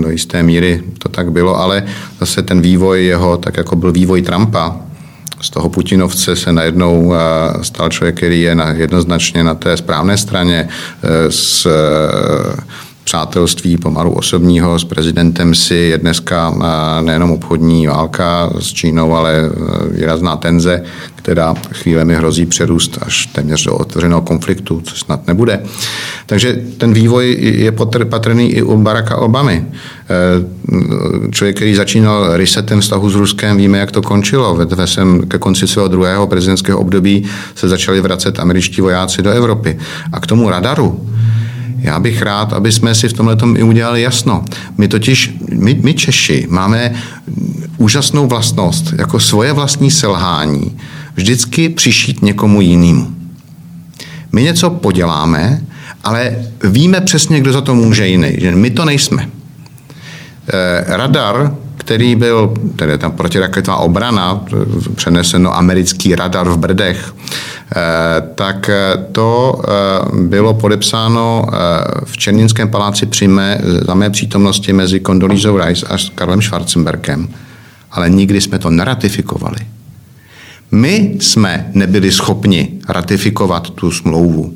Do 0.00 0.10
jisté 0.10 0.42
míry 0.42 0.82
to 0.98 1.08
tak 1.08 1.32
bylo, 1.32 1.60
ale 1.60 1.84
zase 2.20 2.42
ten 2.42 2.60
vývoj 2.60 3.04
jeho, 3.04 3.36
tak 3.36 3.56
jako 3.56 3.76
byl 3.76 3.92
vývoj 3.92 4.22
Trumpa, 4.22 4.76
z 5.40 5.50
toho 5.50 5.68
Putinovce 5.68 6.36
se 6.36 6.52
najednou 6.52 7.14
stal 7.62 7.88
člověk, 7.88 8.16
který 8.16 8.42
je 8.42 8.56
jednoznačně 8.72 9.44
na 9.44 9.54
té 9.54 9.76
správné 9.76 10.16
straně 10.16 10.68
s 11.28 11.68
přátelství 13.04 13.76
pomalu 13.76 14.12
osobního 14.12 14.78
s 14.78 14.84
prezidentem 14.84 15.54
si 15.54 15.74
je 15.74 15.98
dneska 15.98 16.54
nejenom 17.00 17.30
obchodní 17.30 17.86
válka 17.86 18.50
s 18.58 18.72
Čínou, 18.72 19.14
ale 19.14 19.34
e, 19.34 19.50
výrazná 19.96 20.36
tenze, 20.36 20.82
která 21.14 21.54
chvílemi 21.72 22.14
hrozí 22.14 22.46
přerůst 22.46 22.98
až 23.02 23.26
téměř 23.26 23.64
do 23.64 23.76
otevřeného 23.76 24.22
konfliktu, 24.22 24.80
což 24.84 25.00
snad 25.00 25.26
nebude. 25.26 25.62
Takže 26.26 26.62
ten 26.78 26.92
vývoj 26.92 27.36
je 27.40 27.72
patrný 28.04 28.52
i 28.52 28.62
u 28.62 28.76
Baracka 28.76 29.16
Obamy. 29.16 29.66
E, 29.66 31.30
člověk, 31.30 31.56
který 31.56 31.74
začínal 31.74 32.36
resetem 32.36 32.80
vztahu 32.80 33.10
s 33.10 33.14
Ruskem, 33.14 33.56
víme, 33.56 33.78
jak 33.78 33.92
to 33.92 34.02
končilo. 34.02 34.54
Ve 34.54 34.86
svém 34.86 35.22
ke 35.28 35.38
konci 35.38 35.68
svého 35.68 35.88
druhého 35.88 36.26
prezidentského 36.26 36.78
období 36.78 37.24
se 37.54 37.68
začali 37.68 38.00
vracet 38.00 38.40
američtí 38.40 38.80
vojáci 38.80 39.22
do 39.22 39.30
Evropy. 39.30 39.78
A 40.12 40.20
k 40.20 40.26
tomu 40.26 40.50
radaru, 40.50 41.13
já 41.84 42.00
bych 42.00 42.22
rád, 42.22 42.52
aby 42.52 42.72
jsme 42.72 42.94
si 42.94 43.08
v 43.08 43.12
tomhle 43.12 43.36
i 43.56 43.62
udělali 43.62 44.02
jasno. 44.02 44.44
My 44.78 44.88
totiž, 44.88 45.34
my, 45.52 45.78
my 45.82 45.94
Češi 45.94 46.46
máme 46.50 46.94
úžasnou 47.76 48.26
vlastnost, 48.26 48.92
jako 48.98 49.20
svoje 49.20 49.52
vlastní 49.52 49.90
selhání, 49.90 50.78
vždycky 51.14 51.68
přišít 51.68 52.22
někomu 52.22 52.60
jinému. 52.60 53.14
My 54.32 54.42
něco 54.42 54.70
poděláme, 54.70 55.62
ale 56.04 56.36
víme 56.64 57.00
přesně, 57.00 57.40
kdo 57.40 57.52
za 57.52 57.60
to 57.60 57.74
může 57.74 58.08
jiný. 58.08 58.36
My 58.54 58.70
to 58.70 58.84
nejsme. 58.84 59.28
Eh, 60.48 60.84
radar, 60.96 61.54
který 61.84 62.16
byl, 62.16 62.54
tedy 62.76 62.98
ta 62.98 63.10
protiraketová 63.10 63.76
obrana, 63.76 64.44
přeneseno 64.94 65.56
americký 65.56 66.14
radar 66.14 66.48
v 66.48 66.56
Brdech, 66.56 67.14
Eh, 67.76 68.22
tak 68.34 68.68
eh, 68.68 69.04
to 69.12 69.60
eh, 69.64 69.70
bylo 70.22 70.54
podepsáno 70.54 71.46
v 72.04 72.16
Černínském 72.16 72.68
paláci 72.68 73.06
při 73.06 73.28
mé, 73.28 73.60
za 73.86 73.94
mé 73.94 74.10
přítomnosti 74.10 74.72
mezi 74.72 75.00
Condoleezou 75.00 75.58
Rice 75.58 75.86
a 75.86 75.96
Karlem 76.14 76.42
Schwarzenbergem. 76.42 77.28
Ale 77.90 78.10
nikdy 78.10 78.40
jsme 78.40 78.58
to 78.58 78.70
neratifikovali. 78.70 79.56
My 80.70 81.16
jsme 81.20 81.70
nebyli 81.74 82.12
schopni 82.12 82.72
ratifikovat 82.88 83.70
tu 83.70 83.90
smlouvu. 83.90 84.54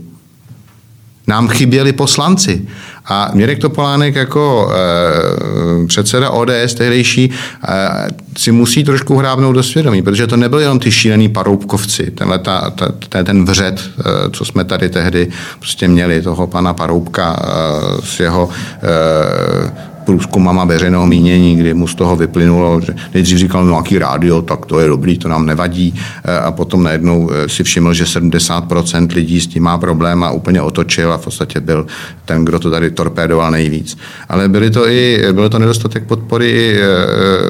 Nám 1.28 1.48
chyběli 1.48 1.92
poslanci. 1.92 2.68
A 3.06 3.30
Mirek 3.34 3.58
Topolánek 3.58 4.14
jako 4.14 4.72
e, 4.72 5.86
předseda 5.86 6.30
ODS 6.30 6.74
tehdejší 6.74 7.30
e, 7.68 7.88
si 8.36 8.52
musí 8.52 8.84
trošku 8.84 9.16
hrábnout 9.16 9.54
do 9.54 9.62
svědomí, 9.62 10.02
protože 10.02 10.26
to 10.26 10.36
nebyl 10.36 10.58
jenom 10.58 10.78
ty 10.78 10.90
šílený 10.90 11.28
paroubkovci, 11.28 12.10
tenhle 12.10 12.38
ta, 12.38 12.70
ta, 12.70 12.86
ten, 13.08 13.24
ten 13.24 13.44
vřet, 13.44 13.80
e, 13.80 14.30
co 14.30 14.44
jsme 14.44 14.64
tady 14.64 14.88
tehdy 14.88 15.28
prostě 15.58 15.88
měli, 15.88 16.22
toho 16.22 16.46
pana 16.46 16.74
Paroubka 16.74 17.36
e, 17.40 18.06
s 18.06 18.20
jeho 18.20 18.48
e, 18.82 19.88
průzkumama 20.08 20.64
veřejného 20.64 21.06
mínění, 21.06 21.56
kdy 21.56 21.74
mu 21.74 21.86
z 21.86 21.94
toho 21.94 22.16
vyplynulo, 22.16 22.80
že 22.80 22.94
nejdřív 23.14 23.38
říkal, 23.38 23.64
no 23.64 23.76
jaký 23.76 23.98
rádio, 23.98 24.42
tak 24.42 24.66
to 24.66 24.80
je 24.80 24.88
dobrý, 24.88 25.18
to 25.18 25.28
nám 25.28 25.46
nevadí. 25.46 25.94
E, 26.24 26.38
a 26.38 26.50
potom 26.50 26.82
najednou 26.82 27.30
e, 27.30 27.48
si 27.48 27.64
všiml, 27.64 27.94
že 27.94 28.04
70% 28.04 29.14
lidí 29.14 29.40
s 29.40 29.46
tím 29.46 29.62
má 29.62 29.78
problém 29.78 30.24
a 30.24 30.30
úplně 30.30 30.62
otočil 30.62 31.12
a 31.12 31.18
v 31.18 31.24
podstatě 31.24 31.60
byl 31.60 31.86
ten, 32.24 32.44
kdo 32.44 32.58
to 32.58 32.70
tady 32.70 32.90
torpédoval 32.90 33.50
nejvíc. 33.50 33.98
Ale 34.28 34.48
byly 34.48 34.70
to 34.70 34.88
i, 34.88 35.20
bylo 35.32 35.48
to 35.48 35.58
nedostatek 35.58 36.06
podpory 36.06 36.80
e, 36.80 36.86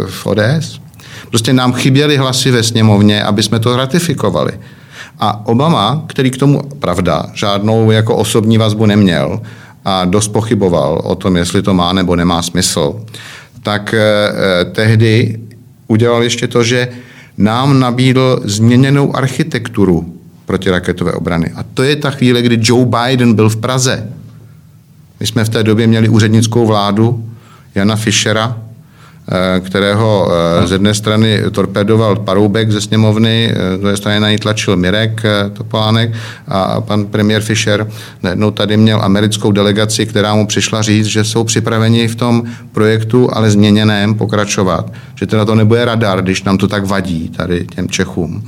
v 0.07 0.27
ODS. 0.27 0.81
Prostě 1.29 1.53
nám 1.53 1.73
chyběly 1.73 2.17
hlasy 2.17 2.51
ve 2.51 2.63
sněmovně, 2.63 3.23
aby 3.23 3.43
jsme 3.43 3.59
to 3.59 3.77
ratifikovali. 3.77 4.53
A 5.19 5.47
Obama, 5.47 6.05
který 6.07 6.31
k 6.31 6.37
tomu, 6.37 6.63
pravda, 6.79 7.27
žádnou 7.35 7.91
jako 7.91 8.17
osobní 8.17 8.59
vazbu 8.59 8.87
neměl, 8.87 9.41
a 9.85 10.05
dost 10.05 10.29
pochyboval 10.29 11.01
o 11.05 11.15
tom, 11.15 11.37
jestli 11.37 11.63
to 11.63 11.75
má 11.75 11.93
nebo 11.93 12.17
nemá 12.17 12.43
smysl, 12.43 13.05
tak 13.63 13.95
eh, 13.95 14.01
eh, 14.01 14.65
tehdy 14.65 15.41
udělal 15.87 16.23
ještě 16.23 16.49
to, 16.49 16.65
že 16.65 16.89
nám 17.39 17.81
nabídl 17.81 18.41
změněnou 18.45 19.17
architekturu 19.17 20.15
protiraketové 20.47 21.13
obrany. 21.13 21.53
A 21.57 21.63
to 21.75 21.83
je 21.83 21.97
ta 21.97 22.11
chvíle, 22.11 22.43
kdy 22.43 22.59
Joe 22.63 22.87
Biden 22.87 23.35
byl 23.35 23.49
v 23.49 23.57
Praze. 23.57 24.09
My 25.21 25.27
jsme 25.27 25.45
v 25.45 25.49
té 25.49 25.63
době 25.63 25.87
měli 25.87 26.09
úřednickou 26.09 26.67
vládu 26.67 27.29
Jana 27.75 27.97
Fischera, 27.97 28.59
kterého 29.61 30.31
eh, 30.63 30.67
z 30.67 30.73
jedné 30.73 30.95
strany 30.95 31.43
torpedoval 31.51 32.17
Paroubek 32.17 32.71
ze 32.71 32.81
sněmovny, 32.81 33.53
eh, 33.53 33.77
z 33.77 33.81
druhé 33.81 33.97
strany 33.97 34.21
na 34.21 34.31
ní 34.31 34.39
tlačil 34.39 34.77
Mirek 34.77 35.23
Topolánek 35.53 36.13
a 36.49 36.81
pan 36.81 37.07
premiér 37.07 37.43
Fischer 37.43 37.87
najednou 38.23 38.51
tady 38.51 38.77
měl 38.77 39.01
americkou 39.03 39.53
delegaci, 39.53 40.07
která 40.07 40.35
mu 40.35 40.47
přišla 40.47 40.83
říct, 40.83 41.07
že 41.07 41.25
jsou 41.25 41.45
připraveni 41.45 42.09
v 42.09 42.15
tom 42.15 42.43
projektu, 42.73 43.29
ale 43.33 43.51
změněném 43.51 44.15
pokračovat. 44.15 44.93
Že 45.15 45.27
teda 45.27 45.45
to 45.45 45.55
nebude 45.55 45.85
radar, 45.85 46.23
když 46.23 46.43
nám 46.43 46.59
to 46.59 46.69
tak 46.69 46.85
vadí 46.85 47.29
tady 47.29 47.67
těm 47.75 47.89
Čechům 47.89 48.43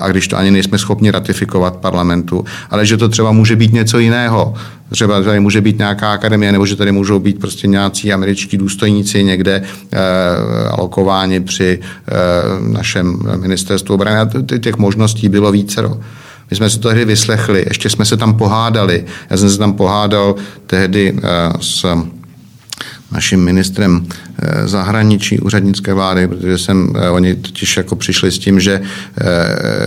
a 0.00 0.08
když 0.08 0.28
to 0.28 0.36
ani 0.36 0.50
nejsme 0.50 0.78
schopni 0.78 1.10
ratifikovat 1.10 1.76
parlamentu, 1.76 2.44
ale 2.70 2.86
že 2.86 2.96
to 2.96 3.08
třeba 3.08 3.32
může 3.32 3.56
být 3.56 3.72
něco 3.72 3.98
jiného. 3.98 4.54
Třeba 4.90 5.22
tady 5.22 5.40
může 5.40 5.60
být 5.60 5.78
nějaká 5.78 6.12
akademie, 6.12 6.52
nebo 6.52 6.66
že 6.66 6.76
tady 6.76 6.92
můžou 6.92 7.18
být 7.18 7.40
prostě 7.40 7.66
nějací 7.66 8.12
američtí 8.12 8.56
důstojníci 8.56 9.24
někde 9.24 9.62
eh, 9.62 9.98
alokováni 10.70 11.40
při 11.40 11.80
eh, 11.80 12.12
našem 12.72 13.18
ministerstvu 13.36 13.94
obrany. 13.94 14.16
A 14.18 14.58
těch 14.58 14.76
možností 14.76 15.28
bylo 15.28 15.52
vícero. 15.52 15.98
My 16.50 16.56
jsme 16.56 16.70
se 16.70 16.78
to 16.78 16.88
tehdy 16.88 17.04
vyslechli, 17.04 17.64
ještě 17.68 17.90
jsme 17.90 18.04
se 18.04 18.16
tam 18.16 18.34
pohádali. 18.34 19.04
Já 19.30 19.36
jsem 19.36 19.50
se 19.50 19.58
tam 19.58 19.72
pohádal 19.72 20.34
tehdy 20.66 21.14
eh, 21.16 21.22
s 21.60 21.96
naším 23.12 23.44
ministrem 23.44 24.06
eh, 24.38 24.68
zahraničí 24.68 25.40
úřednické 25.40 25.94
vlády, 25.94 26.28
protože 26.28 26.58
jsem, 26.58 26.92
eh, 26.96 27.10
oni 27.10 27.34
totiž 27.34 27.76
jako 27.76 27.96
přišli 27.96 28.32
s 28.32 28.38
tím, 28.38 28.60
že 28.60 28.80
eh, 29.20 29.24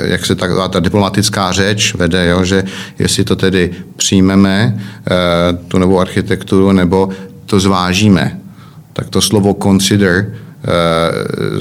jak 0.03 0.25
se 0.25 0.35
ta, 0.35 0.67
ta 0.67 0.79
diplomatická 0.79 1.51
řeč 1.51 1.95
vede, 1.95 2.27
jo, 2.27 2.43
že 2.45 2.63
jestli 2.99 3.23
to 3.23 3.35
tedy 3.35 3.71
přijmeme, 3.97 4.79
tu 5.67 5.79
novou 5.79 5.99
architekturu, 5.99 6.71
nebo 6.71 7.09
to 7.45 7.59
zvážíme. 7.59 8.39
Tak 8.93 9.09
to 9.09 9.21
slovo 9.21 9.57
consider 9.63 10.33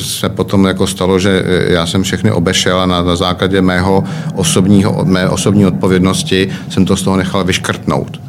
se 0.01 0.29
potom 0.29 0.65
jako 0.65 0.87
stalo, 0.87 1.19
že 1.19 1.43
já 1.67 1.87
jsem 1.87 2.03
všechny 2.03 2.33
obešel 2.33 2.81
a 2.81 2.87
na, 2.87 3.03
na 3.03 3.17
základě 3.17 3.63
mého 3.63 4.05
osobního, 4.35 5.05
mé 5.05 5.29
osobní 5.29 5.67
odpovědnosti 5.67 6.51
jsem 6.69 6.85
to 6.85 6.97
z 6.97 7.03
toho 7.03 7.17
nechal 7.17 7.45
vyškrtnout 7.45 8.21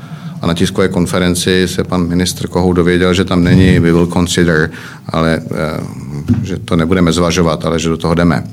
a 0.41 0.47
na 0.47 0.53
tiskové 0.53 0.87
konferenci 0.87 1.67
se 1.67 1.83
pan 1.83 2.07
ministr 2.07 2.47
Kohou 2.47 2.73
dověděl, 2.73 3.13
že 3.13 3.25
tam 3.25 3.43
není 3.43 3.79
we 3.79 3.91
will 3.91 4.07
consider, 4.07 4.71
ale 5.09 5.41
eh, 5.51 6.05
že 6.43 6.57
to 6.57 6.75
nebudeme 6.75 7.13
zvažovat, 7.13 7.65
ale 7.65 7.79
že 7.79 7.89
do 7.89 7.97
toho 7.97 8.15
jdeme. 8.15 8.43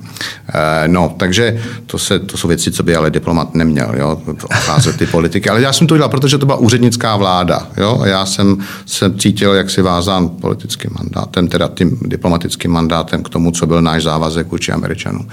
Eh, 0.49 0.88
no, 0.88 1.14
takže 1.16 1.62
to, 1.87 1.99
se, 1.99 2.18
to 2.18 2.37
jsou 2.37 2.49
věci, 2.49 2.71
co 2.71 2.83
by 2.83 2.97
ale 2.97 3.11
diplomat 3.11 3.55
neměl, 3.55 3.95
jo, 3.97 4.23
obcházet 4.45 4.97
ty 4.97 5.07
politiky. 5.07 5.51
Ale 5.51 5.61
já 5.61 5.73
jsem 5.73 5.87
to 5.87 5.95
udělal, 5.95 6.11
protože 6.11 6.38
to 6.38 6.47
byla 6.47 6.59
úřednická 6.59 7.16
vláda, 7.16 7.66
jo, 7.77 7.99
a 8.03 8.07
já 8.07 8.27
jsem 8.27 8.59
se 8.87 9.14
cítil 9.18 9.53
jaksi 9.53 9.83
vázán 9.83 10.29
politickým 10.29 10.90
mandátem, 10.99 11.49
teda 11.49 11.71
tím 11.75 11.99
diplomatickým 12.03 12.71
mandátem 12.71 13.23
k 13.23 13.29
tomu, 13.29 13.51
co 13.51 13.66
byl 13.66 13.83
náš 13.83 14.03
závazek 14.03 14.51
vůči 14.51 14.73
Američanům. 14.73 15.29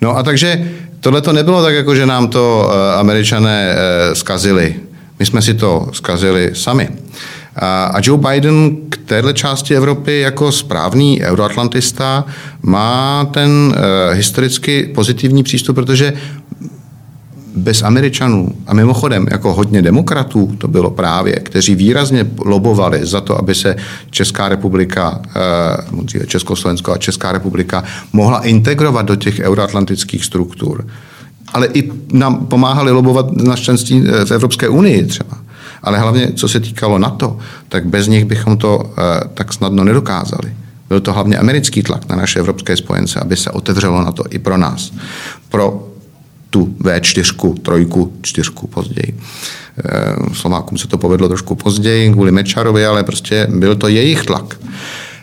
No 0.00 0.16
a 0.16 0.22
takže 0.22 0.70
tohle 1.00 1.20
to 1.20 1.32
nebylo 1.32 1.62
tak, 1.62 1.74
jako 1.74 1.94
že 1.94 2.06
nám 2.06 2.28
to 2.28 2.70
eh, 2.72 2.98
Američané 2.98 3.76
zkazili. 4.12 4.87
My 5.18 5.26
jsme 5.26 5.42
si 5.42 5.54
to 5.54 5.88
zkazili 5.92 6.50
sami. 6.54 6.88
A 7.60 7.98
Joe 8.02 8.22
Biden 8.28 8.76
k 8.88 8.96
téhle 8.96 9.34
části 9.34 9.76
Evropy 9.76 10.20
jako 10.20 10.52
správný 10.52 11.22
euroatlantista 11.22 12.24
má 12.62 13.24
ten 13.24 13.50
uh, 13.50 13.74
historicky 14.16 14.90
pozitivní 14.94 15.42
přístup, 15.42 15.74
protože 15.74 16.12
bez 17.56 17.82
Američanů 17.82 18.52
a 18.66 18.74
mimochodem 18.74 19.26
jako 19.30 19.54
hodně 19.54 19.82
demokratů 19.82 20.54
to 20.58 20.68
bylo 20.68 20.90
právě, 20.90 21.32
kteří 21.36 21.74
výrazně 21.74 22.26
lobovali 22.44 23.06
za 23.06 23.20
to, 23.20 23.38
aby 23.38 23.54
se 23.54 23.76
Česká 24.10 24.48
republika, 24.48 25.20
uh, 25.96 26.06
Československo 26.26 26.92
a 26.92 26.98
Česká 26.98 27.32
republika 27.32 27.84
mohla 28.12 28.44
integrovat 28.44 29.06
do 29.06 29.16
těch 29.16 29.40
euroatlantických 29.40 30.24
struktur 30.24 30.86
ale 31.54 31.66
i 31.66 31.92
nám 32.12 32.46
pomáhali 32.46 32.90
lobovat 32.90 33.32
na 33.32 33.56
členství 33.56 34.04
eh, 34.06 34.24
v 34.24 34.30
Evropské 34.30 34.68
unii 34.68 35.06
třeba. 35.06 35.38
Ale 35.82 35.98
hlavně, 35.98 36.32
co 36.32 36.48
se 36.48 36.60
týkalo 36.60 36.98
NATO, 36.98 37.38
tak 37.68 37.86
bez 37.86 38.06
nich 38.06 38.24
bychom 38.24 38.56
to 38.56 38.90
tak 39.34 39.52
snadno 39.52 39.84
nedokázali. 39.84 40.52
Byl 40.88 41.00
to 41.00 41.12
hlavně 41.12 41.38
americký 41.38 41.82
tlak 41.82 42.08
na 42.08 42.16
naše 42.16 42.38
evropské 42.38 42.76
spojence, 42.76 43.20
aby 43.20 43.36
se 43.36 43.50
otevřelo 43.50 44.04
na 44.04 44.12
to 44.12 44.24
i 44.30 44.38
pro 44.38 44.56
nás. 44.56 44.92
Pro 45.48 45.88
tu 46.50 46.74
V4, 46.80 47.54
trojku, 47.62 48.12
čtyřku 48.22 48.66
později. 48.66 49.20
Eh, 49.84 50.34
Slovákům 50.34 50.78
se 50.78 50.88
to 50.88 50.98
povedlo 50.98 51.28
trošku 51.28 51.54
později 51.54 52.12
kvůli 52.12 52.32
Mečarovi, 52.32 52.86
ale 52.86 53.04
prostě 53.04 53.46
byl 53.50 53.76
to 53.76 53.88
jejich 53.88 54.22
tlak. 54.22 54.60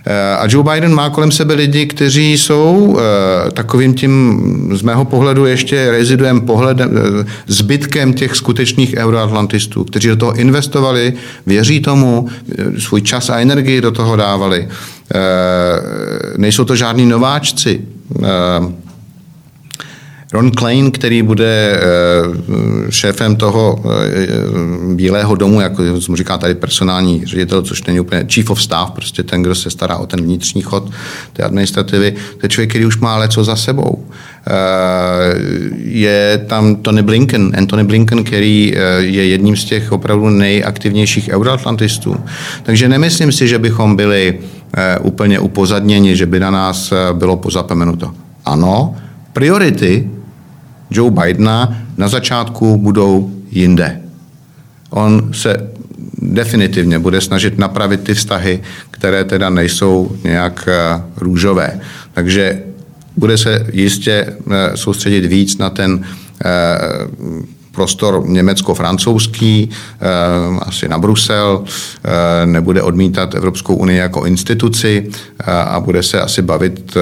Eh, 0.07 0.35
a 0.35 0.47
Joe 0.49 0.73
Biden 0.73 0.93
má 0.93 1.09
kolem 1.09 1.31
sebe 1.31 1.53
lidi, 1.53 1.85
kteří 1.85 2.37
jsou 2.37 2.97
eh, 2.99 3.51
takovým 3.51 3.93
tím, 3.93 4.41
z 4.73 4.81
mého 4.81 5.05
pohledu, 5.05 5.45
ještě 5.45 5.91
reziduem 5.91 6.41
pohledem, 6.41 6.91
zbytkem 7.47 8.13
těch 8.13 8.35
skutečných 8.35 8.93
euroatlantistů, 8.97 9.83
kteří 9.83 10.07
do 10.07 10.15
toho 10.15 10.35
investovali, 10.35 11.13
věří 11.45 11.79
tomu, 11.79 12.27
svůj 12.79 13.01
čas 13.01 13.29
a 13.29 13.39
energii 13.39 13.81
do 13.81 13.91
toho 13.91 14.15
dávali. 14.15 14.67
Nejsou 16.37 16.65
to 16.65 16.75
žádní 16.75 17.05
nováčci. 17.05 17.81
Ron 20.35 20.51
Klein, 20.51 20.91
který 20.91 21.21
bude 21.21 21.79
eh, 21.79 22.91
šéfem 22.91 23.35
toho 23.35 23.83
eh, 23.85 24.27
Bílého 24.95 25.35
domu, 25.35 25.61
jako 25.61 25.83
mu 26.09 26.15
říká 26.15 26.37
tady 26.37 26.55
personální 26.55 27.25
ředitel, 27.25 27.61
což 27.61 27.83
není 27.83 27.99
úplně 27.99 28.25
chief 28.29 28.49
of 28.49 28.61
staff, 28.61 28.91
prostě 28.91 29.23
ten, 29.23 29.41
kdo 29.41 29.55
se 29.55 29.69
stará 29.69 29.97
o 29.97 30.05
ten 30.05 30.21
vnitřní 30.21 30.61
chod 30.61 30.89
té 31.33 31.43
administrativy, 31.43 32.11
to 32.11 32.45
je 32.45 32.49
člověk, 32.49 32.69
který 32.69 32.85
už 32.85 32.97
má 32.97 33.17
leco 33.17 33.43
za 33.43 33.55
sebou. 33.55 34.05
Eh, 34.47 34.51
je 35.77 36.45
tam 36.47 36.75
Tony 36.75 37.01
Blinken, 37.01 37.51
Anthony 37.57 37.83
Blinken, 37.83 38.23
který 38.23 38.73
je 38.97 39.25
jedním 39.27 39.55
z 39.55 39.65
těch 39.65 39.91
opravdu 39.91 40.29
nejaktivnějších 40.29 41.29
euroatlantistů. 41.29 42.15
Takže 42.63 42.89
nemyslím 42.89 43.31
si, 43.31 43.47
že 43.47 43.59
bychom 43.59 43.95
byli 43.95 44.39
úplně 45.01 45.39
upozadněni, 45.39 46.15
že 46.15 46.25
by 46.25 46.39
na 46.39 46.51
nás 46.51 46.93
bylo 47.13 47.37
pozapomenuto. 47.37 48.11
Ano, 48.45 48.95
priority 49.33 50.09
Joe 50.95 51.12
Bidena 51.12 51.77
na 51.97 52.08
začátku 52.08 52.77
budou 52.77 53.31
jinde. 53.51 54.01
On 54.89 55.34
se 55.34 55.69
definitivně 56.21 56.99
bude 56.99 57.21
snažit 57.21 57.58
napravit 57.58 58.03
ty 58.03 58.13
vztahy, 58.13 58.62
které 58.91 59.23
teda 59.23 59.49
nejsou 59.49 60.17
nějak 60.23 60.69
eh, 60.71 61.01
růžové. 61.17 61.79
Takže 62.13 62.63
bude 63.17 63.38
se 63.38 63.67
jistě 63.73 64.25
eh, 64.51 64.77
soustředit 64.77 65.25
víc 65.25 65.58
na 65.58 65.69
ten 65.69 66.05
eh, 66.45 66.49
prostor 67.75 68.23
německo-francouzský, 68.25 69.69
eh, 69.69 70.07
asi 70.59 70.88
na 70.88 70.97
Brusel, 70.99 71.63
eh, 71.63 72.45
nebude 72.45 72.81
odmítat 72.81 73.35
Evropskou 73.35 73.75
unii 73.75 73.97
jako 73.97 74.25
instituci 74.25 75.07
eh, 75.07 75.51
a 75.51 75.79
bude 75.79 76.03
se 76.03 76.21
asi 76.21 76.41
bavit 76.41 76.97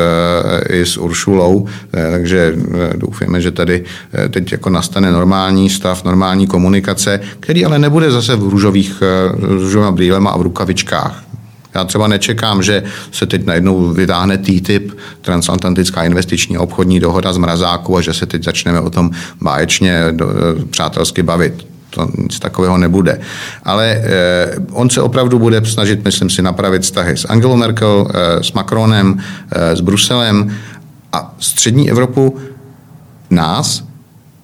i 0.70 0.86
s 0.86 0.98
Uršulou, 0.98 1.68
takže 2.12 2.56
doufáme, 2.96 3.42
že 3.42 3.52
tady 3.52 3.84
teď 4.30 4.52
jako 4.52 4.70
nastane 4.70 5.12
normální 5.12 5.70
stav, 5.70 6.04
normální 6.04 6.48
komunikace, 6.48 7.20
který 7.40 7.66
ale 7.66 7.80
nebude 7.80 8.12
zase 8.12 8.36
v 8.36 8.50
růžových, 8.50 9.04
růžovým 9.34 9.94
brýlem 9.94 10.28
a 10.28 10.38
v 10.38 10.42
rukavičkách. 10.42 11.33
Já 11.76 11.84
třeba 11.84 12.08
nečekám, 12.08 12.64
že 12.64 12.84
se 13.12 13.26
teď 13.26 13.46
najednou 13.46 13.90
vytáhne 13.90 14.38
TTIP, 14.38 14.98
transatlantická 15.22 16.04
investiční 16.04 16.58
obchodní 16.58 17.00
dohoda 17.00 17.34
z 17.34 17.38
mrazáku 17.38 17.98
a 17.98 18.02
že 18.02 18.14
se 18.14 18.26
teď 18.26 18.44
začneme 18.44 18.80
o 18.80 18.90
tom 18.90 19.12
báječně 19.42 20.04
do, 20.12 20.30
přátelsky 20.70 21.24
bavit. 21.24 21.68
To 21.90 22.08
nic 22.18 22.40
takového 22.40 22.78
nebude. 22.78 23.20
Ale 23.64 24.02
eh, 24.04 24.56
on 24.72 24.90
se 24.90 25.02
opravdu 25.02 25.40
bude 25.40 25.66
snažit, 25.66 26.06
myslím 26.06 26.30
si, 26.30 26.42
napravit 26.42 26.82
vztahy 26.82 27.18
s 27.18 27.26
Angelou 27.26 27.56
Merkel, 27.56 28.08
eh, 28.14 28.44
s 28.44 28.52
Macronem, 28.52 29.20
eh, 29.52 29.76
s 29.76 29.82
Bruselem 29.82 30.56
a 31.14 31.36
střední 31.40 31.92
Evropu 31.92 32.38
nás 33.30 33.84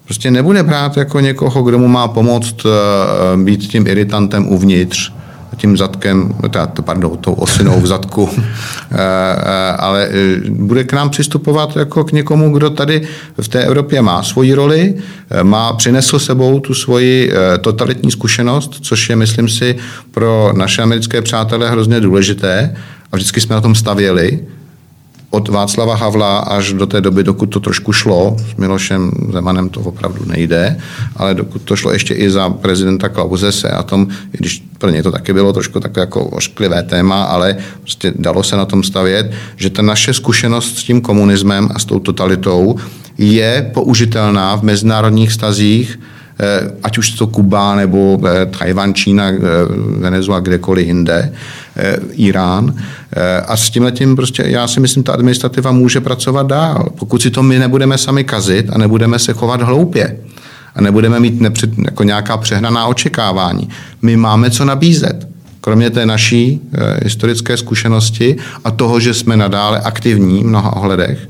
prostě 0.10 0.32
nebude 0.32 0.64
brát 0.64 0.98
jako 0.98 1.20
někoho, 1.20 1.64
kdo 1.64 1.80
mu 1.80 1.88
má 1.88 2.08
pomoct 2.08 2.56
eh, 2.66 3.38
být 3.38 3.68
tím 3.68 3.88
iritantem 3.88 4.48
uvnitř, 4.48 5.14
tím 5.60 5.78
zadkem, 5.78 6.36
pardon, 6.82 7.18
tou 7.18 7.34
osinou 7.34 7.82
v 7.82 7.88
zadku, 7.88 8.30
eh, 8.36 8.46
eh, 8.92 9.74
ale 9.78 10.08
eh, 10.08 10.50
bude 10.50 10.84
k 10.84 10.94
nám 10.94 11.10
přistupovat 11.10 11.76
jako 11.76 12.04
k 12.04 12.12
někomu, 12.12 12.54
kdo 12.54 12.70
tady 12.70 13.02
v 13.42 13.48
té 13.48 13.64
Evropě 13.64 14.02
má 14.02 14.24
svoji 14.24 14.54
roli, 14.54 14.94
má, 15.44 15.74
přinesl 15.74 16.20
sebou 16.20 16.60
tu 16.60 16.74
svoji 16.74 17.32
totalitní 17.62 18.12
zkušenost, 18.12 18.80
což 18.82 19.10
je, 19.10 19.16
myslím 19.16 19.50
si, 19.50 19.76
pro 20.12 20.54
naše 20.56 20.82
americké 20.82 21.22
přátelé 21.22 21.70
hrozně 21.70 22.00
důležité. 22.00 22.76
A 23.12 23.16
vždycky 23.16 23.42
jsme 23.42 23.56
na 23.56 23.62
tom 23.62 23.76
stavěli, 23.76 24.40
od 25.30 25.50
Václava 25.50 25.96
Havla 25.96 26.38
až 26.38 26.74
do 26.74 26.86
té 26.86 27.02
doby, 27.02 27.24
dokud 27.24 27.46
to 27.46 27.60
trošku 27.60 27.94
šlo, 27.94 28.38
s 28.54 28.56
Milošem 28.56 29.12
Zemanem 29.32 29.70
to 29.70 29.80
opravdu 29.80 30.26
nejde, 30.26 30.78
ale 31.16 31.34
dokud 31.34 31.62
to 31.62 31.76
šlo 31.76 31.92
ještě 31.92 32.14
i 32.14 32.30
za 32.30 32.50
prezidenta 32.50 33.10
Klausese 33.10 33.70
a 33.70 33.84
tom, 33.84 34.08
i 34.34 34.38
když 34.38 34.64
pro 34.78 34.90
ně 34.90 35.04
to 35.04 35.12
taky 35.12 35.34
bylo 35.34 35.54
trošku 35.54 35.80
takové 35.80 36.02
jako 36.02 36.26
ošklivé 36.26 36.84
téma, 36.84 37.24
ale 37.24 37.58
prostě 37.82 38.14
dalo 38.16 38.44
se 38.44 38.58
na 38.58 38.66
tom 38.66 38.84
stavět, 38.84 39.32
že 39.56 39.70
ta 39.70 39.82
naše 39.82 40.14
zkušenost 40.14 40.78
s 40.78 40.84
tím 40.84 41.02
komunismem 41.02 41.70
a 41.76 41.80
s 41.80 41.86
tou 41.86 42.00
totalitou 42.00 42.76
je 43.18 43.72
použitelná 43.74 44.56
v 44.56 44.64
mezinárodních 44.64 45.32
stazích, 45.32 46.00
ať 46.84 46.98
už 46.98 47.10
to 47.10 47.28
Kuba 47.28 47.76
nebo 47.76 48.20
eh, 48.28 48.46
Tajvan, 48.46 48.94
Čína, 48.94 49.28
eh, 49.28 49.40
Venezuela, 50.00 50.40
kdekoliv 50.40 50.88
jinde, 50.88 51.34
Irán. 52.12 52.76
A 53.48 53.58
s 53.58 53.70
tím 53.70 53.84
letím 53.84 54.16
prostě 54.16 54.44
já 54.48 54.68
si 54.68 54.80
myslím, 54.80 55.04
ta 55.04 55.14
administrativa 55.14 55.72
může 55.72 56.02
pracovat 56.02 56.48
dál. 56.48 56.90
Pokud 57.00 57.22
si 57.22 57.30
to 57.30 57.44
my 57.44 57.60
nebudeme 57.60 57.98
sami 57.98 58.24
kazit 58.24 58.66
a 58.70 58.78
nebudeme 58.78 59.20
se 59.20 59.34
chovat 59.34 59.62
hloupě 59.62 60.18
a 60.76 60.82
nebudeme 60.82 61.20
mít 61.20 61.42
nepřed, 61.42 61.70
jako 61.78 62.04
nějaká 62.04 62.38
přehnaná 62.38 62.86
očekávání. 62.86 63.70
My 64.02 64.18
máme 64.18 64.52
co 64.52 64.66
nabízet. 64.66 65.28
Kromě 65.62 65.90
té 65.90 66.06
naší 66.06 66.62
e, 66.74 67.04
historické 67.04 67.58
zkušenosti 67.58 68.36
a 68.64 68.72
toho, 68.72 69.00
že 69.00 69.14
jsme 69.14 69.38
nadále 69.38 69.80
aktivní 69.80 70.44
v 70.44 70.48
mnoha 70.48 70.76
ohledech, 70.76 71.30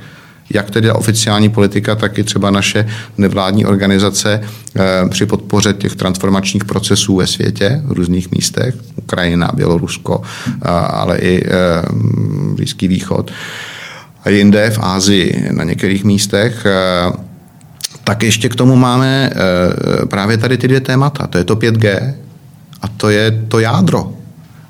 jak 0.50 0.72
tedy 0.72 0.92
oficiální 0.92 1.50
politika, 1.50 1.96
tak 1.96 2.18
i 2.18 2.24
třeba 2.24 2.52
naše 2.52 2.88
nevládní 3.18 3.66
organizace 3.66 4.42
e, 4.76 5.10
při 5.10 5.26
podpoře 5.26 5.74
těch 5.74 5.96
transformačních 5.96 6.66
procesů 6.66 7.16
ve 7.16 7.28
světě 7.28 7.82
v 7.86 7.92
různých 7.92 8.32
místech, 8.32 8.76
Ukrajina, 8.96 9.52
Bělorusko, 9.54 10.22
e, 10.22 10.70
ale 10.70 11.18
i 11.18 11.44
e, 11.46 11.50
Blízký 12.56 12.88
východ 12.88 13.32
a 14.24 14.30
jinde 14.30 14.70
v 14.70 14.80
Ázii 14.82 15.50
na 15.52 15.64
některých 15.64 16.04
místech. 16.04 16.66
Tak 18.04 18.24
ještě 18.24 18.50
k 18.50 18.56
tomu 18.56 18.76
máme 18.76 19.30
právě 20.10 20.38
tady 20.38 20.58
ty 20.58 20.68
dvě 20.68 20.80
témata. 20.80 21.28
To 21.28 21.38
je 21.38 21.44
to 21.44 21.56
5G 21.56 22.14
a 22.82 22.88
to 22.88 23.10
je 23.10 23.46
to 23.48 23.60
jádro. 23.60 24.14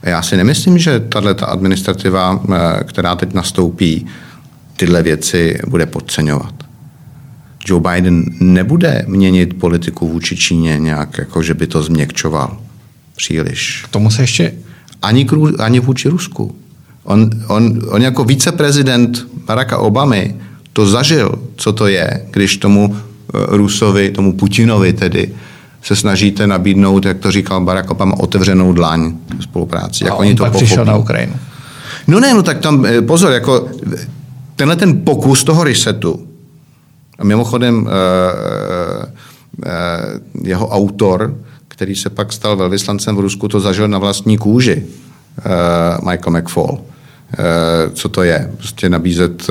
Já 0.03 0.21
si 0.21 0.37
nemyslím, 0.37 0.77
že 0.77 0.99
tato 0.99 1.49
administrativa, 1.49 2.39
e, 2.53 2.83
která 2.83 3.15
teď 3.15 3.33
nastoupí, 3.33 4.05
tyhle 4.79 5.03
věci 5.03 5.59
bude 5.67 5.85
podceňovat. 5.85 6.53
Joe 7.65 7.81
Biden 7.81 8.25
nebude 8.39 9.05
měnit 9.07 9.59
politiku 9.59 10.07
vůči 10.07 10.37
Číně 10.37 10.77
nějak, 10.79 11.17
jako 11.17 11.43
že 11.43 11.53
by 11.53 11.67
to 11.67 11.83
změkčoval 11.83 12.57
příliš. 13.15 13.83
K 13.85 13.87
tomu 13.87 14.11
se 14.11 14.21
ještě... 14.21 14.53
Ani, 15.01 15.27
ani 15.59 15.79
vůči 15.79 16.09
Rusku. 16.09 16.55
On, 17.03 17.29
on, 17.47 17.81
on 17.87 18.01
jako 18.01 18.23
viceprezident 18.23 19.27
Baracka 19.45 19.77
Obamy 19.77 20.35
to 20.73 20.85
zažil, 20.85 21.39
co 21.55 21.73
to 21.73 21.87
je, 21.87 22.25
když 22.31 22.57
tomu 22.57 22.95
eh, 22.95 23.37
Rusovi, 23.47 24.11
tomu 24.11 24.33
Putinovi 24.33 24.93
tedy, 24.93 25.33
se 25.83 25.95
snažíte 25.95 26.47
nabídnout, 26.47 27.05
jak 27.05 27.17
to 27.17 27.31
říkal 27.31 27.61
Barack 27.61 27.91
Obama, 27.91 28.19
otevřenou 28.19 28.73
dlaň 28.73 29.13
spolupráci. 29.41 30.03
Jak 30.03 30.13
A 30.13 30.15
oni 30.15 30.35
to 30.35 30.43
pak 30.43 30.53
přišel 30.53 30.85
na 30.85 30.95
Ukrajinu. 30.95 31.33
No 32.07 32.19
ne, 32.19 32.33
no 32.33 32.43
tak 32.43 32.59
tam 32.59 32.85
eh, 32.85 33.01
pozor, 33.01 33.31
jako 33.31 33.69
tenhle 34.59 34.75
ten 34.75 35.01
pokus 35.01 35.43
toho 35.43 35.63
resetu, 35.63 36.27
a 37.19 37.23
mimochodem 37.23 37.87
eh, 37.87 39.11
eh, 39.65 39.69
jeho 40.43 40.67
autor, 40.67 41.37
který 41.67 41.95
se 41.95 42.09
pak 42.09 42.33
stal 42.33 42.57
velvyslancem 42.57 43.15
v 43.15 43.19
Rusku, 43.19 43.47
to 43.47 43.59
zažil 43.59 43.87
na 43.87 43.97
vlastní 43.97 44.37
kůži, 44.37 44.83
eh, 44.83 45.97
Michael 46.09 46.41
McFall. 46.41 46.81
Co 47.93 48.09
to 48.09 48.23
je? 48.23 48.51
Prostě 48.57 48.89
nabízet 48.89 49.47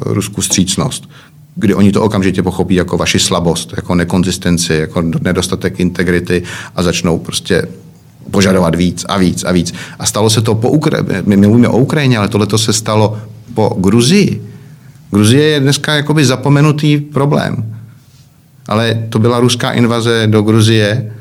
Rusku 0.00 0.42
střícnost 0.42 1.08
kdy 1.54 1.74
oni 1.74 1.92
to 1.92 2.02
okamžitě 2.02 2.42
pochopí 2.42 2.74
jako 2.74 2.96
vaši 2.96 3.18
slabost, 3.18 3.72
jako 3.76 3.94
nekonzistenci, 3.94 4.74
jako 4.74 5.02
nedostatek 5.02 5.80
integrity 5.80 6.42
a 6.76 6.82
začnou 6.82 7.18
prostě 7.18 7.68
požadovat 8.30 8.74
víc 8.74 9.04
a 9.08 9.18
víc 9.18 9.44
a 9.44 9.52
víc. 9.52 9.74
A 9.98 10.06
stalo 10.06 10.30
se 10.30 10.40
to 10.40 10.54
po 10.54 10.70
Ukrajině, 10.70 11.22
my 11.26 11.36
mluvíme 11.36 11.68
o 11.68 11.78
Ukrajině, 11.78 12.18
ale 12.18 12.28
tohle 12.28 12.46
se 12.56 12.72
stalo 12.72 13.18
po 13.54 13.76
Gruzii. 13.78 14.42
Gruzie 15.10 15.44
je 15.44 15.60
dneska 15.60 15.94
jakoby 15.94 16.24
zapomenutý 16.24 16.98
problém. 16.98 17.76
Ale 18.68 19.02
to 19.08 19.18
byla 19.18 19.40
ruská 19.40 19.70
invaze 19.70 20.26
do 20.26 20.42
Gruzie 20.42 21.12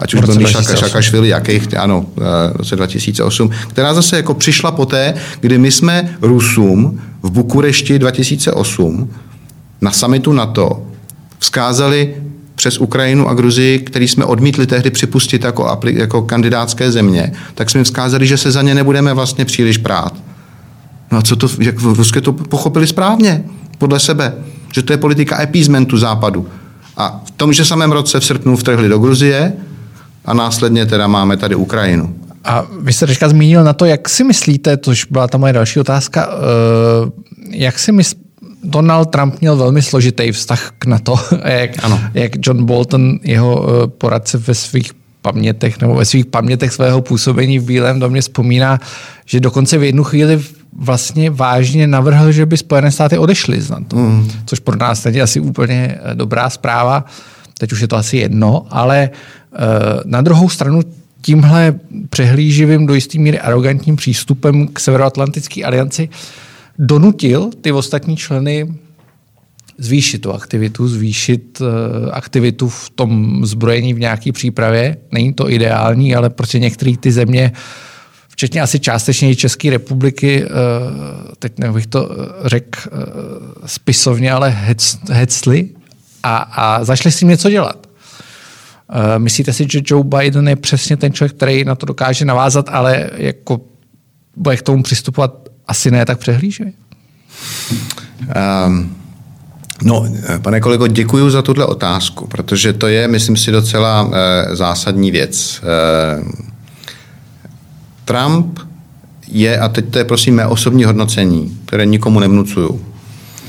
ať 0.00 0.14
už 0.14 0.20
byl 0.20 0.34
Míša 0.34 0.62
Šakašvili, 0.62 1.28
jakých, 1.28 1.76
ano, 1.78 2.06
v 2.52 2.56
roce 2.56 2.76
2008, 2.76 3.50
která 3.68 3.94
zase 3.94 4.16
jako 4.16 4.34
přišla 4.34 4.70
poté, 4.70 5.14
kdy 5.40 5.58
my 5.58 5.72
jsme 5.72 6.16
Rusům 6.22 7.00
v 7.22 7.30
Bukurešti 7.30 7.98
2008 7.98 9.10
na 9.80 9.90
samitu 9.90 10.32
NATO 10.32 10.82
vzkázali 11.38 12.14
přes 12.54 12.78
Ukrajinu 12.78 13.28
a 13.28 13.34
Gruzii, 13.34 13.78
který 13.78 14.08
jsme 14.08 14.24
odmítli 14.24 14.66
tehdy 14.66 14.90
připustit 14.90 15.44
jako, 15.44 15.80
jako 15.84 16.22
kandidátské 16.22 16.90
země, 16.92 17.32
tak 17.54 17.70
jsme 17.70 17.78
jim 17.78 17.84
vzkázali, 17.84 18.26
že 18.26 18.36
se 18.36 18.50
za 18.50 18.62
ně 18.62 18.74
nebudeme 18.74 19.14
vlastně 19.14 19.44
příliš 19.44 19.78
prát. 19.78 20.14
No 21.12 21.18
a 21.18 21.22
co 21.22 21.36
to, 21.36 21.48
jak 21.58 21.78
v 21.78 21.96
Ruské 21.96 22.20
to 22.20 22.32
pochopili 22.32 22.86
správně, 22.86 23.44
podle 23.78 24.00
sebe, 24.00 24.34
že 24.74 24.82
to 24.82 24.92
je 24.92 24.96
politika 24.96 25.36
appeasementu 25.36 25.98
západu. 25.98 26.48
A 26.96 27.22
v 27.24 27.30
tom, 27.30 27.52
že 27.52 27.64
samém 27.64 27.92
roce 27.92 28.20
v 28.20 28.24
srpnu 28.24 28.56
vtrhli 28.56 28.88
do 28.88 28.98
Gruzie 28.98 29.52
a 30.24 30.34
následně 30.34 30.86
teda 30.86 31.06
máme 31.06 31.36
tady 31.36 31.54
Ukrajinu. 31.54 32.14
A 32.44 32.64
vy 32.80 32.92
jste 32.92 33.06
teďka 33.06 33.28
zmínil 33.28 33.64
na 33.64 33.72
to, 33.72 33.84
jak 33.84 34.08
si 34.08 34.24
myslíte, 34.24 34.76
tož 34.76 35.04
byla 35.04 35.28
ta 35.28 35.38
moje 35.38 35.52
další 35.52 35.80
otázka, 35.80 36.28
eh, 36.30 37.10
jak 37.50 37.78
si 37.78 37.92
myslíte, 37.92 38.28
Donald 38.64 39.10
Trump 39.10 39.40
měl 39.40 39.56
velmi 39.56 39.82
složitý 39.82 40.32
vztah 40.32 40.72
k 40.78 40.86
NATO, 40.86 41.14
jak, 41.44 41.84
ano. 41.84 42.00
jak 42.14 42.32
John 42.46 42.64
Bolton, 42.64 43.18
jeho 43.22 43.66
eh, 43.68 43.86
poradce 43.86 44.38
ve 44.38 44.54
svých 44.54 44.92
pamětech 45.22 45.80
nebo 45.80 45.94
ve 45.94 46.04
svých 46.04 46.26
pamětech 46.26 46.72
svého 46.72 47.02
působení 47.02 47.58
v 47.58 47.64
Bílém 47.64 48.00
domě 48.00 48.20
vzpomíná, 48.20 48.78
že 49.26 49.40
dokonce 49.40 49.78
v 49.78 49.82
jednu 49.82 50.04
chvíli 50.04 50.42
vlastně 50.78 51.30
vážně 51.30 51.86
navrhl, 51.86 52.32
že 52.32 52.46
by 52.46 52.56
Spojené 52.56 52.90
státy 52.90 53.18
odešly 53.18 53.60
z 53.60 53.70
NATO, 53.70 53.96
mm. 53.96 54.30
což 54.46 54.58
pro 54.58 54.76
nás 54.76 55.02
teď 55.02 55.14
je 55.14 55.22
asi 55.22 55.40
úplně 55.40 55.98
eh, 56.02 56.14
dobrá 56.14 56.50
zpráva. 56.50 57.04
Teď 57.58 57.72
už 57.72 57.80
je 57.80 57.88
to 57.88 57.96
asi 57.96 58.16
jedno, 58.16 58.66
ale 58.70 59.10
uh, 59.10 59.58
na 60.04 60.20
druhou 60.20 60.48
stranu 60.48 60.80
tímhle 61.22 61.74
přehlíživým 62.10 62.86
do 62.86 62.94
jistý 62.94 63.18
míry 63.18 63.40
arrogantním 63.40 63.96
přístupem 63.96 64.68
k 64.68 64.80
Severoatlantické 64.80 65.64
alianci 65.64 66.08
donutil 66.78 67.50
ty 67.60 67.72
ostatní 67.72 68.16
členy 68.16 68.74
zvýšit 69.78 70.18
tu 70.18 70.32
aktivitu, 70.32 70.88
zvýšit 70.88 71.60
uh, 71.60 71.66
aktivitu 72.12 72.68
v 72.68 72.90
tom 72.90 73.40
zbrojení 73.46 73.94
v 73.94 74.00
nějaké 74.00 74.32
přípravě. 74.32 74.96
Není 75.12 75.32
to 75.32 75.50
ideální, 75.50 76.14
ale 76.14 76.30
prostě 76.30 76.58
některé 76.58 76.96
ty 77.00 77.12
země 77.12 77.52
uh, 77.54 77.87
včetně 78.38 78.60
asi 78.62 78.80
částečně 78.80 79.30
i 79.30 79.36
České 79.36 79.70
republiky, 79.70 80.44
eh, 80.44 80.48
teď 81.38 81.52
bych 81.72 81.86
to 81.86 82.10
eh, 82.10 82.48
řekl 82.48 82.80
eh, 82.86 82.88
spisovně, 83.66 84.32
ale 84.32 84.56
hecli 85.10 85.68
a, 86.22 86.36
a 86.36 86.84
začali 86.84 87.12
s 87.12 87.18
tím 87.18 87.28
něco 87.28 87.50
dělat. 87.50 87.86
Myslíte 89.18 89.52
si, 89.52 89.66
že 89.72 89.80
Joe 89.84 90.04
Biden 90.04 90.48
je 90.48 90.56
přesně 90.56 90.96
ten 90.96 91.12
člověk, 91.12 91.36
který 91.36 91.64
na 91.64 91.74
to 91.74 91.86
dokáže 91.86 92.24
navázat, 92.24 92.68
ale 92.68 93.10
jako 93.16 93.60
bude 94.36 94.56
k 94.56 94.62
tomu 94.62 94.82
přistupovat 94.82 95.48
asi 95.66 95.90
ne 95.90 96.06
tak 96.06 96.18
přehlíživě? 96.18 96.72
Um, 98.66 98.96
no, 99.82 100.06
pane 100.42 100.60
kolego, 100.60 100.86
děkuji 100.86 101.30
za 101.30 101.42
tuhle 101.42 101.66
otázku, 101.66 102.26
protože 102.26 102.72
to 102.72 102.86
je, 102.86 103.08
myslím 103.08 103.36
si, 103.36 103.50
docela 103.50 104.02
uh, 104.02 104.12
zásadní 104.52 105.10
věc. 105.10 105.62
Uh, 106.18 106.48
Trump 108.08 108.58
je, 109.28 109.58
a 109.58 109.68
teď 109.68 109.90
to 109.90 109.98
je 109.98 110.04
prosím 110.04 110.34
mé 110.34 110.46
osobní 110.46 110.84
hodnocení, 110.84 111.58
které 111.66 111.86
nikomu 111.86 112.20
nevnucuju. 112.20 112.80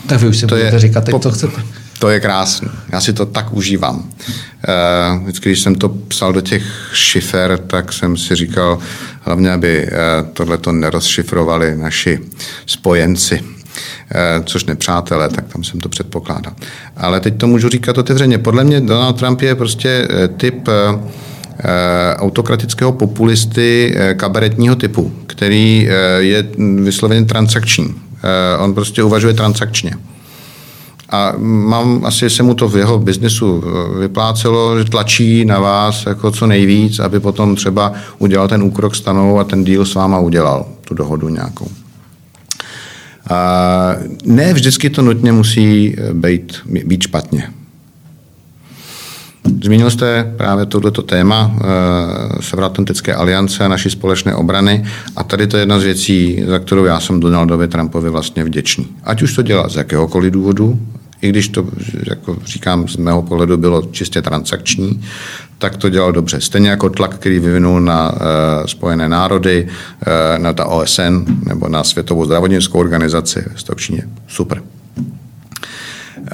Tak 0.08 0.22
vy 0.22 0.28
už 0.28 0.38
si 0.38 0.48
to 0.48 0.56
je, 0.56 0.80
říkat 0.80 1.04
teď, 1.04 1.16
co 1.22 1.32
chcete. 1.32 1.62
To 2.00 2.10
je 2.10 2.20
krásné. 2.20 2.70
Já 2.92 3.02
si 3.02 3.14
to 3.14 3.26
tak 3.26 3.54
užívám. 3.54 4.10
Eh, 4.68 5.20
vždycky, 5.24 5.50
když 5.50 5.62
jsem 5.62 5.76
to 5.76 5.90
psal 5.90 6.34
do 6.34 6.42
těch 6.42 6.64
šifer, 6.94 7.60
tak 7.68 7.94
jsem 7.94 8.18
si 8.18 8.36
říkal, 8.36 8.80
hlavně, 9.22 9.52
aby 9.52 9.88
eh, 9.88 9.92
tohle 10.34 10.58
to 10.58 10.72
nerozšifrovali 10.72 11.76
naši 11.76 12.20
spojenci 12.66 13.44
eh, 14.12 14.44
což 14.46 14.66
nepřátelé, 14.66 15.30
tak 15.30 15.54
tam 15.54 15.64
jsem 15.64 15.80
to 15.80 15.90
předpokládal. 15.90 16.54
Ale 16.98 17.20
teď 17.20 17.38
to 17.38 17.48
můžu 17.48 17.70
říkat 17.70 17.98
otevřeně. 17.98 18.38
Podle 18.38 18.64
mě 18.64 18.82
Donald 18.82 19.14
Trump 19.14 19.42
je 19.42 19.56
prostě 19.56 20.08
typ 20.38 20.70
autokratického 22.18 22.92
populisty 22.92 23.96
eh, 23.96 24.14
kabaretního 24.14 24.76
typu, 24.76 25.12
který 25.28 25.88
eh, 25.90 25.94
je 26.22 26.48
vysloveně 26.84 27.26
transakční. 27.26 27.96
On 28.60 28.74
prostě 28.74 29.04
uvažuje 29.04 29.34
transakčně. 29.34 29.94
A 31.10 31.34
mám, 31.38 32.06
asi 32.06 32.30
se 32.30 32.44
mu 32.44 32.54
to 32.54 32.70
v 32.70 32.78
jeho 32.78 33.00
biznesu 33.00 33.64
vyplácelo, 34.00 34.78
že 34.78 34.84
tlačí 34.86 35.46
na 35.46 35.60
vás 35.60 36.06
jako 36.06 36.32
co 36.32 36.48
nejvíc, 36.48 37.00
aby 37.00 37.20
potom 37.20 37.56
třeba 37.56 37.94
udělal 38.18 38.48
ten 38.48 38.64
úkrok 38.64 38.96
stanou 38.96 39.40
a 39.40 39.44
ten 39.44 39.64
díl 39.64 39.86
s 39.86 39.94
váma 39.94 40.20
udělal, 40.20 40.66
tu 40.88 40.94
dohodu 40.94 41.30
nějakou. 41.30 41.68
A 43.30 43.96
ne 44.26 44.54
vždycky 44.54 44.90
to 44.90 45.02
nutně 45.02 45.32
musí 45.32 45.96
být, 46.14 46.58
být 46.66 47.02
špatně. 47.02 47.50
Zmínil 49.64 49.90
jste 49.90 50.34
právě 50.38 50.66
tohleto 50.66 51.02
téma 51.02 51.52
e, 51.56 52.44
Severoatlantické 52.44 53.16
aliance 53.16 53.66
a 53.66 53.68
naší 53.68 53.90
společné 53.90 54.36
obrany 54.36 54.86
a 55.16 55.24
tady 55.24 55.48
to 55.48 55.58
je 55.58 55.62
jedna 55.62 55.80
z 55.80 55.84
věcí, 55.84 56.44
za 56.48 56.60
kterou 56.60 56.86
já 56.86 57.00
jsem 57.00 57.20
Donaldovi 57.20 57.68
Trumpovi 57.68 58.10
vlastně 58.10 58.44
vděčný. 58.44 58.88
Ať 59.04 59.22
už 59.22 59.36
to 59.36 59.42
dělá 59.42 59.70
z 59.70 59.76
jakéhokoliv 59.76 60.34
důvodu, 60.34 60.80
i 61.22 61.30
když 61.30 61.48
to, 61.50 61.66
jako 62.10 62.38
říkám, 62.46 62.88
z 62.88 62.98
mého 62.98 63.22
pohledu 63.22 63.58
bylo 63.58 63.82
čistě 63.92 64.22
transakční, 64.22 65.02
tak 65.58 65.78
to 65.78 65.90
dělal 65.90 66.12
dobře. 66.12 66.42
Stejně 66.42 66.70
jako 66.70 66.90
tlak, 66.90 67.16
který 67.16 67.40
vyvinul 67.40 67.82
na 67.82 68.12
uh, 68.12 68.18
Spojené 68.66 69.10
národy, 69.10 69.68
uh, 69.68 70.44
na 70.44 70.54
ta 70.54 70.66
OSN 70.66 71.26
nebo 71.46 71.68
na 71.68 71.84
Světovou 71.84 72.26
zdravotnickou 72.26 72.80
organizaci 72.80 73.46
Číně. 73.76 74.04
Super. 74.28 74.62
Uh, 76.18 76.26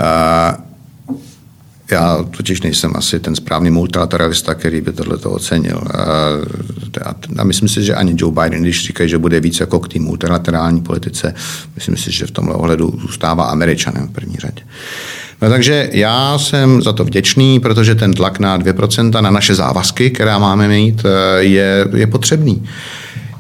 já 1.92 2.26
totiž 2.38 2.62
nejsem 2.62 2.92
asi 2.96 3.20
ten 3.20 3.36
správný 3.36 3.72
multilateralista, 3.72 4.56
který 4.56 4.82
by 4.82 4.92
tohle 4.92 5.18
to 5.18 5.32
ocenil. 5.32 5.82
A, 7.06 7.16
a 7.38 7.44
myslím 7.44 7.70
si, 7.70 7.84
že 7.84 7.96
ani 7.96 8.16
Joe 8.18 8.34
Biden, 8.42 8.62
když 8.62 8.88
říkají, 8.88 9.10
že 9.10 9.18
bude 9.18 9.40
víc 9.40 9.60
jako 9.60 9.80
k 9.80 9.88
té 9.88 10.00
multilaterální 10.00 10.82
politice, 10.82 11.34
myslím 11.76 11.98
si, 11.98 12.12
že 12.12 12.26
v 12.26 12.32
tomhle 12.32 12.56
ohledu 12.56 12.94
zůstává 13.02 13.44
američanem 13.44 14.08
v 14.08 14.12
první 14.12 14.36
řadě. 14.36 14.62
No 15.42 15.50
takže 15.50 15.90
já 15.92 16.38
jsem 16.38 16.82
za 16.82 16.94
to 16.94 17.04
vděčný, 17.04 17.60
protože 17.60 17.96
ten 17.96 18.14
tlak 18.14 18.40
na 18.40 18.60
2% 18.60 19.22
na 19.22 19.32
naše 19.32 19.56
závazky, 19.56 20.10
která 20.10 20.40
máme 20.40 20.68
mít, 20.68 21.04
je, 21.40 21.88
je 21.96 22.08
potřebný. 22.08 22.64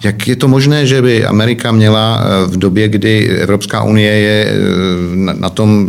Jak 0.04 0.28
je 0.28 0.36
to 0.36 0.48
možné, 0.48 0.88
že 0.88 1.02
by 1.02 1.26
Amerika 1.26 1.72
měla 1.72 2.24
v 2.46 2.58
době, 2.58 2.88
kdy 2.88 3.28
Evropská 3.30 3.84
unie 3.84 4.14
je 4.14 4.54
na 5.16 5.50
tom 5.50 5.88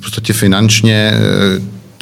podstatě 0.00 0.32
finančně 0.32 1.12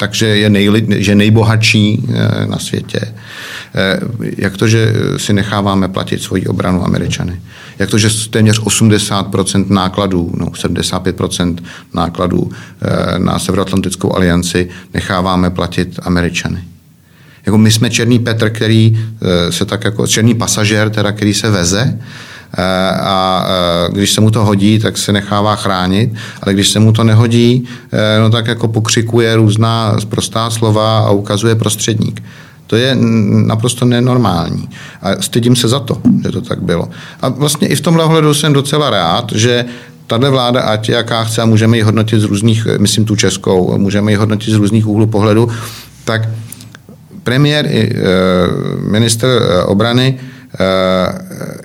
takže 0.03 0.27
je 0.27 0.49
nejli, 0.49 0.85
že 0.99 1.15
nejbohatší 1.15 2.03
eh, 2.03 2.47
na 2.47 2.59
světě. 2.59 2.99
Eh, 3.01 3.99
jak 4.37 4.57
to, 4.57 4.67
že 4.67 4.93
si 5.17 5.33
necháváme 5.33 5.87
platit 5.87 6.21
svoji 6.21 6.45
obranu 6.45 6.83
američany? 6.85 7.41
Jak 7.79 7.89
to, 7.89 7.97
že 7.97 8.09
téměř 8.29 8.59
80% 8.59 9.65
nákladů, 9.69 10.31
no 10.35 10.45
75% 10.45 11.63
nákladů 11.93 12.51
eh, 12.51 13.19
na 13.19 13.39
Severoatlantickou 13.39 14.15
alianci 14.15 14.69
necháváme 14.93 15.49
platit 15.49 15.99
američany? 16.03 16.63
Jako 17.45 17.57
my 17.57 17.71
jsme 17.71 17.89
černý 17.89 18.19
Petr, 18.19 18.49
který 18.49 18.99
se 19.49 19.65
tak 19.65 19.83
jako 19.83 20.07
černý 20.07 20.35
pasažér, 20.35 20.89
teda, 20.89 21.11
který 21.11 21.33
se 21.33 21.49
veze, 21.51 21.99
a 22.57 23.45
eh, 23.47 23.91
když 23.91 24.11
se 24.11 24.21
mu 24.21 24.31
to 24.31 24.45
hodí, 24.45 24.79
tak 24.79 24.97
se 24.97 25.11
nechává 25.11 25.55
chránit, 25.55 26.13
ale 26.41 26.53
když 26.53 26.69
se 26.69 26.79
mu 26.79 26.91
to 26.91 27.03
nehodí, 27.03 27.67
eh, 27.91 28.19
no 28.19 28.29
tak 28.29 28.47
jako 28.47 28.67
pokřikuje 28.67 29.35
různá 29.35 29.95
prostá 30.09 30.49
slova 30.49 30.99
a 30.99 31.11
ukazuje 31.11 31.55
prostředník. 31.55 32.23
To 32.67 32.75
je 32.75 32.97
naprosto 33.45 33.85
nenormální. 33.85 34.69
A 35.01 35.21
stydím 35.21 35.55
se 35.55 35.67
za 35.67 35.79
to, 35.79 35.97
že 36.23 36.31
to 36.31 36.41
tak 36.41 36.61
bylo. 36.61 36.89
A 37.21 37.29
vlastně 37.29 37.67
i 37.67 37.75
v 37.75 37.81
tomhle 37.81 38.03
ohledu 38.03 38.33
jsem 38.33 38.53
docela 38.53 38.89
rád, 38.89 39.31
že 39.31 39.65
tahle 40.07 40.29
vláda, 40.29 40.61
ať 40.61 40.89
jaká 40.89 41.23
chce, 41.23 41.41
a 41.41 41.45
můžeme 41.45 41.77
ji 41.77 41.83
hodnotit 41.83 42.19
z 42.19 42.23
různých, 42.23 42.67
myslím 42.77 43.05
tu 43.05 43.15
českou, 43.15 43.77
můžeme 43.77 44.11
ji 44.11 44.15
hodnotit 44.15 44.53
z 44.53 44.57
různých 44.57 44.87
úhlů 44.87 45.07
pohledu, 45.07 45.49
tak 46.05 46.29
premiér 47.23 47.65
i 47.65 47.93
minister 48.89 49.41
obrany 49.65 50.19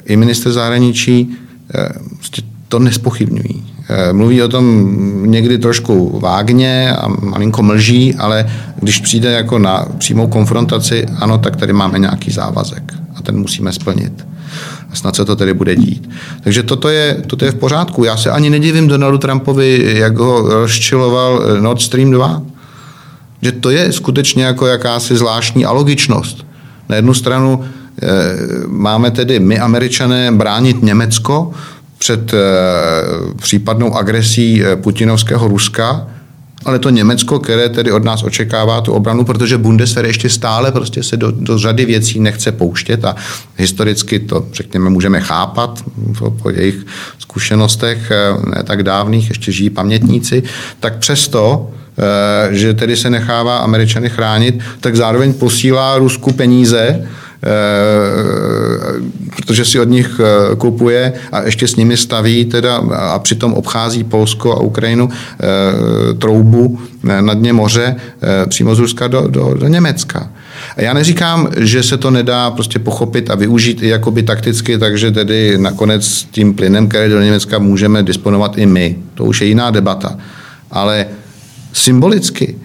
i 0.09 0.17
minister 0.17 0.53
zahraničí 0.53 1.37
eh, 1.75 1.89
prostě 2.17 2.43
to 2.69 2.79
nespochybňují. 2.79 3.65
Eh, 3.89 4.13
mluví 4.13 4.43
o 4.43 4.49
tom 4.49 4.93
někdy 5.31 5.59
trošku 5.59 6.19
vágně 6.21 6.93
a 6.97 7.09
malinko 7.09 7.63
mlží, 7.63 8.15
ale 8.15 8.51
když 8.81 9.01
přijde 9.01 9.33
jako 9.33 9.59
na 9.59 9.87
přímou 9.99 10.27
konfrontaci, 10.27 11.07
ano, 11.19 11.39
tak 11.39 11.57
tady 11.57 11.73
máme 11.73 11.99
nějaký 11.99 12.31
závazek 12.31 12.95
a 13.17 13.23
ten 13.23 13.39
musíme 13.39 13.73
splnit. 13.73 14.27
A 14.91 14.95
snad 14.95 15.17
se 15.17 15.25
to 15.25 15.37
tedy 15.37 15.55
bude 15.55 15.77
dít. 15.77 16.11
Takže 16.45 16.63
toto 16.63 16.89
je, 16.89 17.23
toto 17.27 17.45
je 17.45 17.51
v 17.51 17.55
pořádku. 17.55 18.05
Já 18.05 18.17
se 18.17 18.31
ani 18.31 18.51
nedivím 18.51 18.89
Donaldu 18.89 19.19
Trumpovi, 19.19 19.95
jak 19.99 20.19
ho 20.19 20.43
rozčiloval 20.43 21.43
Nord 21.61 21.83
Stream 21.83 22.11
2. 22.11 22.43
Že 23.43 23.53
to 23.53 23.71
je 23.71 23.93
skutečně 23.93 24.45
jako 24.45 24.67
jakási 24.67 25.17
zvláštní 25.17 25.65
alogičnost 25.65 26.47
Na 26.89 26.97
jednu 26.97 27.15
stranu 27.15 27.65
máme 28.67 29.11
tedy 29.11 29.41
my, 29.41 29.59
američané, 29.59 30.33
bránit 30.33 30.83
Německo 30.83 31.51
před 31.99 32.33
případnou 33.37 33.95
agresí 33.95 34.63
putinovského 34.83 35.49
Ruska, 35.49 36.07
ale 36.65 36.79
to 36.79 36.91
Německo, 36.91 37.39
které 37.39 37.69
tedy 37.69 37.93
od 37.93 38.05
nás 38.05 38.23
očekává 38.23 38.81
tu 38.81 38.93
obranu, 38.93 39.25
protože 39.25 39.59
Bundeswehr 39.59 40.07
ještě 40.07 40.29
stále 40.29 40.73
prostě 40.73 41.03
se 41.03 41.17
do, 41.17 41.31
do 41.31 41.59
řady 41.59 41.85
věcí 41.85 42.21
nechce 42.21 42.53
pouštět 42.53 43.05
a 43.05 43.17
historicky 43.57 44.19
to, 44.19 44.47
řekněme, 44.53 44.91
můžeme 44.91 45.21
chápat 45.21 45.85
po, 46.19 46.31
po 46.31 46.51
jejich 46.51 46.87
zkušenostech 47.19 48.11
eh, 48.11 48.51
ne 48.57 48.63
tak 48.63 48.83
dávných, 48.83 49.29
ještě 49.29 49.53
žijí 49.53 49.71
pamětníci, 49.71 50.43
tak 50.81 50.99
přesto 50.99 51.71
eh, 51.99 52.55
že 52.55 52.75
tedy 52.75 52.97
se 52.97 53.11
nechává 53.11 53.59
Američany 53.59 54.11
chránit, 54.11 54.61
tak 54.81 54.97
zároveň 54.97 55.33
posílá 55.33 55.99
Rusku 55.99 56.33
peníze, 56.33 57.01
Eh, 57.01 57.07
protože 59.37 59.65
si 59.65 59.81
od 59.81 59.89
nich 59.89 60.21
eh, 60.21 60.57
kupuje 60.57 61.13
a 61.33 61.43
ještě 61.43 61.69
s 61.69 61.77
nimi 61.77 61.97
staví 61.97 62.45
teda 62.45 62.77
a 62.77 63.19
přitom 63.19 63.55
obchází 63.55 64.05
Polsko 64.05 64.53
a 64.53 64.61
Ukrajinu 64.61 65.09
eh, 65.11 66.15
troubu 66.15 66.81
na 67.03 67.35
dně 67.35 67.53
moře 67.53 67.97
přímo 68.49 68.75
z 68.75 68.79
Ruska 68.79 69.09
do, 69.09 69.29
do, 69.29 69.55
do 69.55 69.69
Německa. 69.69 70.31
A 70.77 70.83
já 70.83 70.93
neříkám, 70.93 71.49
že 71.57 71.83
se 71.83 71.97
to 71.97 72.11
nedá 72.11 72.51
prostě 72.51 72.79
pochopit 72.79 73.31
a 73.31 73.35
využít 73.35 73.83
i 73.83 73.89
jakoby 73.89 74.23
takticky, 74.23 74.79
takže 74.79 75.11
tedy 75.11 75.59
nakonec 75.59 76.27
tím 76.31 76.55
plynem, 76.55 76.89
který 76.89 77.11
do 77.11 77.23
Německa 77.23 77.59
můžeme 77.59 78.03
disponovat 78.03 78.59
i 78.59 78.67
my. 78.67 78.99
To 79.15 79.25
už 79.25 79.41
je 79.41 79.47
jiná 79.47 79.71
debata. 79.71 80.19
Ale 80.71 81.07
symbolicky 81.73 82.57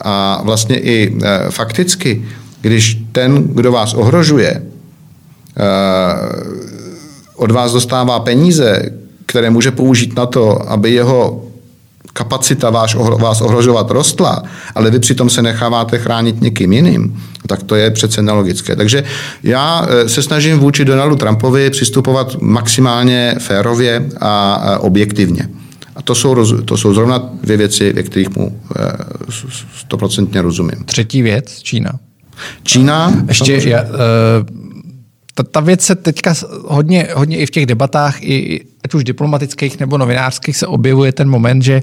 a 0.00 0.40
vlastně 0.44 0.78
i 0.78 1.18
fakticky 1.50 2.24
když 2.66 3.02
ten, 3.12 3.42
kdo 3.42 3.72
vás 3.72 3.94
ohrožuje, 3.94 4.62
eh, 5.56 5.62
od 7.36 7.50
vás 7.50 7.72
dostává 7.72 8.20
peníze, 8.20 8.90
které 9.26 9.50
může 9.50 9.70
použít 9.70 10.16
na 10.16 10.26
to, 10.26 10.70
aby 10.70 10.90
jeho 10.92 11.42
kapacita 12.12 12.70
váš, 12.70 12.94
vás 12.94 13.40
ohrožovat 13.40 13.90
rostla, 13.90 14.42
ale 14.74 14.90
vy 14.90 14.98
přitom 14.98 15.30
se 15.30 15.42
necháváte 15.42 15.98
chránit 15.98 16.40
někým 16.40 16.72
jiným, 16.72 17.22
tak 17.46 17.62
to 17.62 17.74
je 17.74 17.90
přece 17.90 18.22
nelogické. 18.22 18.76
Takže 18.76 19.04
já 19.42 19.86
eh, 19.88 20.08
se 20.08 20.22
snažím 20.22 20.58
vůči 20.58 20.84
Donaldu 20.84 21.16
Trumpovi 21.16 21.70
přistupovat 21.70 22.36
maximálně 22.40 23.34
férově 23.38 24.08
a 24.20 24.78
objektivně. 24.80 25.48
A 25.96 26.02
to 26.02 26.14
jsou, 26.14 26.62
to 26.62 26.76
jsou 26.76 26.94
zrovna 26.94 27.30
dvě 27.42 27.56
věci, 27.56 27.92
ve 27.92 28.02
kterých 28.02 28.36
mu 28.36 28.60
eh, 28.76 28.92
stoprocentně 29.76 30.42
rozumím. 30.42 30.84
Třetí 30.84 31.22
věc, 31.22 31.58
Čína. 31.62 32.05
Čína? 32.62 33.12
Ještě, 33.28 33.68
já, 33.68 33.82
uh, 33.82 33.88
ta, 35.36 35.42
ta 35.42 35.60
věc 35.60 35.82
se 35.82 35.94
teďka 35.94 36.34
hodně, 36.64 37.08
hodně 37.14 37.38
i 37.38 37.46
v 37.46 37.50
těch 37.50 37.66
debatách, 37.66 38.22
i, 38.22 38.64
ať 38.84 38.94
už 38.94 39.04
diplomatických 39.04 39.80
nebo 39.80 39.98
novinářských, 39.98 40.56
se 40.56 40.66
objevuje 40.66 41.12
ten 41.12 41.28
moment, 41.28 41.62
že 41.62 41.82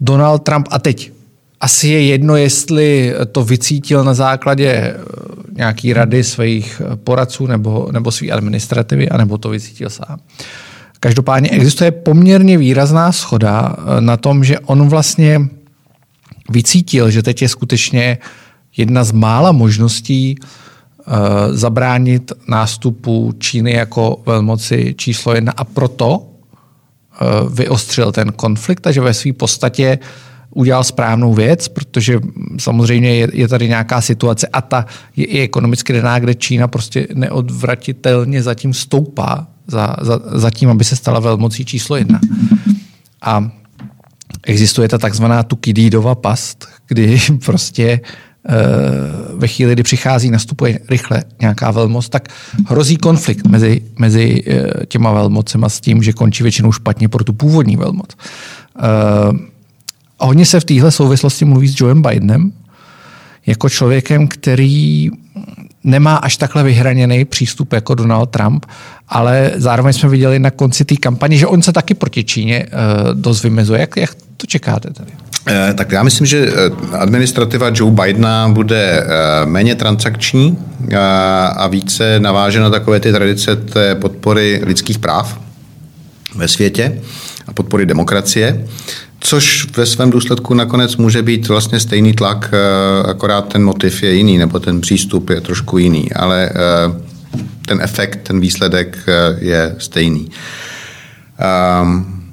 Donald 0.00 0.38
Trump, 0.38 0.68
a 0.70 0.78
teď 0.78 1.12
asi 1.60 1.88
je 1.88 2.02
jedno, 2.02 2.36
jestli 2.36 3.14
to 3.32 3.44
vycítil 3.44 4.04
na 4.04 4.14
základě 4.14 4.70
eh, 4.70 4.94
nějaký 5.52 5.92
rady 5.92 6.24
svých 6.24 6.82
poradců 7.04 7.46
nebo, 7.46 7.88
nebo 7.92 8.12
své 8.12 8.28
administrativy, 8.28 9.08
anebo 9.08 9.38
to 9.38 9.48
vycítil 9.48 9.90
sám. 9.90 10.18
Každopádně 11.00 11.50
existuje 11.50 11.90
poměrně 11.90 12.58
výrazná 12.58 13.12
schoda 13.12 13.76
eh, 13.78 14.00
na 14.00 14.16
tom, 14.16 14.44
že 14.44 14.58
on 14.58 14.88
vlastně 14.88 15.40
vycítil, 16.50 17.10
že 17.10 17.22
teď 17.22 17.42
je 17.42 17.48
skutečně 17.48 18.18
uh, 18.20 18.43
jedna 18.76 19.04
z 19.04 19.12
mála 19.12 19.52
možností 19.52 20.36
uh, 20.38 21.14
zabránit 21.50 22.32
nástupu 22.48 23.34
Číny 23.38 23.72
jako 23.72 24.22
velmoci 24.26 24.94
číslo 24.98 25.34
jedna 25.34 25.52
a 25.56 25.64
proto 25.64 26.18
uh, 26.18 26.26
vyostřil 27.54 28.12
ten 28.12 28.32
konflikt 28.32 28.86
a 28.86 28.92
že 28.92 29.00
ve 29.00 29.14
své 29.14 29.32
podstatě 29.32 29.98
udělal 30.50 30.84
správnou 30.84 31.34
věc, 31.34 31.68
protože 31.68 32.20
samozřejmě 32.58 33.14
je, 33.14 33.28
je 33.32 33.48
tady 33.48 33.68
nějaká 33.68 34.00
situace 34.00 34.46
a 34.46 34.60
ta 34.60 34.86
je 35.16 35.24
i 35.24 35.40
ekonomicky 35.40 35.92
daná, 35.92 36.18
kde 36.18 36.34
Čína 36.34 36.68
prostě 36.68 37.06
neodvratitelně 37.14 38.42
zatím 38.42 38.74
stoupá 38.74 39.46
za, 39.66 39.96
za, 40.00 40.20
za 40.32 40.50
tím, 40.50 40.70
aby 40.70 40.84
se 40.84 40.96
stala 40.96 41.20
velmocí 41.20 41.64
číslo 41.64 41.96
jedna. 41.96 42.20
A 43.22 43.50
existuje 44.42 44.88
ta 44.88 44.98
takzvaná 44.98 45.42
Tukidídova 45.42 46.14
past, 46.14 46.68
kdy 46.86 47.20
prostě 47.44 48.00
Eh, 48.00 48.33
ve 49.34 49.48
chvíli, 49.48 49.72
kdy 49.72 49.82
přichází, 49.82 50.30
nastupuje 50.30 50.78
rychle 50.90 51.24
nějaká 51.40 51.70
velmoc, 51.70 52.08
tak 52.08 52.28
hrozí 52.66 52.96
konflikt 52.96 53.46
mezi, 53.46 53.82
mezi 53.98 54.42
eh, 54.46 54.86
těma 54.86 55.12
velmocema 55.12 55.68
s 55.68 55.80
tím, 55.80 56.02
že 56.02 56.12
končí 56.12 56.42
většinou 56.42 56.72
špatně 56.72 57.08
pro 57.08 57.24
tu 57.24 57.32
původní 57.32 57.76
velmoc. 57.76 58.08
Eh, 58.12 58.82
a 60.18 60.26
hodně 60.26 60.46
se 60.46 60.60
v 60.60 60.64
téhle 60.64 60.90
souvislosti 60.90 61.44
mluví 61.44 61.68
s 61.68 61.80
Joeem 61.80 62.02
Bidenem, 62.02 62.52
jako 63.46 63.68
člověkem, 63.68 64.28
který 64.28 65.10
nemá 65.84 66.16
až 66.16 66.36
takhle 66.36 66.62
vyhraněný 66.62 67.24
přístup 67.24 67.72
jako 67.72 67.94
Donald 67.94 68.30
Trump, 68.30 68.66
ale 69.08 69.52
zároveň 69.54 69.92
jsme 69.92 70.08
viděli 70.08 70.38
na 70.38 70.50
konci 70.50 70.84
té 70.84 70.96
kampaně, 70.96 71.36
že 71.36 71.46
on 71.46 71.62
se 71.62 71.72
taky 71.72 71.94
proti 71.94 72.24
Číně 72.24 72.66
dost 73.14 73.42
vymezuje. 73.42 73.80
Jak, 73.80 73.96
jak 73.96 74.14
to 74.36 74.46
čekáte 74.46 74.90
tady? 74.90 75.12
Eh, 75.46 75.74
tak 75.74 75.92
já 75.92 76.02
myslím, 76.02 76.26
že 76.26 76.48
eh, 76.48 76.96
administrativa 76.96 77.70
Joe 77.74 77.92
Bidena 77.92 78.48
bude 78.48 79.02
eh, 79.02 79.06
méně 79.46 79.74
transakční 79.74 80.58
a 81.56 81.66
více 81.66 82.20
navážena 82.20 82.70
takové 82.70 83.00
ty 83.00 83.12
tradice 83.12 83.56
té 83.56 83.94
podpory 83.94 84.60
lidských 84.64 84.98
práv 84.98 85.40
ve 86.34 86.48
světě 86.48 87.02
a 87.46 87.52
podpory 87.52 87.86
demokracie, 87.86 88.66
což 89.20 89.68
ve 89.76 89.86
svém 89.86 90.10
důsledku 90.10 90.54
nakonec 90.54 90.96
může 90.96 91.22
být 91.22 91.48
vlastně 91.48 91.80
stejný 91.80 92.12
tlak, 92.12 92.50
akorát 93.08 93.48
ten 93.48 93.64
motiv 93.64 94.02
je 94.02 94.14
jiný, 94.14 94.38
nebo 94.38 94.58
ten 94.58 94.80
přístup 94.80 95.30
je 95.30 95.40
trošku 95.40 95.78
jiný, 95.78 96.12
ale 96.12 96.50
ten 97.66 97.80
efekt, 97.82 98.20
ten 98.22 98.40
výsledek 98.40 98.98
je 99.38 99.74
stejný. 99.78 100.30
Um, 101.82 102.23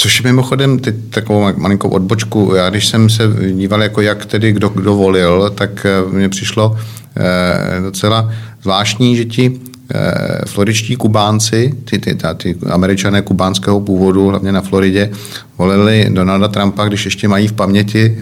Což 0.00 0.22
mimochodem 0.22 0.78
teď 0.78 0.94
takovou 1.10 1.52
malinkou 1.56 1.88
odbočku. 1.88 2.52
Já 2.54 2.70
když 2.70 2.88
jsem 2.88 3.10
se 3.10 3.22
díval, 3.52 3.82
jako 3.82 4.00
jak 4.00 4.26
tedy 4.26 4.52
kdo, 4.52 4.68
kdo 4.68 4.94
volil, 4.94 5.52
tak 5.54 5.86
eh, 5.86 6.12
mně 6.12 6.28
přišlo 6.28 6.76
eh, 7.16 7.80
docela 7.80 8.32
zvláštní, 8.62 9.16
že 9.16 9.24
ti 9.24 9.60
eh, 9.94 10.00
floričtí 10.46 10.96
Kubánci, 10.96 11.74
ty, 11.84 11.98
ty, 11.98 12.14
ty, 12.14 12.26
ty 12.36 12.56
američané 12.70 13.22
kubánského 13.22 13.80
původu, 13.80 14.28
hlavně 14.28 14.52
na 14.52 14.60
Floridě, 14.60 15.10
volili 15.58 16.06
Donalda 16.10 16.48
Trumpa, 16.48 16.84
když 16.84 17.04
ještě 17.04 17.28
mají 17.28 17.48
v 17.48 17.52
paměti 17.52 18.18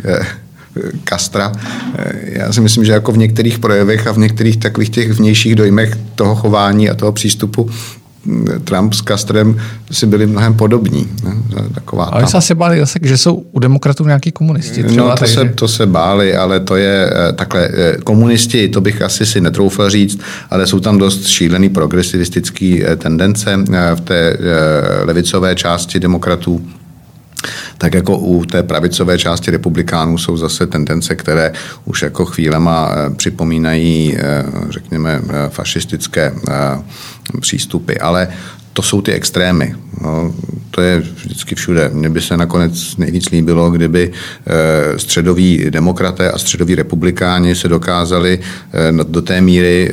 Kastra. 1.04 1.52
Já 2.22 2.52
si 2.52 2.60
myslím, 2.60 2.84
že 2.84 2.92
jako 2.92 3.12
v 3.12 3.18
některých 3.18 3.58
projevech 3.58 4.06
a 4.06 4.12
v 4.12 4.18
některých 4.18 4.56
takových 4.56 4.90
těch 4.90 5.12
vnějších 5.12 5.54
dojmech 5.54 5.98
toho 6.14 6.34
chování 6.34 6.90
a 6.90 6.94
toho 6.94 7.12
přístupu 7.12 7.70
Trump 8.64 8.92
s 8.92 9.02
Castrem 9.02 9.56
si 9.90 10.06
byli 10.06 10.26
mnohem 10.26 10.54
podobní. 10.54 11.08
Ne? 11.24 11.32
Taková 11.74 12.04
ale 12.04 12.26
se 12.26 12.36
asi 12.36 12.54
báli 12.54 12.80
zase, 12.80 12.98
že 13.02 13.18
jsou 13.18 13.34
u 13.34 13.58
demokratů 13.58 14.04
nějaký 14.04 14.32
komunisti. 14.32 14.84
Třeba, 14.84 15.04
no, 15.04 15.10
to, 15.10 15.16
takže... 15.16 15.34
se, 15.34 15.44
to 15.44 15.68
se 15.68 15.86
báli, 15.86 16.36
ale 16.36 16.60
to 16.60 16.76
je 16.76 17.10
eh, 17.12 17.32
takhle. 17.32 17.68
Eh, 17.72 17.96
komunisti, 18.04 18.68
to 18.68 18.80
bych 18.80 19.02
asi 19.02 19.26
si 19.26 19.40
netroufal 19.40 19.90
říct, 19.90 20.20
ale 20.50 20.66
jsou 20.66 20.80
tam 20.80 20.98
dost 20.98 21.26
šílený 21.26 21.68
progresivistický 21.68 22.84
eh, 22.84 22.96
tendence 22.96 23.56
v 23.94 24.00
té 24.00 24.38
levicové 25.04 25.54
části 25.54 26.00
demokratů 26.00 26.60
tak 27.78 27.94
jako 27.94 28.18
u 28.18 28.44
té 28.44 28.62
pravicové 28.62 29.18
části 29.18 29.50
republikánů 29.50 30.18
jsou 30.18 30.36
zase 30.36 30.66
tendence, 30.66 31.14
které 31.14 31.52
už 31.84 32.02
jako 32.02 32.24
chvílema 32.24 32.90
eh, 32.92 33.14
připomínají, 33.14 34.16
eh, 34.16 34.44
řekněme, 34.70 35.20
eh, 35.28 35.48
fašistické 35.48 36.32
přístupy. 37.40 37.92
Ale 38.00 38.28
to 38.72 38.82
jsou 38.82 39.02
ty 39.02 39.12
extrémy. 39.12 39.74
No, 40.00 40.34
to 40.70 40.80
je 40.80 41.00
vždycky 41.00 41.54
všude. 41.54 41.90
Mně 41.92 42.10
by 42.10 42.20
se 42.20 42.36
nakonec 42.36 42.96
nejvíc 42.96 43.30
líbilo, 43.30 43.70
kdyby 43.70 44.12
středoví 44.96 45.66
demokraté 45.70 46.30
a 46.30 46.38
středoví 46.38 46.74
republikáni 46.74 47.54
se 47.54 47.68
dokázali 47.68 48.38
do 49.02 49.22
té 49.22 49.40
míry 49.40 49.92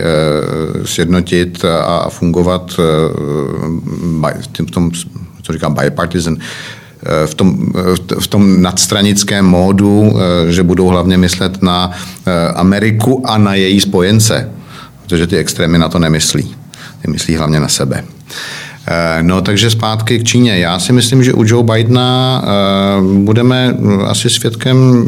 sjednotit 0.85 1.65
a 1.65 2.09
fungovat 2.09 2.79
v 4.67 4.71
tom, 4.71 4.91
co 5.41 5.53
říkám, 5.53 5.75
bipartisan, 5.75 6.37
v 7.25 7.33
tom, 7.33 7.71
v 8.19 8.27
tom 8.27 8.61
nadstranickém 8.61 9.45
módu, 9.45 10.13
eh, 10.15 10.51
že 10.51 10.63
budou 10.63 10.87
hlavně 10.87 11.17
myslet 11.17 11.61
na 11.61 11.91
eh, 11.91 12.47
Ameriku 12.47 13.29
a 13.29 13.37
na 13.37 13.53
její 13.53 13.81
spojence, 13.81 14.49
protože 15.03 15.27
ty 15.27 15.37
extrémy 15.37 15.77
na 15.77 15.89
to 15.89 15.99
nemyslí. 15.99 16.55
Ty 17.01 17.11
myslí 17.11 17.35
hlavně 17.35 17.59
na 17.59 17.67
sebe. 17.67 18.03
Eh, 18.87 19.23
no, 19.23 19.41
takže 19.41 19.69
zpátky 19.69 20.19
k 20.19 20.23
Číně. 20.23 20.57
Já 20.57 20.79
si 20.79 20.93
myslím, 20.93 21.23
že 21.23 21.33
u 21.33 21.43
Joe 21.43 21.63
Bidena 21.63 22.43
budeme 23.23 23.77
asi 24.07 24.29
svědkem 24.29 25.05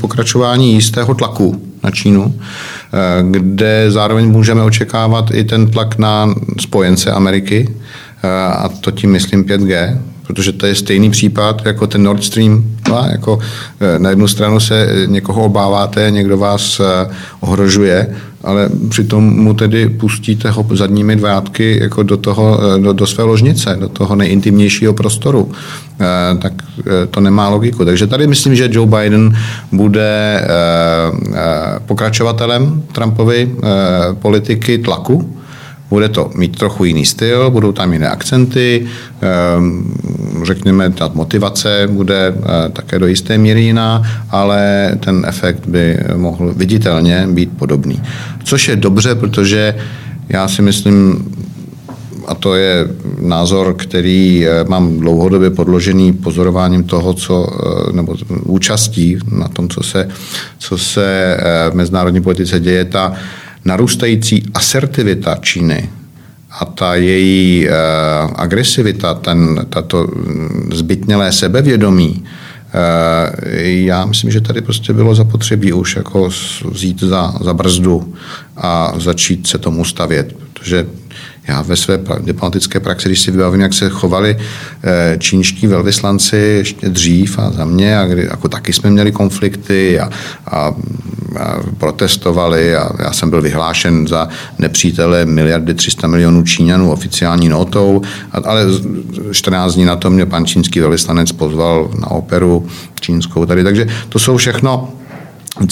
pokračování 0.00 0.72
jistého 0.74 1.14
tlaku 1.14 1.62
na 1.82 1.90
Čínu, 1.90 2.34
kde 3.30 3.90
zároveň 3.90 4.30
můžeme 4.30 4.62
očekávat 4.62 5.30
i 5.32 5.44
ten 5.44 5.70
tlak 5.70 5.98
na 5.98 6.34
spojence 6.60 7.12
Ameriky, 7.12 7.74
a 8.52 8.68
to 8.68 8.90
tím 8.90 9.10
myslím 9.10 9.44
5G, 9.44 9.98
protože 10.28 10.52
to 10.52 10.66
je 10.66 10.74
stejný 10.74 11.10
případ 11.10 11.62
jako 11.64 11.86
ten 11.86 12.02
Nord 12.02 12.24
Stream 12.24 12.64
2. 12.84 13.06
Jako 13.06 13.38
eh, 13.80 13.98
na 13.98 14.10
jednu 14.10 14.28
stranu 14.28 14.60
se 14.60 14.88
někoho 15.06 15.42
obáváte, 15.42 16.10
někdo 16.10 16.38
vás 16.38 16.80
eh, 16.80 17.10
ohrožuje, 17.40 18.16
ale 18.44 18.68
přitom 18.88 19.24
mu 19.24 19.54
tedy 19.54 19.88
pustíte 19.88 20.50
ho 20.50 20.66
zadními 20.72 21.16
dvátky 21.16 21.78
jako 21.82 22.02
do, 22.02 22.16
toho, 22.16 22.60
eh, 22.60 22.78
do, 22.80 22.92
do 22.92 23.06
své 23.06 23.24
ložnice, 23.24 23.76
do 23.80 23.88
toho 23.88 24.16
nejintimnějšího 24.16 24.92
prostoru. 24.92 25.52
Tak 26.38 26.52
to 27.10 27.20
nemá 27.20 27.48
logiku. 27.48 27.84
Takže 27.84 28.06
tady 28.06 28.26
myslím, 28.26 28.54
že 28.54 28.68
Joe 28.72 28.86
Biden 28.86 29.36
bude 29.72 30.44
pokračovatelem 31.86 32.82
Trumpovy 32.92 33.50
politiky 34.20 34.78
tlaku, 34.78 35.38
bude 35.90 36.08
to 36.08 36.30
mít 36.34 36.58
trochu 36.58 36.84
jiný 36.84 37.06
styl, 37.06 37.50
budou 37.50 37.72
tam 37.72 37.92
jiné 37.92 38.08
akcenty, 38.08 38.86
ehm, 39.20 39.94
řekněme, 40.44 40.90
ta 40.90 41.10
motivace 41.14 41.88
bude 41.90 42.34
eh, 42.36 42.68
také 42.68 42.98
do 42.98 43.06
jisté 43.06 43.38
míry 43.38 43.62
jiná, 43.62 44.02
ale 44.30 44.92
ten 45.00 45.24
efekt 45.28 45.66
by 45.66 45.98
mohl 46.16 46.54
viditelně 46.56 47.26
být 47.30 47.50
podobný. 47.56 48.02
Což 48.44 48.68
je 48.68 48.76
dobře, 48.76 49.14
protože 49.14 49.74
já 50.28 50.48
si 50.48 50.62
myslím, 50.62 51.28
a 52.26 52.34
to 52.34 52.54
je 52.54 52.88
názor, 53.20 53.74
který 53.78 54.46
eh, 54.46 54.64
mám 54.68 54.98
dlouhodobě 54.98 55.50
podložený 55.50 56.12
pozorováním 56.12 56.84
toho, 56.84 57.14
co, 57.14 57.46
eh, 57.48 57.92
nebo 57.92 58.16
účastí 58.44 59.18
na 59.30 59.48
tom, 59.48 59.68
co 59.68 59.82
se, 59.82 60.08
co 60.58 60.78
se 60.78 61.36
v 61.70 61.74
mezinárodní 61.74 62.20
politice 62.20 62.60
děje, 62.60 62.84
ta 62.84 63.12
narůstající 63.68 64.42
asertivita 64.54 65.36
Číny 65.40 65.90
a 66.50 66.64
ta 66.64 66.94
její 66.94 67.68
uh, 67.68 67.74
agresivita, 68.34 69.14
ten, 69.14 69.66
tato 69.70 70.08
zbytnělé 70.72 71.32
sebevědomí, 71.32 72.24
uh, 72.24 72.24
já 73.62 74.06
myslím, 74.06 74.30
že 74.30 74.40
tady 74.40 74.60
prostě 74.60 74.92
bylo 74.92 75.14
zapotřebí 75.14 75.72
už 75.72 75.96
jako 75.96 76.30
vzít 76.70 77.00
za, 77.00 77.34
za 77.40 77.54
brzdu 77.54 78.14
a 78.56 78.92
začít 78.96 79.46
se 79.46 79.58
tomu 79.58 79.84
stavět, 79.84 80.36
protože 80.52 80.86
já 81.48 81.62
ve 81.62 81.76
své 81.76 81.98
diplomatické 82.20 82.80
praxi, 82.80 83.08
když 83.08 83.20
si 83.20 83.30
vybavím, 83.30 83.60
jak 83.60 83.74
se 83.74 83.88
chovali 83.88 84.36
eh, 84.82 85.16
čínští 85.18 85.66
velvyslanci 85.66 86.36
ještě 86.36 86.88
dřív 86.88 87.38
a 87.38 87.50
za 87.50 87.64
mě, 87.64 87.98
a 87.98 88.06
kdy 88.06 88.22
jako 88.30 88.48
taky 88.48 88.72
jsme 88.72 88.90
měli 88.90 89.12
konflikty 89.12 90.00
a, 90.00 90.10
a, 90.46 90.56
a 90.56 90.74
protestovali 91.78 92.76
a 92.76 92.90
já 92.98 93.12
jsem 93.12 93.30
byl 93.30 93.42
vyhlášen 93.42 94.06
za 94.06 94.28
nepřítele 94.58 95.26
miliardy 95.26 95.74
300 95.74 96.06
milionů 96.06 96.42
Číňanů 96.42 96.92
oficiální 96.92 97.48
notou, 97.48 98.02
ale 98.44 98.64
14 99.32 99.74
dní 99.74 99.84
na 99.84 99.96
to 99.96 100.10
mě 100.10 100.26
pan 100.26 100.46
čínský 100.46 100.80
velvyslanec 100.80 101.32
pozval 101.32 101.90
na 102.00 102.10
operu 102.10 102.66
čínskou 103.00 103.46
tady, 103.46 103.64
takže 103.64 103.86
to 104.08 104.18
jsou 104.18 104.36
všechno 104.36 104.92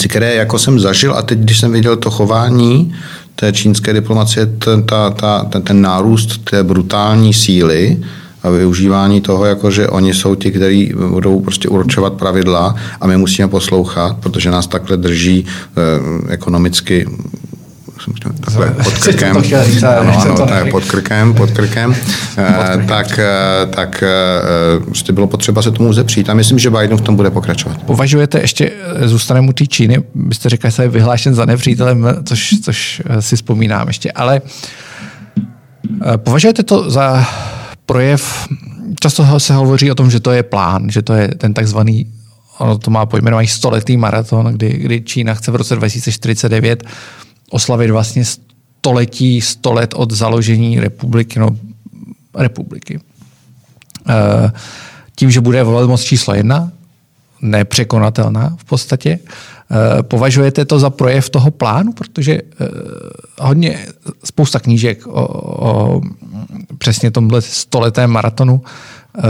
které 0.07 0.35
jako 0.35 0.59
jsem 0.59 0.79
zažil 0.79 1.13
a 1.13 1.21
teď, 1.21 1.39
když 1.39 1.59
jsem 1.59 1.71
viděl 1.71 1.97
to 1.97 2.11
chování 2.11 2.95
té 3.39 3.53
čínské 3.53 3.93
diplomacie, 3.93 4.45
ten, 4.45 4.83
ta, 4.83 5.09
ta, 5.09 5.43
ten, 5.43 5.61
ten 5.61 5.81
nárůst 5.81 6.49
té 6.49 6.63
brutální 6.63 7.33
síly 7.33 7.97
a 8.43 8.49
využívání 8.49 9.21
toho, 9.21 9.45
jako 9.45 9.71
že 9.71 9.87
oni 9.87 10.13
jsou 10.13 10.35
ti, 10.35 10.51
kteří 10.51 10.93
budou 11.09 11.39
prostě 11.39 11.69
určovat 11.69 12.13
pravidla 12.13 12.75
a 13.01 13.07
my 13.07 13.17
musíme 13.17 13.47
poslouchat, 13.47 14.17
protože 14.17 14.51
nás 14.51 14.67
takhle 14.67 14.97
drží 14.97 15.45
eh, 15.45 16.33
ekonomicky 16.33 17.07
takhle 18.45 18.71
pod 18.83 18.93
krkem, 19.03 19.37
ano, 19.85 20.21
ano, 20.21 20.47
tak, 20.47 20.71
pod 20.71 20.85
krkem, 20.85 21.33
pod 21.33 21.51
krkem, 21.51 21.95
eh, 22.37 22.83
tak, 22.87 23.19
eh, 23.19 23.65
tak 23.65 24.03
eh, 24.03 24.79
prostě 24.85 25.13
bylo 25.13 25.27
potřeba 25.27 25.61
se 25.61 25.71
tomu 25.71 25.93
zepřít 25.93 26.29
a 26.29 26.33
myslím, 26.33 26.59
že 26.59 26.69
Biden 26.69 26.97
v 26.97 27.01
tom 27.01 27.15
bude 27.15 27.31
pokračovat. 27.31 27.77
Považujete 27.85 28.39
ještě, 28.39 28.71
zůstaneme 29.05 29.47
u 29.49 29.53
té 29.53 29.67
Číny, 29.67 30.03
byste 30.15 30.49
řekli, 30.49 30.71
že 30.71 30.83
je 30.83 30.89
vyhlášen 30.89 31.35
za 31.35 31.45
nepřítelem, 31.45 32.07
což, 32.25 32.53
což 32.63 33.01
si 33.19 33.35
vzpomínám 33.35 33.87
ještě, 33.87 34.11
ale 34.11 34.41
považujete 36.17 36.63
to 36.63 36.89
za 36.89 37.27
projev, 37.85 38.47
často 38.99 39.39
se 39.39 39.53
hovoří 39.53 39.91
o 39.91 39.95
tom, 39.95 40.11
že 40.11 40.19
to 40.19 40.31
je 40.31 40.43
plán, 40.43 40.89
že 40.89 41.01
to 41.01 41.13
je 41.13 41.27
ten 41.27 41.53
takzvaný 41.53 42.05
ono 42.57 42.77
to 42.77 42.91
má 42.91 43.05
pojmenovaný 43.05 43.47
stoletý 43.47 43.97
maraton, 43.97 44.45
kdy, 44.45 44.69
kdy 44.69 45.01
Čína 45.01 45.33
chce 45.33 45.51
v 45.51 45.55
roce 45.55 45.75
2049 45.75 46.83
oslavit 47.51 47.91
vlastně 47.91 48.23
století, 48.25 49.41
sto 49.41 49.73
let 49.73 49.93
od 49.97 50.11
založení 50.11 50.79
republiky, 50.79 51.39
no, 51.39 51.57
republiky. 52.37 52.99
E, 54.09 54.51
tím, 55.15 55.31
že 55.31 55.41
bude 55.41 55.63
velmoc 55.63 56.01
číslo 56.01 56.33
jedna, 56.33 56.71
nepřekonatelná 57.41 58.55
v 58.57 58.63
podstatě. 58.63 59.09
E, 59.09 60.03
považujete 60.03 60.65
to 60.65 60.79
za 60.79 60.89
projev 60.89 61.29
toho 61.29 61.51
plánu, 61.51 61.93
protože 61.93 62.33
e, 62.33 62.41
hodně, 63.39 63.87
spousta 64.23 64.59
knížek 64.59 65.07
o, 65.07 65.27
o 65.67 66.01
přesně 66.77 67.11
tomhle 67.11 67.41
stoletém 67.41 68.09
maratonu. 68.09 68.61
E, 68.63 69.21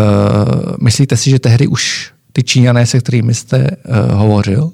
myslíte 0.81 1.17
si, 1.17 1.29
že 1.29 1.39
tehdy 1.39 1.67
už 1.67 2.11
ty 2.33 2.43
Číňané, 2.43 2.85
se 2.85 2.99
kterými 2.99 3.33
jste 3.33 3.57
e, 3.57 3.75
hovořil, 4.13 4.71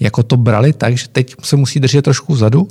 jako 0.00 0.22
to 0.22 0.36
brali 0.36 0.72
tak, 0.72 0.98
že 0.98 1.08
teď 1.08 1.34
se 1.42 1.56
musí 1.56 1.80
držet 1.80 2.02
trošku 2.02 2.32
vzadu, 2.34 2.68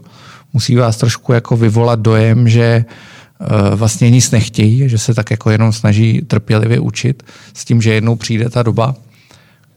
musí 0.53 0.75
vás 0.75 0.97
trošku 0.97 1.33
jako 1.33 1.57
vyvolat 1.57 1.99
dojem, 1.99 2.49
že 2.49 2.63
eh, 2.63 3.75
vlastně 3.75 4.09
nic 4.09 4.31
nechtějí, 4.31 4.89
že 4.89 4.97
se 4.97 5.13
tak 5.13 5.31
jako 5.31 5.49
jenom 5.49 5.73
snaží 5.73 6.21
trpělivě 6.27 6.79
učit 6.79 7.23
s 7.53 7.65
tím, 7.65 7.81
že 7.81 7.93
jednou 7.93 8.15
přijde 8.15 8.49
ta 8.49 8.63
doba, 8.63 8.95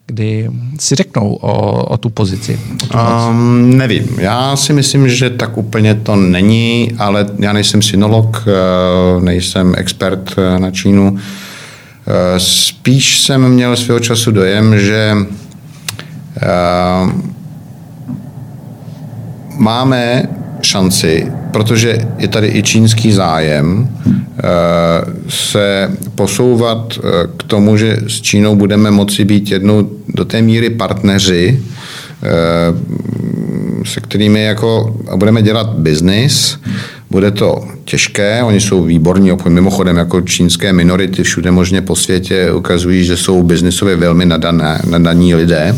kdy 0.07 0.51
si 0.81 0.95
řeknou 0.95 1.35
o, 1.35 1.85
o 1.85 1.97
tu 1.97 2.11
pozici? 2.11 2.61
O 2.85 2.87
tu 2.87 2.99
um, 3.29 3.77
nevím. 3.77 4.07
Já 4.19 4.57
si 4.57 4.73
myslím, 4.73 5.09
že 5.09 5.31
tak 5.31 5.59
úplně 5.59 5.95
to 5.95 6.17
není, 6.17 6.93
ale 6.99 7.27
já 7.39 7.53
nejsem 7.53 7.83
synolog, 7.83 8.45
eh, 8.47 9.21
nejsem 9.21 9.75
expert 9.79 10.35
eh, 10.39 10.59
na 10.59 10.71
Čínu. 10.71 11.19
Spíš 12.39 13.21
jsem 13.21 13.49
měl 13.49 13.77
svého 13.77 14.01
času 14.01 14.31
dojem, 14.31 14.79
že 14.79 15.17
máme 19.57 20.29
šanci, 20.63 21.33
protože 21.51 21.99
je 22.19 22.29
tady 22.29 22.49
i 22.55 22.63
čínský 22.63 23.13
zájem, 23.13 23.89
eh, 24.07 24.43
se 25.29 25.91
posouvat 26.15 26.99
eh, 26.99 27.29
k 27.37 27.43
tomu, 27.43 27.77
že 27.77 27.97
s 28.07 28.21
Čínou 28.21 28.57
budeme 28.57 28.91
moci 28.91 29.25
být 29.25 29.51
jednou 29.51 29.91
do 30.09 30.25
té 30.25 30.43
míry 30.43 30.71
partneři, 30.71 31.63
eh, 32.23 32.29
se 33.85 34.01
kterými 34.01 34.45
jako 34.45 34.97
budeme 35.17 35.43
dělat 35.43 35.69
biznis. 35.69 36.59
Bude 37.11 37.31
to 37.31 37.65
těžké, 37.85 38.43
oni 38.43 38.61
jsou 38.61 38.85
výborní, 38.85 39.33
mimochodem 39.49 39.97
jako 39.97 40.21
čínské 40.21 40.73
minority 40.73 41.23
všude 41.23 41.51
možně 41.51 41.83
po 41.83 41.97
světě 41.97 42.53
ukazují, 42.53 43.05
že 43.05 43.17
jsou 43.17 43.43
biznisově 43.43 43.97
velmi 43.97 44.27
nadané, 44.27 44.81
nadaní 44.91 45.35
lidé, 45.35 45.77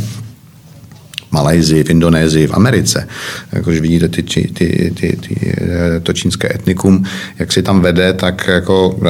Malajzii, 1.35 1.85
v 1.85 1.91
Indonésii, 1.91 2.47
v 2.47 2.55
Americe. 2.55 3.09
Jakož 3.53 3.81
vidíte 3.81 4.09
ty, 4.09 4.23
ty, 4.23 4.43
ty, 4.55 4.93
ty, 4.95 5.17
ty, 5.17 5.57
to 6.03 6.13
čínské 6.13 6.55
etnikum, 6.55 7.05
jak 7.39 7.53
si 7.53 7.63
tam 7.63 7.81
vede, 7.81 8.13
tak 8.13 8.47
jako 8.49 8.89
uh, 8.89 9.05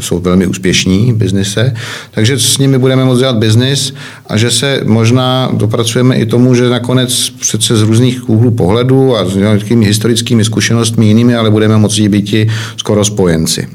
jsou 0.00 0.20
velmi 0.20 0.46
úspěšní 0.46 1.12
biznise. 1.12 1.74
Takže 2.10 2.38
s 2.38 2.58
nimi 2.58 2.78
budeme 2.78 3.04
moct 3.04 3.18
dělat 3.18 3.36
biznis 3.36 3.94
a 4.26 4.36
že 4.36 4.50
se 4.50 4.80
možná 4.84 5.50
dopracujeme 5.52 6.16
i 6.16 6.26
tomu, 6.26 6.54
že 6.54 6.70
nakonec 6.70 7.30
přece 7.40 7.76
z 7.76 7.82
různých 7.82 8.28
úhlů 8.28 8.50
pohledu 8.50 9.16
a 9.16 9.24
s 9.24 9.34
nějakými 9.34 9.86
historickými 9.86 10.44
zkušenostmi 10.44 11.06
jinými, 11.06 11.34
ale 11.34 11.50
budeme 11.50 11.76
moci 11.76 12.08
být 12.08 12.32
i 12.32 12.50
skoro 12.76 13.04
spojenci. 13.04 13.66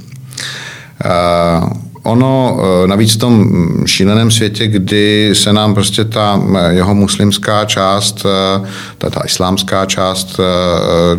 Uh, 1.05 1.84
ono 2.05 2.57
eh, 2.57 2.87
navíc 2.87 3.15
v 3.15 3.17
tom 3.17 3.49
šíleném 3.85 4.31
světě, 4.31 4.67
kdy 4.67 5.29
se 5.33 5.53
nám 5.53 5.73
prostě 5.73 6.05
ta 6.05 6.41
eh, 6.57 6.73
jeho 6.73 6.95
muslimská 6.95 7.65
část, 7.65 8.25
eh, 8.25 8.67
ta, 8.97 9.09
ta 9.09 9.21
islámská 9.25 9.85
část 9.85 10.39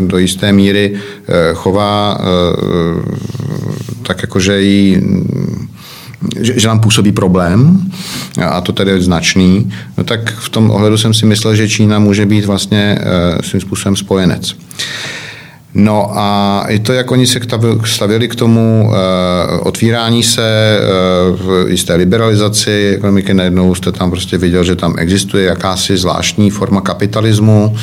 do 0.01 0.19
jisté 0.19 0.53
míry 0.53 1.01
chová 1.55 2.21
tak 4.03 4.23
jako, 4.23 4.41
že 4.41 4.63
jí 4.63 5.03
že, 6.41 6.61
že 6.61 6.69
nám 6.69 6.81
působí 6.81 7.13
problém, 7.13 7.81
a 8.49 8.61
to 8.61 8.73
tedy 8.73 8.91
je 8.91 9.03
značný, 9.03 9.73
no 9.99 10.05
tak 10.05 10.35
v 10.39 10.49
tom 10.49 10.71
ohledu 10.71 10.99
jsem 10.99 11.15
si 11.15 11.27
myslel, 11.27 11.57
že 11.57 11.69
Čína 11.69 11.99
může 11.99 12.27
být 12.27 12.45
vlastně 12.45 12.99
svým 13.41 13.61
způsobem 13.61 13.97
spojenec. 13.97 14.57
No 15.79 16.11
a 16.19 16.65
i 16.69 16.79
to, 16.79 16.93
jak 16.93 17.11
oni 17.11 17.27
se 17.27 17.41
stavili 17.85 18.29
k 18.29 18.35
tomu 18.35 18.93
eh, 18.93 19.59
otvírání 19.61 20.23
se, 20.23 20.81
uh, 21.47 21.71
jisté 21.71 21.95
liberalizaci 21.95 22.93
ekonomiky, 22.97 23.35
najednou 23.35 23.75
jste 23.75 23.93
tam 23.93 24.11
prostě 24.11 24.39
viděl, 24.39 24.65
že 24.65 24.77
tam 24.77 24.95
existuje 24.99 25.45
jakási 25.45 25.97
zvláštní 25.97 26.51
forma 26.51 26.81
kapitalismu, 26.81 27.77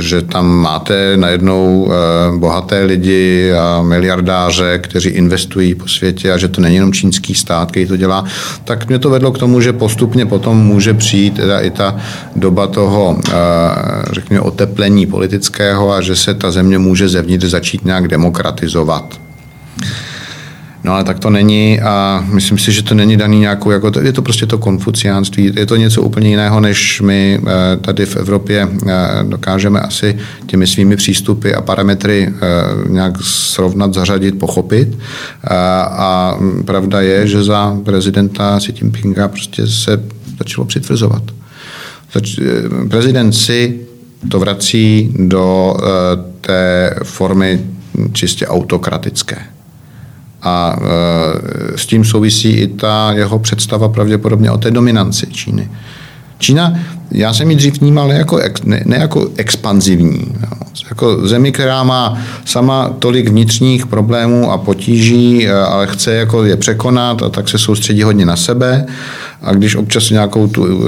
že 0.00 0.22
tam 0.22 0.46
máte 0.48 1.16
najednou 1.16 1.90
bohaté 2.36 2.84
lidi 2.84 3.52
a 3.52 3.82
miliardáře, 3.82 4.78
kteří 4.78 5.08
investují 5.08 5.74
po 5.74 5.88
světě 5.88 6.32
a 6.32 6.38
že 6.38 6.48
to 6.48 6.60
není 6.60 6.74
jenom 6.74 6.92
čínský 6.92 7.34
stát, 7.34 7.70
který 7.70 7.86
to 7.86 7.96
dělá, 7.96 8.24
tak 8.64 8.88
mě 8.88 8.98
to 8.98 9.10
vedlo 9.10 9.32
k 9.32 9.38
tomu, 9.38 9.60
že 9.60 9.72
postupně 9.72 10.26
potom 10.26 10.58
může 10.58 10.94
přijít 10.94 11.34
teda 11.34 11.60
i 11.60 11.70
ta 11.70 11.96
doba 12.36 12.66
toho, 12.66 13.18
řekněme, 14.12 14.40
oteplení 14.40 15.06
politického 15.06 15.92
a 15.92 16.00
že 16.00 16.16
se 16.22 16.34
ta 16.34 16.50
země 16.50 16.78
může 16.78 17.08
zevnitř 17.08 17.44
začít 17.44 17.84
nějak 17.84 18.08
demokratizovat. 18.08 19.20
No 20.84 20.92
ale 20.92 21.04
tak 21.04 21.18
to 21.18 21.30
není 21.30 21.80
a 21.80 22.24
myslím 22.32 22.58
si, 22.58 22.72
že 22.72 22.82
to 22.82 22.94
není 22.94 23.16
daný 23.16 23.40
nějakou, 23.40 23.70
jako, 23.70 23.92
je 24.02 24.12
to 24.12 24.22
prostě 24.22 24.46
to 24.46 24.58
konfuciánství, 24.58 25.52
je 25.56 25.66
to 25.66 25.76
něco 25.76 26.02
úplně 26.02 26.28
jiného, 26.28 26.60
než 26.60 27.00
my 27.00 27.40
eh, 27.46 27.76
tady 27.76 28.06
v 28.06 28.16
Evropě 28.16 28.68
eh, 28.68 28.94
dokážeme 29.22 29.80
asi 29.80 30.18
těmi 30.46 30.66
svými 30.66 30.96
přístupy 30.96 31.54
a 31.54 31.60
parametry 31.60 32.32
eh, 32.34 32.38
nějak 32.88 33.22
srovnat, 33.22 33.94
zařadit, 33.94 34.38
pochopit. 34.38 34.98
A 35.86 36.38
pravda 36.64 37.00
je, 37.00 37.26
že 37.26 37.44
za 37.44 37.78
prezidenta 37.84 38.58
Xi 38.58 38.74
Jinpinga 38.76 39.28
prostě 39.28 39.66
se 39.66 40.04
začalo 40.38 40.64
přitvrzovat. 40.64 41.22
Prezident 42.88 43.32
si 43.32 43.80
to 44.28 44.38
vrací 44.38 45.14
do 45.18 45.76
eh, 45.76 45.86
té 46.40 46.94
formy 47.02 47.60
čistě 48.12 48.46
autokratické. 48.46 49.38
A 50.42 50.76
eh, 50.76 51.78
s 51.78 51.86
tím 51.86 52.04
souvisí 52.04 52.50
i 52.50 52.66
ta 52.66 53.12
jeho 53.12 53.38
představa 53.38 53.88
pravděpodobně 53.88 54.50
o 54.50 54.58
té 54.58 54.70
dominanci 54.70 55.26
Číny. 55.26 55.70
Čína, 56.42 56.74
já 57.10 57.34
jsem 57.34 57.50
ji 57.50 57.56
dřív 57.56 57.80
vnímal 57.80 58.08
ne 58.08 58.14
jako, 58.14 58.40
ne, 58.64 58.82
ne 58.86 58.96
jako 58.96 59.28
expanzivní, 59.36 60.26
jo. 60.42 60.48
jako 60.88 61.28
zemi, 61.28 61.52
která 61.52 61.82
má 61.82 62.18
sama 62.44 62.90
tolik 62.98 63.28
vnitřních 63.28 63.86
problémů 63.86 64.52
a 64.52 64.58
potíží, 64.58 65.48
eh, 65.48 65.52
ale 65.52 65.86
chce 65.86 66.14
jako 66.14 66.44
je 66.44 66.56
překonat 66.56 67.22
a 67.22 67.28
tak 67.28 67.48
se 67.48 67.58
soustředí 67.58 68.02
hodně 68.02 68.26
na 68.26 68.36
sebe 68.36 68.86
a 69.42 69.52
když 69.52 69.76
občas 69.76 70.10
nějakou 70.10 70.46
tu 70.46 70.62
uh, 70.62 70.86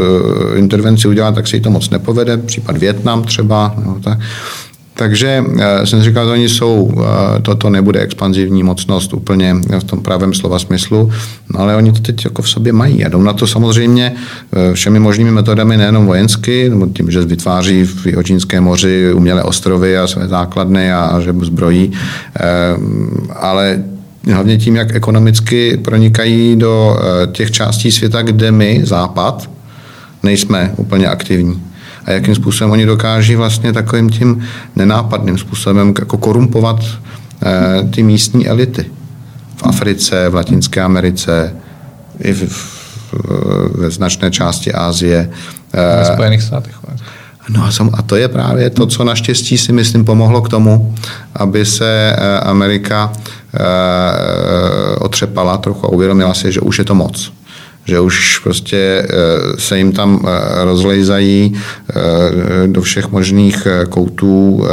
intervenci 0.56 1.08
udělá, 1.08 1.32
tak 1.32 1.48
se 1.48 1.56
jí 1.56 1.62
to 1.62 1.70
moc 1.70 1.90
nepovede, 1.90 2.36
případ 2.36 2.76
Větnam 2.76 3.22
třeba, 3.22 3.74
no, 3.84 3.96
tak. 4.04 4.18
Takže 4.96 5.44
uh, 5.46 5.56
jsem 5.84 6.02
říkal, 6.02 6.26
že 6.26 6.32
oni 6.32 6.48
jsou, 6.48 6.82
uh, 6.82 7.04
toto 7.42 7.70
nebude 7.70 8.00
expanzivní 8.00 8.62
mocnost 8.62 9.14
úplně 9.14 9.54
v 9.78 9.84
tom 9.84 10.00
pravém 10.00 10.34
slova 10.34 10.58
smyslu, 10.58 11.10
no, 11.54 11.60
ale 11.60 11.76
oni 11.76 11.92
to 11.92 12.00
teď 12.00 12.24
jako 12.24 12.42
v 12.42 12.48
sobě 12.48 12.72
mají 12.72 13.04
a 13.04 13.08
jdou 13.08 13.22
na 13.22 13.32
to 13.32 13.46
samozřejmě 13.46 14.14
všemi 14.72 14.98
možnými 14.98 15.30
metodami, 15.30 15.76
nejenom 15.76 16.06
vojensky, 16.06 16.68
nebo 16.68 16.86
tím, 16.86 17.10
že 17.10 17.20
vytváří 17.20 17.84
v 17.84 18.06
Jihočínském 18.06 18.64
moři 18.64 19.12
umělé 19.14 19.42
ostrovy 19.42 19.98
a 19.98 20.06
své 20.06 20.28
základny 20.28 20.92
a, 20.92 21.00
a 21.00 21.20
že 21.20 21.34
zbrojí, 21.42 21.92
ale 23.36 23.82
hlavně 24.32 24.56
tím, 24.56 24.76
jak 24.76 24.94
ekonomicky 24.94 25.76
pronikají 25.76 26.56
do 26.56 26.96
eh, 26.98 27.26
těch 27.26 27.50
částí 27.50 27.92
světa, 27.92 28.22
kde 28.22 28.52
my, 28.52 28.80
Západ, 28.84 29.50
nejsme 30.22 30.72
úplně 30.76 31.06
aktivní. 31.06 31.62
A 32.04 32.10
jakým 32.10 32.34
způsobem 32.34 32.70
oni 32.70 32.86
dokáží 32.86 33.36
vlastně 33.36 33.72
takovým 33.72 34.10
tím 34.10 34.44
nenápadným 34.76 35.38
způsobem 35.38 35.94
jako 35.98 36.18
korumpovat 36.18 36.80
eh, 37.42 37.88
ty 37.90 38.02
místní 38.02 38.48
elity. 38.48 38.84
V 39.56 39.62
Africe, 39.62 40.28
v 40.28 40.34
Latinské 40.34 40.80
Americe, 40.80 41.54
i 42.20 42.32
v, 42.32 42.42
v, 42.42 43.14
ve 43.78 43.90
značné 43.90 44.30
části 44.30 44.72
Asie. 44.72 45.30
Ve 45.72 46.04
Spojených 46.04 46.42
státech. 46.42 46.74
No 47.48 47.68
a 47.92 48.02
to 48.02 48.16
je 48.16 48.28
právě 48.28 48.70
to, 48.70 48.86
co 48.86 49.04
naštěstí 49.04 49.58
si 49.58 49.72
myslím 49.72 50.04
pomohlo 50.04 50.42
k 50.42 50.48
tomu, 50.48 50.94
aby 51.34 51.64
se 51.66 52.16
eh, 52.16 52.40
Amerika 52.40 53.12
eh, 53.54 53.60
otřepala 54.98 55.56
trochu 55.56 55.86
a 55.86 55.88
uvědomila 55.88 56.34
si, 56.34 56.52
že 56.52 56.60
už 56.60 56.78
je 56.78 56.84
to 56.84 56.94
moc 56.94 57.32
že 57.84 58.00
už 58.00 58.38
prostě 58.38 58.76
eh, 58.76 59.06
se 59.58 59.78
jim 59.78 59.92
tam 59.92 60.26
rozlejzají 60.64 61.54
do 62.66 62.82
všech 62.82 63.10
možných 63.10 63.66
koutů 63.88 64.64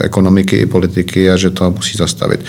ekonomiky 0.00 0.56
i 0.56 0.66
politiky 0.66 1.30
a 1.30 1.36
že 1.36 1.50
to 1.50 1.70
musí 1.70 1.98
zastavit. 1.98 2.40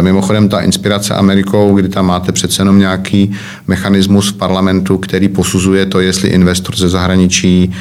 Mimochodem 0.00 0.48
ta 0.48 0.60
inspirace 0.60 1.14
Amerikou, 1.14 1.74
kdy 1.74 1.88
tam 1.88 2.06
máte 2.06 2.32
přece 2.32 2.60
jenom 2.60 2.78
nějaký 2.78 3.32
mechanismus 3.66 4.28
v 4.30 4.36
parlamentu, 4.36 4.98
který 4.98 5.28
posuzuje 5.28 5.86
to, 5.86 6.00
jestli 6.00 6.28
investor 6.28 6.76
ze 6.76 6.88
zahraničí 6.88 7.72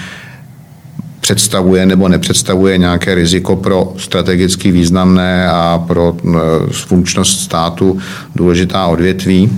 představuje 1.22 1.86
nebo 1.86 2.07
nepředstavuje 2.07 2.78
nějaké 2.78 3.16
riziko 3.16 3.55
pro 3.55 3.93
strategicky 3.97 4.72
významné 4.72 5.47
a 5.49 5.84
pro 5.88 6.18
eh, 6.18 6.30
funkčnost 6.72 7.39
státu 7.39 7.99
důležitá 8.36 8.88
odvětví, 8.88 9.49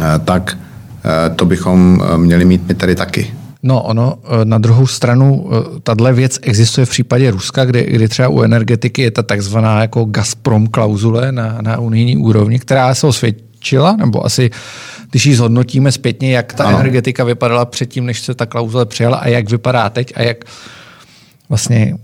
eh, 0.00 0.04
tak 0.24 0.58
eh, 0.60 0.67
to 1.36 1.44
bychom 1.44 2.02
měli 2.16 2.44
mít 2.44 2.68
my 2.68 2.74
tady 2.74 2.94
taky. 2.94 3.34
No 3.62 3.82
ono, 3.82 4.18
na 4.44 4.58
druhou 4.58 4.86
stranu, 4.86 5.50
tahle 5.82 6.12
věc 6.12 6.38
existuje 6.42 6.86
v 6.86 6.90
případě 6.90 7.30
Ruska, 7.30 7.64
kdy, 7.64 7.86
kdy 7.90 8.08
třeba 8.08 8.28
u 8.28 8.42
energetiky 8.42 9.02
je 9.02 9.10
ta 9.10 9.22
takzvaná 9.22 9.80
jako 9.80 10.04
Gazprom 10.04 10.66
klauzule 10.66 11.32
na, 11.32 11.58
na 11.62 11.78
unijní 11.78 12.16
úrovni, 12.16 12.58
která 12.58 12.94
se 12.94 13.06
osvědčila, 13.06 13.96
nebo 13.96 14.26
asi 14.26 14.50
když 15.10 15.26
ji 15.26 15.34
zhodnotíme 15.34 15.92
zpětně, 15.92 16.32
jak 16.32 16.54
ta 16.54 16.64
ano. 16.64 16.78
energetika 16.78 17.24
vypadala 17.24 17.64
předtím, 17.64 18.06
než 18.06 18.20
se 18.20 18.34
ta 18.34 18.46
klauzule 18.46 18.86
přijala 18.86 19.16
a 19.16 19.28
jak 19.28 19.50
vypadá 19.50 19.90
teď 19.90 20.12
a 20.16 20.22
jak 20.22 20.44
vlastně 21.48 21.98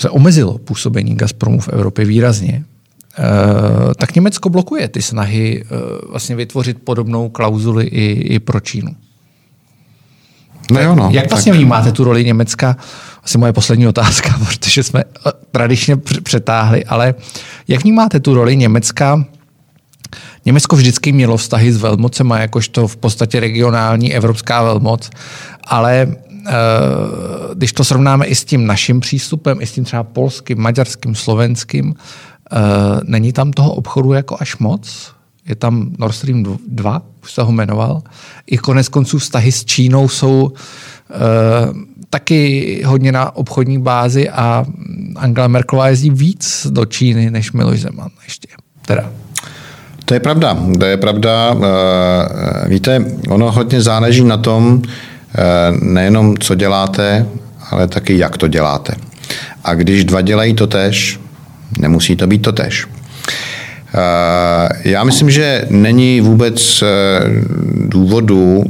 se 0.00 0.10
omezilo 0.10 0.58
působení 0.58 1.14
Gazpromu 1.14 1.60
v 1.60 1.68
Evropě 1.68 2.04
výrazně, 2.04 2.64
eh, 2.64 2.69
tak 3.96 4.14
Německo 4.14 4.48
blokuje 4.48 4.88
ty 4.88 5.02
snahy 5.02 5.64
eh, 5.64 5.76
vlastně 6.10 6.36
vytvořit 6.36 6.82
podobnou 6.84 7.28
klauzuli 7.28 7.84
i, 7.84 8.34
i 8.34 8.38
pro 8.38 8.60
Čínu. 8.60 8.96
No 10.70 10.80
jo, 10.80 10.94
no, 10.94 11.08
Jak 11.12 11.30
vlastně 11.30 11.52
tak... 11.52 11.58
vnímáte 11.58 11.92
tu 11.92 12.04
roli 12.04 12.24
Německa? 12.24 12.76
Asi 13.24 13.38
moje 13.38 13.52
poslední 13.52 13.88
otázka, 13.88 14.38
protože 14.48 14.82
jsme 14.82 15.04
eh, 15.04 15.32
tradičně 15.50 15.96
přetáhli, 16.22 16.84
ale 16.84 17.14
jak 17.68 17.82
vnímáte 17.82 18.20
tu 18.20 18.34
roli 18.34 18.56
Německa 18.56 19.24
Německo 20.44 20.76
vždycky 20.76 21.12
mělo 21.12 21.36
vztahy 21.36 21.72
s 21.72 21.76
velmocema, 21.76 22.38
jakožto 22.38 22.88
v 22.88 22.96
podstatě 22.96 23.40
regionální 23.40 24.14
evropská 24.14 24.62
velmoc, 24.62 25.10
ale 25.64 26.08
eh, 26.46 26.52
když 27.54 27.72
to 27.72 27.84
srovnáme 27.84 28.26
i 28.26 28.34
s 28.34 28.44
tím 28.44 28.66
naším 28.66 29.00
přístupem, 29.00 29.58
i 29.60 29.66
s 29.66 29.72
tím 29.72 29.84
třeba 29.84 30.02
polským, 30.02 30.58
maďarským, 30.58 31.14
slovenským, 31.14 31.94
eh, 31.94 32.39
není 33.04 33.32
tam 33.32 33.50
toho 33.50 33.74
obchodu 33.74 34.12
jako 34.12 34.36
až 34.40 34.56
moc? 34.56 35.12
Je 35.46 35.54
tam 35.54 35.90
Nord 35.98 36.14
Stream 36.14 36.58
2, 36.68 37.02
už 37.22 37.32
se 37.32 37.42
ho 37.42 37.52
jmenoval. 37.52 38.02
I 38.46 38.58
konec 38.58 38.88
konců 38.88 39.18
vztahy 39.18 39.52
s 39.52 39.64
Čínou 39.64 40.08
jsou 40.08 40.52
eh, 41.10 41.14
taky 42.10 42.82
hodně 42.86 43.12
na 43.12 43.36
obchodní 43.36 43.78
bázi 43.78 44.30
a 44.30 44.64
Angela 45.16 45.48
Merkelová 45.48 45.88
jezdí 45.88 46.10
víc 46.10 46.66
do 46.70 46.84
Číny 46.84 47.30
než 47.30 47.52
Miloš 47.52 47.80
Zeman 47.80 48.10
ještě. 48.24 48.48
Teda. 48.86 49.10
To 50.04 50.14
je 50.14 50.20
pravda, 50.20 50.56
to 50.78 50.84
je 50.84 50.96
pravda. 50.96 51.54
Eh, 51.54 52.68
víte, 52.68 53.04
ono 53.28 53.52
hodně 53.52 53.82
záleží 53.82 54.24
na 54.24 54.36
tom, 54.36 54.82
eh, 54.82 55.38
nejenom 55.82 56.38
co 56.38 56.54
děláte, 56.54 57.26
ale 57.70 57.88
taky 57.88 58.18
jak 58.18 58.38
to 58.38 58.48
děláte. 58.48 58.94
A 59.64 59.74
když 59.74 60.04
dva 60.04 60.20
dělají 60.20 60.54
to 60.54 60.66
tež, 60.66 61.20
nemusí 61.80 62.16
to 62.16 62.26
být 62.26 62.42
to 62.42 62.52
tež. 62.52 62.86
Eh, 63.94 64.88
já 64.90 65.04
myslím, 65.04 65.30
že 65.30 65.64
není 65.70 66.20
vůbec 66.20 66.84
důvodu 67.74 68.64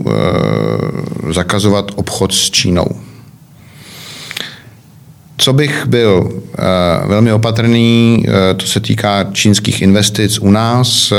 zakazovat 1.31 1.91
obchod 1.95 2.35
s 2.35 2.51
Čínou. 2.51 2.87
Co 5.37 5.53
bych 5.53 5.87
byl 5.87 6.43
velmi 7.07 7.33
opatrný, 7.33 8.25
to 8.57 8.67
se 8.67 8.81
týká 8.81 9.25
čínských 9.33 9.83
investic 9.83 10.39
u 10.39 10.51
nás, 10.51 11.13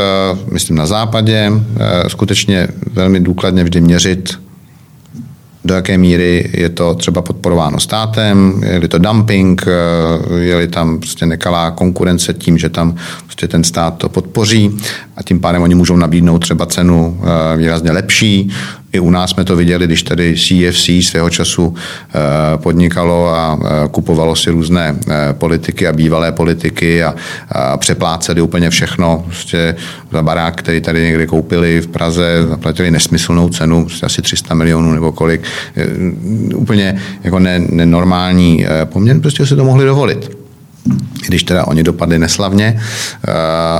myslím 0.51 0.77
na 0.77 0.85
západě, 0.85 1.51
skutečně 2.07 2.67
velmi 2.93 3.19
důkladně 3.19 3.63
vždy 3.63 3.81
měřit, 3.81 4.33
do 5.65 5.73
jaké 5.73 5.97
míry 5.97 6.49
je 6.53 6.69
to 6.69 6.95
třeba 6.95 7.21
podporováno 7.21 7.79
státem, 7.79 8.61
je-li 8.65 8.87
to 8.87 8.97
dumping, 8.97 9.65
je-li 10.37 10.67
tam 10.67 10.99
prostě 10.99 11.25
nekalá 11.25 11.71
konkurence 11.71 12.33
tím, 12.33 12.57
že 12.57 12.69
tam 12.69 12.95
prostě 13.41 13.51
ten 13.51 13.63
stát 13.63 13.97
to 13.97 14.09
podpoří 14.09 14.77
a 15.17 15.23
tím 15.23 15.39
pádem 15.39 15.61
oni 15.61 15.75
můžou 15.75 15.97
nabídnout 15.97 16.39
třeba 16.39 16.65
cenu 16.65 17.21
výrazně 17.57 17.91
lepší, 17.91 18.51
I 18.93 18.99
u 18.99 19.09
nás 19.09 19.29
jsme 19.29 19.43
to 19.43 19.55
viděli, 19.55 19.85
když 19.85 20.03
tady 20.03 20.35
CFC 20.35 20.89
svého 21.01 21.29
času 21.29 21.75
eh, 21.75 22.17
podnikalo 22.57 23.29
a 23.29 23.59
eh, 23.63 23.87
kupovalo 23.91 24.35
si 24.35 24.49
různé 24.49 24.95
eh, 25.09 25.33
politiky 25.33 25.87
a 25.87 25.93
bývalé 25.93 26.31
politiky 26.31 27.03
a, 27.03 27.15
přepláceli 27.77 28.41
úplně 28.41 28.69
všechno. 28.69 29.23
Prostě 29.25 29.75
za 30.11 30.23
barák, 30.23 30.55
který 30.55 30.81
tady 30.81 31.03
někdy 31.03 31.27
koupili 31.27 31.81
v 31.81 31.87
Praze, 31.87 32.45
zaplatili 32.49 32.91
nesmyslnou 32.91 33.49
cenu, 33.49 33.85
prostě 33.85 34.05
asi 34.05 34.21
300 34.21 34.53
milionů 34.55 34.93
nebo 34.93 35.11
kolik. 35.11 35.41
Úplně 36.55 37.01
jako 37.23 37.39
nenormální 37.69 38.65
poměr, 38.85 39.19
prostě 39.19 39.45
si 39.45 39.55
to 39.55 39.63
mohli 39.63 39.85
dovolit 39.85 40.40
když 41.27 41.43
teda 41.43 41.67
oni 41.67 41.83
dopadli 41.83 42.19
neslavně, 42.19 42.81
eh, 42.81 43.31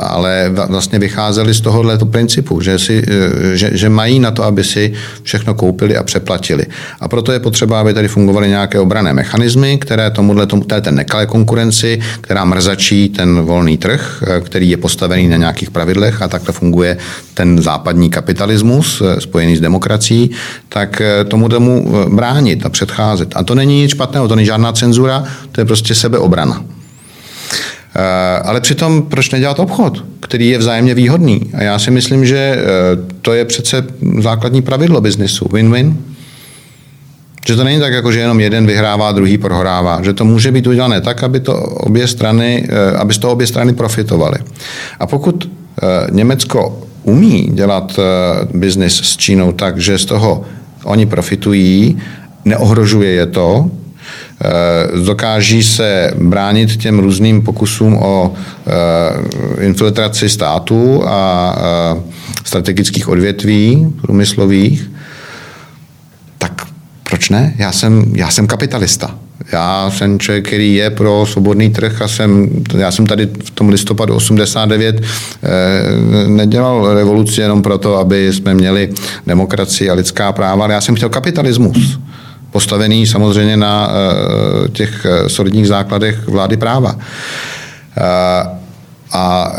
ale 0.02 0.52
vlastně 0.70 1.00
vycházeli 1.00 1.54
z 1.54 1.62
tohohle 1.62 1.98
principu, 1.98 2.62
že, 2.62 2.80
si, 2.80 3.04
eh, 3.08 3.58
že, 3.58 3.70
že 3.74 3.90
mají 3.90 4.20
na 4.20 4.32
to, 4.32 4.44
aby 4.44 4.64
si 4.64 4.94
všechno 5.24 5.54
koupili 5.54 5.98
a 5.98 6.04
přeplatili. 6.04 6.66
A 7.00 7.08
proto 7.08 7.32
je 7.32 7.40
potřeba, 7.40 7.82
aby 7.82 7.94
tady 7.94 8.08
fungovaly 8.08 8.48
nějaké 8.48 8.80
obrané 8.80 9.14
mechanismy, 9.14 9.78
které 9.78 10.12
tomuhle, 10.12 10.46
tomu, 10.48 10.64
té 10.64 10.92
nekalé 10.92 11.26
konkurenci, 11.26 12.00
která 12.22 12.46
mrzačí 12.46 13.10
ten 13.10 13.42
volný 13.42 13.78
trh, 13.78 14.24
eh, 14.28 14.42
který 14.42 14.70
je 14.70 14.78
postavený 14.78 15.28
na 15.28 15.38
nějakých 15.38 15.72
pravidlech 15.72 16.22
a 16.22 16.28
takhle 16.28 16.54
funguje 16.54 16.98
ten 17.34 17.62
západní 17.62 18.10
kapitalismus 18.10 19.02
spojený 19.20 19.58
s 19.58 19.62
demokracií, 19.62 20.32
tak 20.70 21.02
tomu 21.28 21.50
tomu 21.50 21.96
bránit 22.10 22.66
a 22.66 22.70
předcházet. 22.70 23.34
A 23.36 23.44
to 23.44 23.56
není 23.56 23.82
nic 23.82 23.92
špatného, 23.92 24.28
to 24.28 24.36
není 24.36 24.46
žádná 24.46 24.72
cenzura, 24.74 25.24
to 25.52 25.62
je 25.62 25.66
prostě 25.66 25.96
sebeobrana. 25.96 26.64
Eh, 27.96 28.42
ale 28.44 28.62
přitom 28.62 29.02
proč 29.02 29.30
nedělat 29.30 29.60
obchod, 29.60 30.06
který 30.20 30.50
je 30.50 30.58
vzájemně 30.58 30.94
výhodný? 30.94 31.42
A 31.54 31.64
já 31.64 31.80
si 31.80 31.92
myslím, 31.92 32.26
že 32.26 32.38
eh, 32.38 32.62
to 33.22 33.34
je 33.34 33.46
přece 33.46 33.86
základní 34.20 34.62
pravidlo 34.62 35.02
biznesu. 35.02 35.46
Win-win. 35.46 35.96
Že 37.48 37.56
to 37.56 37.64
není 37.64 37.80
tak, 37.80 37.94
jako 37.94 38.12
že 38.12 38.20
jenom 38.20 38.40
jeden 38.40 38.68
vyhrává, 38.68 39.12
druhý 39.12 39.38
prohrává. 39.38 40.04
Že 40.04 40.14
to 40.14 40.26
může 40.26 40.52
být 40.52 40.68
udělané 40.68 41.02
tak, 41.02 41.24
aby 41.24 41.40
to 41.40 41.56
obě 41.64 42.08
strany, 42.08 42.68
eh, 42.70 42.98
aby 42.98 43.14
z 43.14 43.18
toho 43.18 43.34
obě 43.34 43.48
strany 43.48 43.74
profitovaly. 43.74 44.38
A 45.00 45.08
pokud 45.08 45.52
Německo 46.12 46.82
umí 47.04 47.50
dělat 47.54 48.00
biznis 48.54 48.96
s 48.96 49.18
Čínou 49.18 49.52
tak, 49.52 49.78
že 49.78 49.98
z 49.98 50.06
toho 50.06 50.44
oni 50.84 51.06
profitují, 51.06 51.98
neohrožuje 52.46 53.12
je 53.12 53.26
to, 53.26 53.72
dokáží 55.06 55.64
se 55.64 56.14
bránit 56.22 56.78
těm 56.78 57.00
různým 57.00 57.42
pokusům 57.42 57.98
o 57.98 58.34
eh, 58.68 59.66
infiltraci 59.66 60.30
států 60.30 61.04
a 61.08 61.56
eh, 61.58 62.02
strategických 62.44 63.08
odvětví 63.08 63.94
průmyslových, 64.02 64.92
tak 66.38 66.68
proč 67.04 67.30
ne? 67.30 67.54
Já 67.58 67.72
jsem, 67.72 68.04
já 68.16 68.30
jsem 68.30 68.48
kapitalista. 68.48 69.16
Já 69.52 69.92
jsem 69.92 70.20
člověk, 70.20 70.48
který 70.48 70.76
je 70.76 70.90
pro 70.90 71.26
svobodný 71.26 71.70
trh 71.70 72.02
a 72.02 72.08
jsem, 72.08 72.50
já 72.78 72.92
jsem 72.92 73.06
tady 73.06 73.30
v 73.46 73.52
tom 73.52 73.70
listopadu 73.70 74.16
89 74.16 75.02
eh, 75.02 76.28
nedělal 76.28 76.94
revoluci 76.94 77.42
jenom 77.42 77.62
proto, 77.62 77.98
aby 77.98 78.34
jsme 78.34 78.54
měli 78.54 78.90
demokracii 79.28 79.90
a 79.90 79.94
lidská 79.94 80.32
práva, 80.32 80.64
ale 80.64 80.74
já 80.74 80.82
jsem 80.82 80.96
chtěl 80.96 81.10
kapitalismus 81.10 82.00
postavený 82.52 83.08
samozřejmě 83.08 83.58
na 83.58 83.90
eh, 83.92 84.70
těch 84.70 85.06
eh, 85.06 85.30
solidních 85.30 85.68
základech 85.68 86.28
vlády 86.28 86.58
práva. 86.58 86.96
Eh, 87.98 88.62
a 89.14 89.52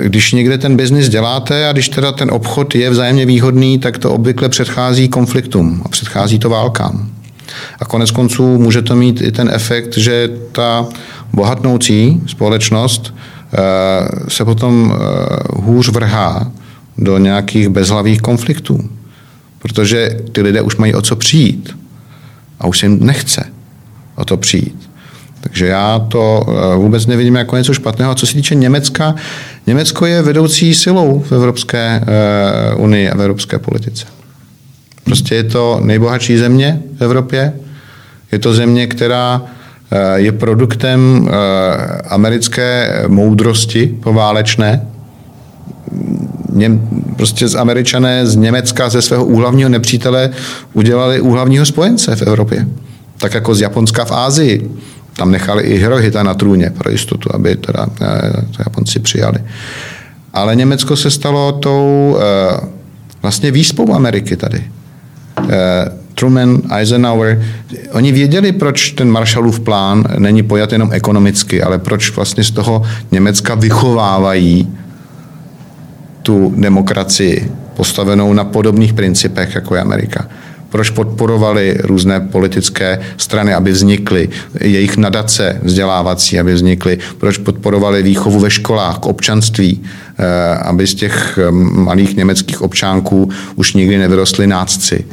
když 0.00 0.32
někde 0.32 0.58
ten 0.58 0.76
biznis 0.76 1.08
děláte 1.08 1.68
a 1.68 1.72
když 1.72 1.88
teda 1.88 2.12
ten 2.12 2.30
obchod 2.30 2.74
je 2.74 2.90
vzájemně 2.90 3.26
výhodný, 3.26 3.78
tak 3.78 3.98
to 3.98 4.12
obvykle 4.12 4.48
předchází 4.48 5.08
konfliktům 5.08 5.82
a 5.84 5.88
předchází 5.88 6.38
to 6.38 6.48
válkám. 6.50 7.10
A 7.80 7.84
konec 7.84 8.10
konců 8.10 8.58
může 8.58 8.82
to 8.82 8.96
mít 8.96 9.20
i 9.20 9.32
ten 9.32 9.50
efekt, 9.52 9.96
že 9.96 10.30
ta 10.52 10.86
bohatnoucí 11.32 12.22
společnost 12.26 13.14
se 14.28 14.44
potom 14.44 14.94
hůř 15.52 15.88
vrhá 15.88 16.52
do 16.98 17.18
nějakých 17.18 17.68
bezhlavých 17.68 18.20
konfliktů. 18.20 18.90
Protože 19.58 20.16
ty 20.32 20.42
lidé 20.42 20.62
už 20.62 20.76
mají 20.76 20.94
o 20.94 21.02
co 21.02 21.16
přijít 21.16 21.81
a 22.62 22.66
už 22.66 22.78
se 22.78 22.86
jim 22.86 23.06
nechce 23.06 23.44
o 24.16 24.24
to 24.24 24.36
přijít. 24.36 24.90
Takže 25.40 25.66
já 25.66 25.98
to 25.98 26.46
eh, 26.48 26.76
vůbec 26.76 27.06
nevidím 27.06 27.34
jako 27.34 27.56
něco 27.56 27.74
špatného. 27.74 28.12
A 28.12 28.14
co 28.14 28.26
se 28.26 28.34
týče 28.34 28.54
Německa, 28.54 29.14
Německo 29.66 30.06
je 30.06 30.22
vedoucí 30.22 30.74
silou 30.74 31.24
v 31.28 31.32
Evropské 31.32 32.00
eh, 32.02 32.74
unii 32.74 33.10
a 33.10 33.16
v 33.16 33.20
evropské 33.20 33.58
politice. 33.58 34.06
Prostě 35.04 35.34
je 35.34 35.44
to 35.44 35.80
nejbohatší 35.82 36.36
země 36.36 36.82
v 36.98 37.02
Evropě. 37.02 37.52
Je 38.32 38.38
to 38.38 38.54
země, 38.54 38.86
která 38.86 39.42
eh, 39.90 40.20
je 40.20 40.32
produktem 40.32 41.28
americké 42.08 43.02
moudrosti 43.08 43.86
poválečné. 44.02 44.86
Něm, 46.52 46.88
prostě 47.16 47.48
z 47.48 47.54
Američané 47.54 48.26
z 48.26 48.36
Německa 48.36 48.88
ze 48.88 49.02
svého 49.02 49.24
úhlavního 49.24 49.68
nepřítele 49.68 50.30
udělali 50.72 51.20
úhlavního 51.20 51.66
spojence 51.66 52.16
v 52.16 52.22
Evropě. 52.22 52.66
Tak 53.18 53.34
jako 53.34 53.54
z 53.54 53.60
Japonska 53.60 54.04
v 54.04 54.12
Ázii. 54.12 54.70
Tam 55.16 55.30
nechali 55.30 55.62
i 55.62 55.78
Hirohita 55.78 56.22
na 56.22 56.34
trůně 56.34 56.70
pro 56.78 56.90
jistotu, 56.90 57.28
aby 57.34 57.56
teda 57.56 57.86
eh, 58.02 58.32
to 58.56 58.62
Japonci 58.66 58.98
přijali. 58.98 59.38
Ale 60.32 60.56
Německo 60.56 60.96
se 60.96 61.10
stalo 61.10 61.52
tou 61.52 62.16
eh, 62.20 62.60
vlastně 63.22 63.50
výspou 63.50 63.94
Ameriky 63.94 64.36
tady. 64.36 64.64
Eh, 65.50 66.02
Truman, 66.14 66.62
Eisenhower, 66.70 67.42
oni 67.92 68.12
věděli, 68.12 68.52
proč 68.52 68.90
ten 68.90 69.10
Marshallův 69.10 69.60
plán 69.60 70.04
není 70.18 70.42
pojat 70.42 70.72
jenom 70.72 70.92
ekonomicky, 70.92 71.62
ale 71.62 71.78
proč 71.78 72.10
vlastně 72.16 72.44
z 72.44 72.50
toho 72.50 72.82
Německa 73.10 73.54
vychovávají 73.54 74.68
tu 76.22 76.54
demokracii 76.56 77.52
postavenou 77.76 78.32
na 78.32 78.44
podobných 78.44 78.92
principech, 78.92 79.54
jako 79.54 79.74
je 79.74 79.80
Amerika. 79.80 80.28
Proč 80.68 80.90
podporovali 80.90 81.78
různé 81.84 82.20
politické 82.20 83.00
strany, 83.16 83.54
aby 83.54 83.72
vznikly, 83.72 84.28
jejich 84.60 84.96
nadace 84.96 85.60
vzdělávací, 85.62 86.40
aby 86.40 86.54
vznikly, 86.54 86.98
proč 87.18 87.38
podporovali 87.38 88.02
výchovu 88.02 88.40
ve 88.40 88.50
školách 88.50 88.98
k 88.98 89.06
občanství, 89.06 89.82
eh, 90.18 90.56
aby 90.56 90.86
z 90.86 90.94
těch 90.94 91.38
eh, 91.38 91.50
malých 91.50 92.16
německých 92.16 92.62
občánků 92.62 93.30
už 93.54 93.74
nikdy 93.74 93.98
nevyrostli 93.98 94.46
nácci. 94.46 95.04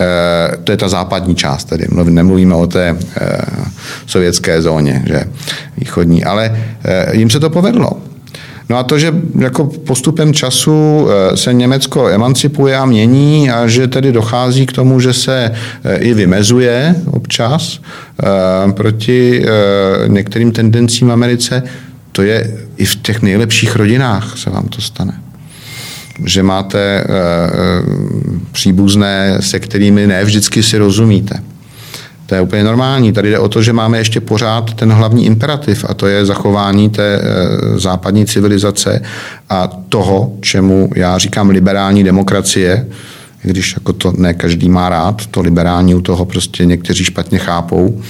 Eh, 0.00 0.56
to 0.64 0.72
je 0.72 0.76
ta 0.76 0.88
západní 0.88 1.34
část, 1.34 1.64
tedy 1.64 1.86
nemluvíme 2.04 2.54
o 2.54 2.66
té 2.66 2.96
sovětské 4.06 4.62
zóně, 4.62 5.02
že 5.06 5.24
východní, 5.78 6.24
ale 6.24 6.62
jim 7.12 7.30
se 7.30 7.40
to 7.40 7.50
povedlo. 7.50 8.15
No 8.68 8.76
a 8.76 8.82
to, 8.82 8.98
že 8.98 9.14
jako 9.38 9.64
postupem 9.64 10.34
času 10.34 11.08
eh, 11.08 11.36
se 11.36 11.54
Německo 11.54 12.08
emancipuje 12.08 12.76
a 12.76 12.84
mění 12.84 13.50
a 13.50 13.66
že 13.66 13.86
tedy 13.86 14.12
dochází 14.12 14.66
k 14.66 14.72
tomu, 14.72 15.00
že 15.00 15.12
se 15.12 15.50
eh, 15.84 15.96
i 15.96 16.14
vymezuje 16.14 16.94
občas 17.10 17.80
eh, 17.80 18.72
proti 18.72 19.44
některým 20.06 20.52
tendencím 20.52 21.10
Americe, 21.10 21.62
to 22.12 22.22
je 22.22 22.56
i 22.76 22.84
v 22.84 22.96
těch 22.96 23.22
nejlepších 23.22 23.76
rodinách 23.76 24.38
se 24.38 24.50
vám 24.50 24.68
to 24.68 24.80
stane 24.80 25.20
že 26.24 26.42
máte 26.42 27.04
příbuzné, 28.52 29.36
se 29.40 29.60
kterými 29.60 30.06
ne 30.06 30.24
vždycky 30.24 30.62
si 30.62 30.78
rozumíte. 30.78 31.42
To 32.26 32.34
je 32.34 32.40
úplně 32.40 32.64
normální. 32.64 33.12
Tady 33.12 33.30
jde 33.30 33.38
o 33.38 33.48
to, 33.48 33.62
že 33.62 33.72
máme 33.72 33.98
ještě 33.98 34.20
pořád 34.20 34.74
ten 34.74 34.92
hlavní 34.92 35.26
imperativ 35.26 35.84
a 35.88 35.94
to 35.94 36.06
je 36.06 36.26
zachování 36.26 36.90
té 36.90 37.20
eh, 37.20 37.78
západní 37.78 38.26
civilizace 38.26 39.02
a 39.48 39.66
toho, 39.88 40.32
čemu 40.40 40.90
já 40.94 41.18
říkám 41.18 41.50
liberální 41.50 42.04
demokracie, 42.04 42.86
když 43.42 43.74
jako 43.74 43.92
to 43.92 44.12
ne 44.16 44.34
každý 44.34 44.68
má 44.68 44.88
rád, 44.88 45.26
to 45.26 45.40
liberální 45.40 45.94
u 45.94 46.00
toho 46.00 46.24
prostě 46.24 46.64
někteří 46.64 47.04
špatně 47.04 47.38
chápou, 47.38 48.02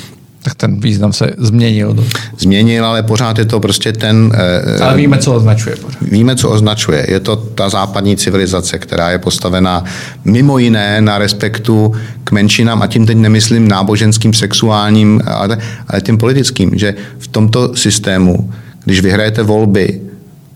tak 0.46 0.54
ten 0.54 0.80
význam 0.80 1.12
se 1.12 1.34
změnil. 1.38 2.06
Změnil, 2.38 2.86
ale 2.86 3.02
pořád 3.02 3.38
je 3.38 3.44
to 3.44 3.60
prostě 3.60 3.92
ten... 3.92 4.32
Eh, 4.34 4.82
ale 4.82 4.96
víme, 4.96 5.18
co 5.18 5.34
označuje. 5.34 5.76
Pořád. 5.76 5.98
Víme, 6.02 6.36
co 6.36 6.50
označuje. 6.50 7.06
Je 7.08 7.20
to 7.20 7.36
ta 7.36 7.68
západní 7.68 8.16
civilizace, 8.16 8.78
která 8.78 9.10
je 9.10 9.18
postavená 9.18 9.84
mimo 10.24 10.58
jiné 10.58 11.00
na 11.00 11.18
respektu 11.18 11.94
k 12.24 12.32
menšinám, 12.32 12.82
a 12.82 12.86
tím 12.86 13.06
teď 13.06 13.16
nemyslím 13.16 13.68
náboženským, 13.68 14.32
sexuálním, 14.32 15.20
ale, 15.26 15.58
ale 15.88 16.00
tím 16.00 16.18
politickým, 16.18 16.70
že 16.78 16.94
v 17.18 17.28
tomto 17.28 17.76
systému, 17.76 18.50
když 18.84 19.00
vyhrajete 19.00 19.42
volby, 19.42 20.00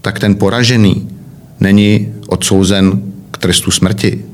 tak 0.01 0.19
ten 0.19 0.35
poražený 0.35 1.09
není 1.61 2.09
odsouzen 2.27 3.03
k 3.31 3.39
trestu 3.39 3.71
smrti 3.71 4.30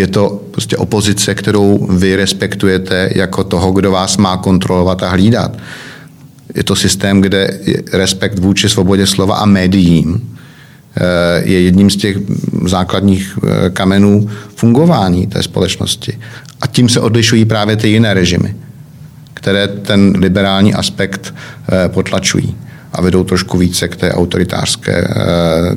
je 0.00 0.06
to 0.06 0.42
prostě 0.50 0.76
opozice, 0.76 1.34
kterou 1.34 1.86
vy 1.90 2.16
respektujete 2.16 3.10
jako 3.14 3.44
toho, 3.44 3.72
kdo 3.72 3.90
vás 3.90 4.16
má 4.16 4.36
kontrolovat 4.36 5.02
a 5.02 5.08
hlídat. 5.08 5.56
Je 6.54 6.64
to 6.64 6.76
systém, 6.76 7.20
kde 7.20 7.60
respekt 7.92 8.38
vůči 8.38 8.68
svobodě 8.68 9.06
slova 9.06 9.36
a 9.36 9.46
médiím 9.46 10.36
je 11.42 11.60
jedním 11.60 11.90
z 11.90 11.96
těch 11.96 12.16
základních 12.64 13.38
kamenů 13.72 14.28
fungování 14.56 15.26
té 15.26 15.42
společnosti. 15.42 16.18
A 16.60 16.66
tím 16.66 16.88
se 16.88 17.00
odlišují 17.00 17.44
právě 17.44 17.76
ty 17.76 17.88
jiné 17.88 18.14
režimy, 18.14 18.56
které 19.34 19.68
ten 19.68 20.12
liberální 20.18 20.74
aspekt 20.74 21.34
potlačují 21.88 22.56
a 22.92 23.02
vedou 23.02 23.24
trošku 23.24 23.58
více 23.58 23.88
k 23.88 23.96
té 23.96 24.12
autoritářské 24.12 25.08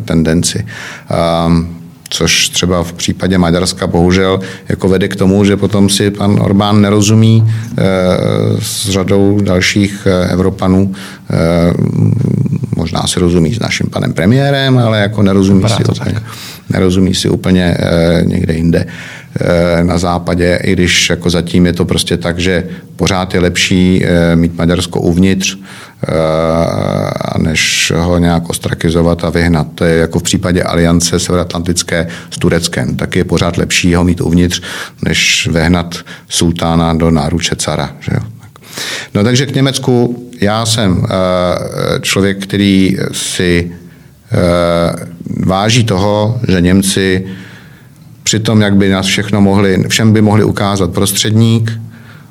tendenci. 0.05 0.65
Ehm, 1.09 1.82
což 2.13 2.49
třeba 2.49 2.83
v 2.83 2.93
případě 2.93 3.37
Maďarska 3.37 3.87
bohužel 3.87 4.39
jako 4.69 4.89
vede 4.89 5.07
k 5.07 5.15
tomu, 5.15 5.45
že 5.45 5.57
potom 5.57 5.89
si 5.89 6.11
pan 6.11 6.39
Orbán 6.41 6.81
nerozumí 6.81 7.43
eh, 7.47 7.83
s 8.59 8.89
řadou 8.89 9.39
dalších 9.41 10.07
eh, 10.07 10.31
Evropanů. 10.31 10.93
Eh, 11.29 11.73
možná 12.75 13.07
si 13.07 13.19
rozumí 13.19 13.53
s 13.53 13.59
naším 13.59 13.87
panem 13.89 14.13
premiérem, 14.13 14.77
ale 14.77 14.99
jako 14.99 15.23
nerozumí 15.23 15.63
si, 15.69 15.83
úplně, 15.83 16.19
nerozumí 16.69 17.15
si 17.15 17.29
úplně 17.29 17.77
někde 18.25 18.53
jinde 18.53 18.85
na 19.83 19.97
západě, 19.97 20.59
i 20.63 20.73
když 20.73 21.09
jako 21.09 21.29
zatím 21.29 21.65
je 21.65 21.73
to 21.73 21.85
prostě 21.85 22.17
tak, 22.17 22.39
že 22.39 22.63
pořád 22.95 23.33
je 23.33 23.39
lepší 23.39 24.05
mít 24.35 24.57
Maďarsko 24.57 24.99
uvnitř, 25.01 25.57
Eh, 26.07 27.39
než 27.39 27.93
ho 27.95 28.17
nějak 28.17 28.49
ostrakizovat 28.49 29.23
a 29.23 29.29
vyhnat. 29.29 29.67
To 29.75 29.85
je 29.85 29.97
jako 29.97 30.19
v 30.19 30.23
případě 30.23 30.63
aliance 30.63 31.19
severoatlantické 31.19 32.07
s 32.29 32.37
Tureckem. 32.37 32.95
Tak 32.95 33.15
je 33.15 33.23
pořád 33.23 33.57
lepší 33.57 33.95
ho 33.95 34.03
mít 34.03 34.21
uvnitř, 34.21 34.61
než 35.05 35.47
vehnat 35.51 35.95
sultána 36.29 36.93
do 36.93 37.11
náruče 37.11 37.55
cara. 37.55 37.95
Že 37.99 38.11
jo? 38.13 38.19
No 39.13 39.23
takže 39.23 39.45
k 39.45 39.55
Německu. 39.55 40.29
Já 40.41 40.65
jsem 40.65 41.05
eh, 41.05 41.09
člověk, 42.01 42.43
který 42.43 42.97
si 43.11 43.71
eh, 44.31 45.05
váží 45.45 45.83
toho, 45.83 46.39
že 46.47 46.61
Němci 46.61 47.25
při 48.33 48.39
tom, 48.39 48.61
jak 48.61 48.75
by 48.75 48.89
nás 48.89 49.05
všechno 49.05 49.41
mohli, 49.41 49.83
všem 49.87 50.13
by 50.13 50.21
mohli 50.21 50.43
ukázat 50.43 50.93
prostředník, 50.93 51.71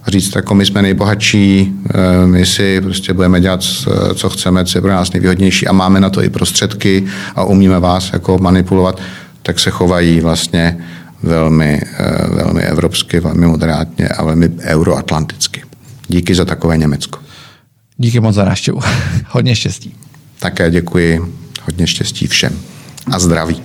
a 0.04 0.10
říct, 0.10 0.36
jako 0.36 0.54
my 0.54 0.66
jsme 0.66 0.82
nejbohatší, 0.82 1.72
eh, 1.90 2.26
my 2.26 2.46
si 2.46 2.80
prostě 2.80 3.12
budeme 3.12 3.40
dělat, 3.40 3.60
eh, 3.64 4.14
co 4.14 4.28
chceme, 4.30 4.64
co 4.64 4.78
je 4.78 4.82
pro 4.82 4.90
nás 4.90 5.12
nejvýhodnější 5.12 5.68
a 5.68 5.72
máme 5.72 6.00
na 6.00 6.10
to 6.10 6.22
i 6.22 6.30
prostředky 6.30 7.06
a 7.36 7.44
umíme 7.44 7.80
vás 7.80 8.12
jako 8.12 8.38
manipulovat, 8.38 9.00
tak 9.42 9.58
se 9.58 9.70
chovají 9.70 10.20
vlastně 10.20 10.78
velmi, 11.22 11.80
eh, 11.98 12.34
velmi 12.34 12.62
evropsky, 12.62 13.20
velmi 13.20 13.46
moderátně 13.46 14.08
a 14.08 14.24
velmi 14.24 14.50
euroatlanticky. 14.60 15.62
Díky 16.08 16.34
za 16.34 16.44
takové 16.44 16.78
Německo. 16.78 17.18
Díky 17.96 18.20
moc 18.20 18.34
za 18.34 18.44
návštěvu. 18.44 18.80
Hodně 19.28 19.56
štěstí. 19.56 19.94
Také 20.38 20.70
děkuji. 20.70 21.20
Hodně 21.62 21.86
štěstí 21.86 22.26
všem. 22.26 22.52
A 23.12 23.18
zdraví. 23.18 23.62